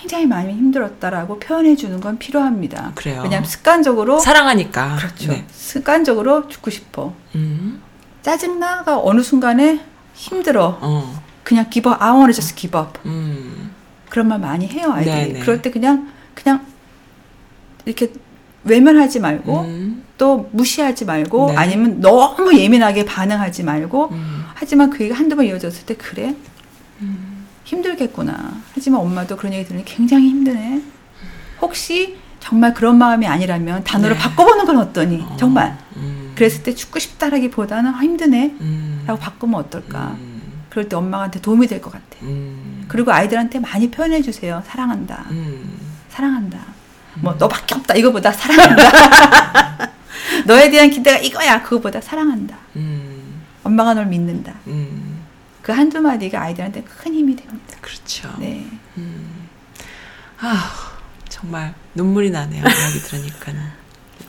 [0.00, 2.92] 굉장히 많이 힘들었다라고 표현해 주는 건 필요합니다.
[2.94, 3.20] 그래요.
[3.22, 4.96] 왜냐하면 습관적으로 사랑하니까.
[4.96, 5.32] 그렇죠.
[5.32, 5.44] 네.
[5.52, 7.12] 습관적으로 죽고 싶어.
[7.34, 7.82] 음.
[8.22, 9.80] 짜증나가 어느 순간에
[10.20, 10.78] 힘들어.
[10.82, 11.22] 어.
[11.42, 11.88] 그냥 up.
[11.98, 12.98] I want to just give up.
[13.06, 13.70] 음.
[14.10, 15.32] 그런 말 많이 해요, 아이들이.
[15.32, 15.40] 네네.
[15.40, 16.66] 그럴 때 그냥, 그냥,
[17.86, 18.12] 이렇게
[18.64, 20.04] 외면하지 말고, 음.
[20.18, 21.56] 또 무시하지 말고, 네.
[21.56, 24.44] 아니면 너무 예민하게 반응하지 말고, 음.
[24.54, 26.34] 하지만 그 얘기가 한두 번 이어졌을 때, 그래?
[27.64, 28.52] 힘들겠구나.
[28.74, 30.82] 하지만 엄마도 그런 얘기 들으니 굉장히 힘드네.
[31.62, 34.22] 혹시 정말 그런 마음이 아니라면 단어를 네.
[34.22, 35.22] 바꿔보는 건 어떠니?
[35.22, 35.36] 어.
[35.38, 35.78] 정말.
[36.40, 36.42] 음.
[36.48, 38.56] 그랬을 때 죽고 싶다라기보다는 아, 힘드네.
[38.60, 39.04] 음.
[39.06, 40.16] 라고 바꾸면 어떨까?
[40.18, 40.40] 음.
[40.70, 42.04] 그럴 때 엄마한테 도움이 될 것 같아.
[42.22, 42.84] 음.
[42.88, 44.62] 그리고 아이들한테 많이 표현해 주세요.
[44.66, 45.26] 사랑한다.
[45.30, 45.78] 음.
[46.08, 46.58] 사랑한다.
[47.16, 47.94] 뭐 너밖에 없다.
[47.96, 49.90] 이거보다 사랑한다.
[50.46, 51.62] 너에 대한 기대가 이거야.
[51.62, 52.56] 그거보다 사랑한다.
[52.76, 53.42] 음.
[53.64, 54.54] 엄마가 널 믿는다.
[54.68, 55.20] 음.
[55.60, 57.76] 그 한두 마디가 아이들한테 큰 힘이 됩니다.
[57.82, 58.32] 그렇죠.
[58.38, 58.66] 네.
[60.40, 60.70] 아,
[61.28, 62.62] 정말 눈물이 나네요.
[62.62, 63.60] 이야기 들으니까는.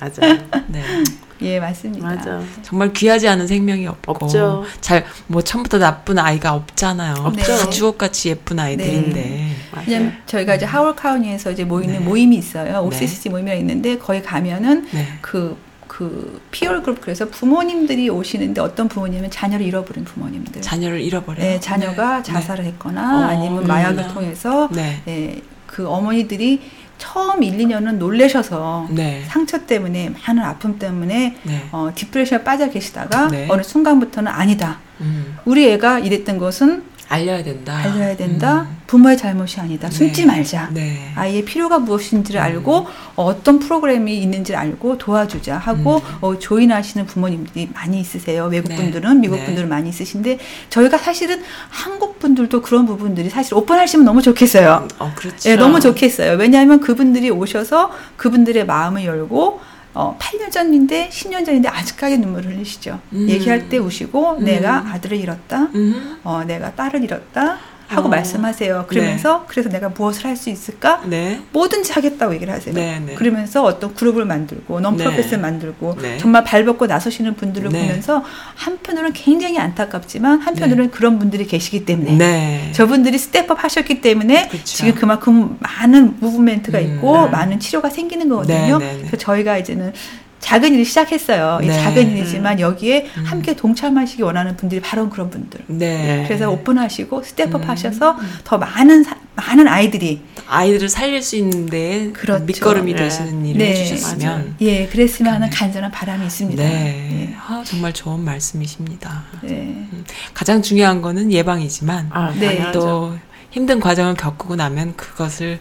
[0.01, 0.37] 맞아요.
[0.67, 0.81] 네.
[1.43, 2.07] 예, 맞습니다.
[2.07, 2.39] 맞아.
[2.61, 4.63] 정말 귀하지 않은 생명이 없고 없죠.
[4.79, 7.15] 잘 뭐 처음부터 나쁜 아이가 없잖아요.
[7.19, 7.57] 없죠.
[7.57, 9.47] 다 주옥같이 예쁜 아이들인데.
[9.87, 10.21] 왜냐면 맞아요.
[10.27, 11.99] 저희가 이제 하워드 카운티에서 이제 모이는 네.
[11.99, 12.71] 모임이 있어요.
[12.71, 12.77] 네.
[12.77, 15.07] OCCC 모임이 있는데 거기 가면은 네.
[15.21, 20.61] 그, 그, peer 그룹, 그래서 부모님들이 오시는데 어떤 부모님은 자녀를 잃어버린 부모님들.
[20.61, 21.43] 자녀를 잃어버려요.
[21.43, 22.23] 네, 자녀가 네.
[22.23, 23.65] 자살을 했거나 어, 아니면.
[23.65, 25.01] 마약을 통해서 네.
[25.07, 26.61] 예, 그 어머니들이
[27.01, 29.23] 처음 1, 2년은 놀래셔서 네.
[29.27, 31.69] 상처 때문에 많은 아픔 때문에 네.
[31.71, 33.47] 어, depression에 빠져 계시다가 네.
[33.49, 34.77] 어느 순간부터는 아니다.
[35.01, 35.35] 음.
[35.45, 37.75] 우리 애가 이랬던 것은 알려야 된다.
[37.75, 38.61] 알려야 된다.
[38.61, 38.77] 음.
[38.87, 39.89] 부모의 잘못이 아니다.
[39.89, 40.27] 숨지 네.
[40.27, 40.69] 말자.
[40.73, 41.11] 네.
[41.15, 42.43] 아이의 필요가 무엇인지를 음.
[42.43, 42.87] 알고
[43.17, 46.17] 어, 어떤 프로그램이 있는지를 알고 도와주자 하고 음.
[46.21, 48.45] 어, 조인하시는 부모님들이 많이 있으세요.
[48.45, 48.77] 외국 네.
[48.77, 49.45] 분들은 미국 네.
[49.45, 50.39] 분들은 많이 있으신데
[50.69, 54.87] 저희가 사실은 한국 분들도 그런 부분들이 사실 오픈하시면 너무 좋겠어요.
[54.99, 55.49] 어, 그렇죠.
[55.49, 56.37] 예, 너무 좋겠어요.
[56.37, 59.59] 왜냐하면 그분들이 오셔서 그분들의 마음을 열고
[59.93, 62.99] 어, 8년 전인데 10년 전인데 아직까지 눈물을 흘리시죠.
[63.13, 63.29] 음.
[63.29, 64.43] 얘기할 때 우시고 음.
[64.45, 65.63] 내가 아들을 잃었다.
[65.75, 66.19] 음.
[66.23, 67.57] 어, 내가 딸을 잃었다.
[67.91, 68.09] 하고 어.
[68.09, 68.85] 말씀하세요.
[68.87, 71.01] 그러면서 그래서 내가 무엇을 할 수 있을까?
[71.05, 71.39] 네.
[71.51, 72.73] 뭐든지 하겠다고 얘기를 하세요.
[72.73, 73.13] 네, 네.
[73.15, 75.41] 그러면서 어떤 그룹을 만들고 non-profits를 네.
[75.41, 76.17] 만들고 네.
[76.17, 77.81] 정말 발벗고 나서시는 분들을 네.
[77.81, 78.23] 보면서
[78.55, 82.71] 한편으로는 굉장히 안타깝지만 한편으로는 그런 분들이 계시기 때문에 네.
[82.73, 84.63] 저분들이 step up 하셨기 때문에 그쵸.
[84.63, 87.29] 지금 그만큼 많은 movement가 음, 있고 네.
[87.29, 88.77] 많은 치료가 생기는 거거든요.
[88.79, 88.97] 네, 네, 네.
[88.99, 89.93] 그래서 저희가 이제는
[90.41, 91.59] 작은 일을 시작했어요.
[91.63, 91.73] 이 네.
[91.73, 93.23] 작은 일이지만 여기에 음.
[93.23, 95.61] 함께 동참하시기 원하는 분들이 바로 그런 분들.
[95.67, 96.25] 네.
[96.27, 97.69] 그래서 오픈하시고 step up 음.
[97.69, 102.43] 하셔서 더 많은 사- 많은 아이들이 아이들을 살릴 수 있는데 그렇죠.
[102.43, 103.03] 밑거름이 네.
[103.03, 103.71] 되시는 일을 네.
[103.71, 105.55] 해주셨으면 예 그랬으면 하는 네.
[105.55, 106.61] 간절한 바람이 있습니다.
[106.61, 107.35] 네.
[107.47, 109.23] 아, 정말 좋은 말씀이십니다.
[109.45, 109.47] 예.
[109.47, 109.87] 네.
[110.33, 112.71] 가장 중요한 거는 예방이지만 아, 네.
[112.73, 113.15] 또
[113.51, 115.59] 힘든 과정을 겪고 나면 그것을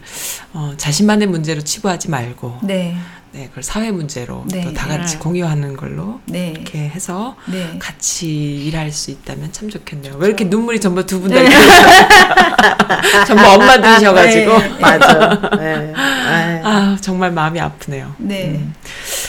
[0.53, 2.95] 어, 자신만의 문제로 치부하지 말고 네.
[3.33, 4.61] 네, 그걸 사회 문제로 네.
[4.61, 5.19] 또다 같이 네.
[5.19, 6.49] 공유하는 걸로 네.
[6.49, 7.77] 이렇게 해서 네.
[7.79, 8.27] 같이
[8.65, 10.15] 일할 수 있다면 참 좋겠네요.
[10.17, 11.55] 왜 이렇게 눈물이 전부 두 분다 이렇게
[13.25, 14.69] 전부 엄마들이셔가지고 네.
[14.81, 15.49] 맞아.
[15.57, 15.93] 네.
[15.95, 18.13] 아, 아 정말 마음이 아프네요.
[18.17, 18.49] 네.
[18.55, 18.73] 음.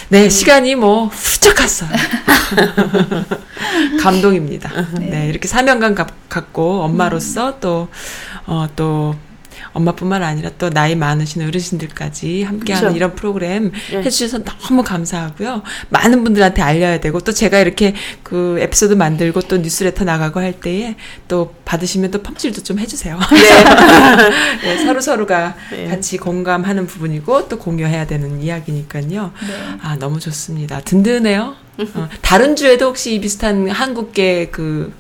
[0.09, 1.91] 네 시간이 뭐 훌쩍 갔어요.
[4.03, 4.69] 감동입니다.
[4.99, 5.29] 네.
[5.29, 7.87] 이렇게 사명감 가- 갖고 엄마로서 또
[8.47, 9.15] 어, 또
[9.73, 12.97] 엄마뿐만 아니라 또 나이 많으신 어르신들까지 함께하는 그쵸.
[12.97, 13.99] 이런 프로그램 예.
[13.99, 15.63] 해주셔서 너무 감사하고요.
[15.89, 20.97] 많은 분들한테 알려야 되고 또 제가 이렇게 그 에피소드 만들고 또 뉴스레터 나가고 할 때에
[21.29, 23.19] 또 받으시면 또 펌질도 좀 해주세요.
[24.63, 25.89] 네, 서로 서로가 네.
[25.89, 29.33] 같이 공감하는 부분이고 또 공유해야 되는 이야기니까요.
[29.47, 29.79] 네.
[29.83, 30.81] 아 너무 좋습니다.
[30.81, 31.55] 든든해요.
[31.95, 34.93] 어, 다른 주에도 혹시 이 비슷한 한국계 그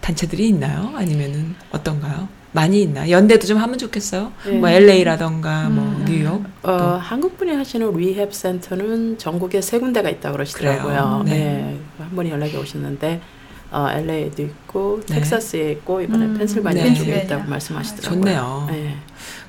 [0.00, 0.92] 단체들이 있나요?
[0.96, 2.28] 아니면은 어떤가요?
[2.52, 3.08] 많이 있나?
[3.08, 4.32] 연대도 좀 하면 좋겠어요.
[4.46, 4.52] 네.
[4.52, 6.04] 뭐 LA라던가 뭐 음.
[6.06, 6.44] 뉴욕.
[6.62, 11.22] 어, 한국 분이 하시는 rehab 센터는 전국에 세 군데가 있다고 그러시더라고요.
[11.24, 11.30] 네.
[11.30, 11.78] 네.
[11.98, 13.20] 한 분이 연락이 오셨는데
[13.70, 15.14] 어, LA에도 있고 네.
[15.14, 16.94] 텍사스에 있고 이번에 음, 펜실바니아 네.
[16.94, 17.22] 쪽에.
[17.22, 18.20] 있다고 말씀하시더라고요.
[18.20, 18.66] 좋네요.
[18.70, 18.96] 네.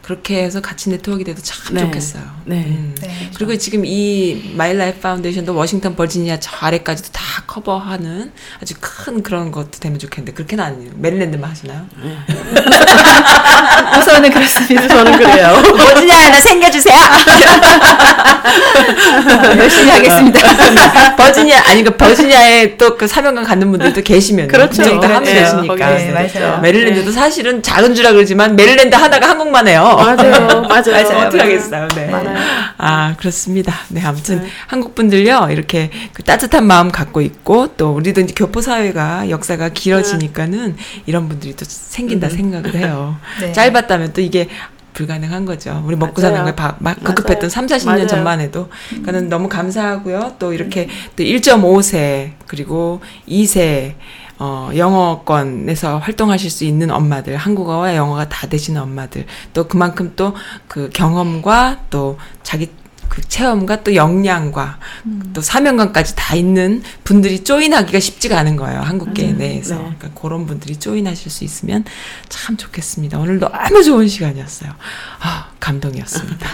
[0.04, 1.82] 그렇게 해서 같이 네트워크가 돼도 참 네.
[1.82, 2.24] 좋겠어요.
[2.44, 2.56] 네.
[2.68, 2.94] 음.
[3.00, 3.30] 네.
[3.38, 9.52] 그리고 지금 이 마이 라이프 파운데이션도 워싱턴 버지니아 저 아래까지도 다 커버하는 아주 큰 그런
[9.52, 10.92] 것도 되면 좋겠는데 그렇게는 아니에요.
[10.96, 11.86] 메릴랜드만 하시나요?
[12.04, 12.18] 네.
[14.00, 14.88] 우선은 그렇습니다.
[14.90, 15.62] 저는 그래요.
[15.78, 17.00] 버지니아 하나 생겨주세요.
[19.58, 21.16] 열심히 하겠습니다.
[21.16, 24.84] 버지니아 아니 그 버지니아에 또 그 사명감 갖는 분들도 계시면 그렇죠.
[24.84, 25.76] 그쪽도 하면 네, 되시니까.
[25.96, 26.60] 네, 맞아요.
[26.62, 29.93] 메릴랜드도 사실은 작은 주라 그러지만 메릴랜드 하나가 한국만 해요.
[30.04, 30.62] 맞아요.
[30.62, 30.92] 맞아요.
[30.92, 31.28] 맞아요.
[31.28, 31.88] 어떻게 하겠어요.
[31.90, 32.08] 네.
[32.08, 32.38] 많아요.
[32.78, 33.74] 아, 그렇습니다.
[33.90, 34.48] 네, 아무튼 네.
[34.68, 40.76] 한국 분들요, 이렇게 그 따뜻한 마음 갖고 있고, 또 우리도 이제 교포 사회가 역사가 길어지니까는
[41.06, 43.18] 이런 분들이 또 생긴다 생각을 해요.
[43.42, 43.52] 네.
[43.52, 44.50] 짧았다면 또 이게
[44.94, 45.84] 불가능한 거죠.
[45.86, 46.36] 우리 먹고 맞아요.
[46.46, 46.96] 사는 맞아요.
[47.04, 48.08] 급급했던 3, 40년 맞아요.
[48.08, 48.70] 전만 해도.
[48.90, 50.36] 그러니까는 너무 감사하고요.
[50.40, 53.96] 또 이렇게 또 1.5세, 그리고 2세,
[54.40, 60.34] 어, 영어권에서 활동하실 수 있는 엄마들, 한국어와 영어가 다 되시는 엄마들, 또 그만큼 또
[60.68, 62.68] 그 경험과 또 자기
[63.08, 64.80] 그 체험과 또 역량과
[65.34, 68.80] 또 사명감까지 다 있는 분들이 조인하기가 쉽지가 않은 거예요.
[68.82, 69.76] 한국계 내에서.
[69.76, 69.82] 네.
[69.82, 71.86] 그러니까 그런 분들이 조인하실 수 있으면
[72.28, 73.20] 참 좋겠습니다.
[73.20, 74.72] 오늘 너무 좋은 시간이었어요.
[75.20, 76.50] 아, 감동이었습니다.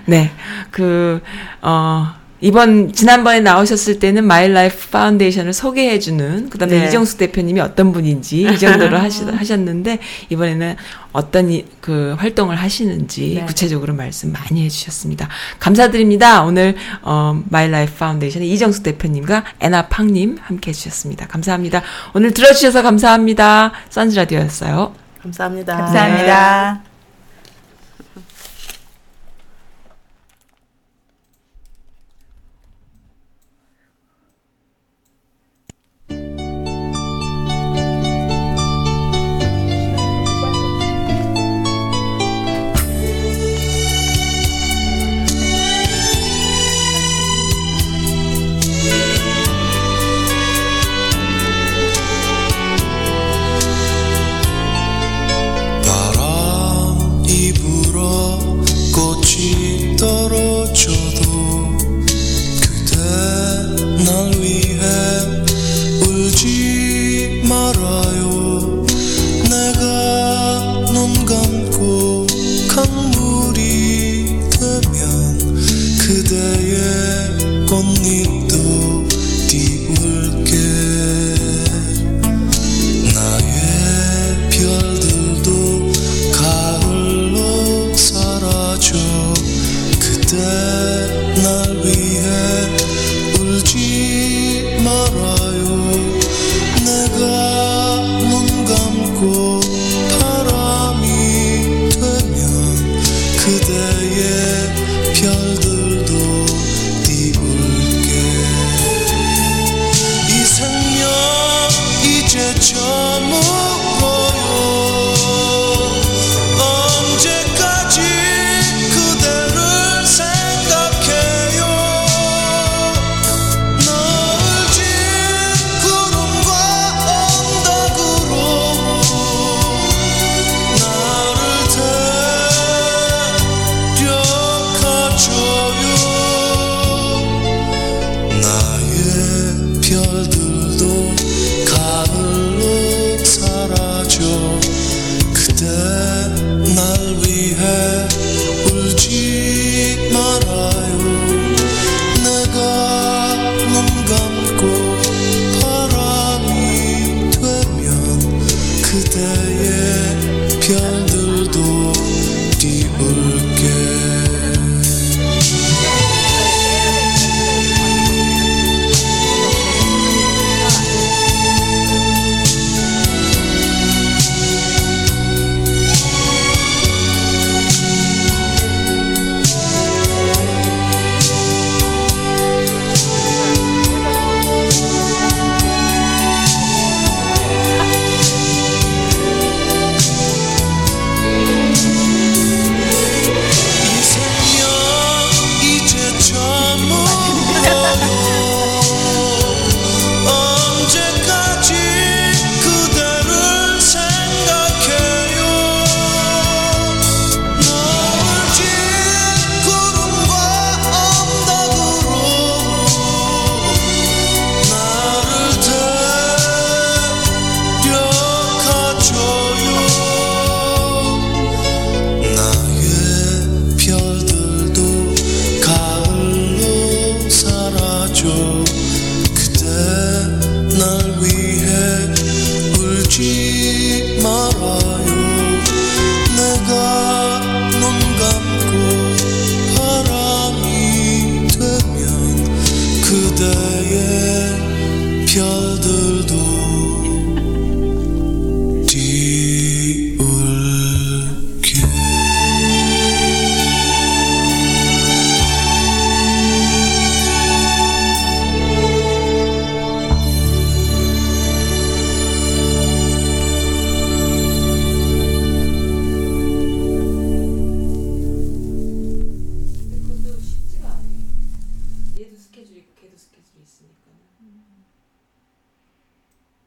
[0.06, 0.32] 네.
[0.70, 1.20] 그,
[1.60, 6.86] 어, 이번 지난번에 나오셨을 때는 마이 라이프 파운데이션을 소개해 주는 그다음에 네.
[6.86, 10.76] 이정숙 대표님이 어떤 분인지 이 정도로 하시, 하셨는데 이번에는
[11.12, 13.44] 어떤 이, 그 활동을 하시는지 네.
[13.46, 15.28] 구체적으로 말씀 많이 해 주셨습니다.
[15.58, 16.42] 감사드립니다.
[16.42, 21.26] 오늘 어 마이 라이프 파운데이션의 이정숙 대표님과 애나 팡 님 함께 해 주셨습니다.
[21.26, 21.82] 감사합니다.
[22.14, 23.72] 오늘 들어 주셔서 감사합니다.
[23.90, 24.94] 선즈 라디오였어요.
[25.22, 25.76] 감사합니다.
[25.76, 26.82] 감사합니다.
[26.84, 26.95] 바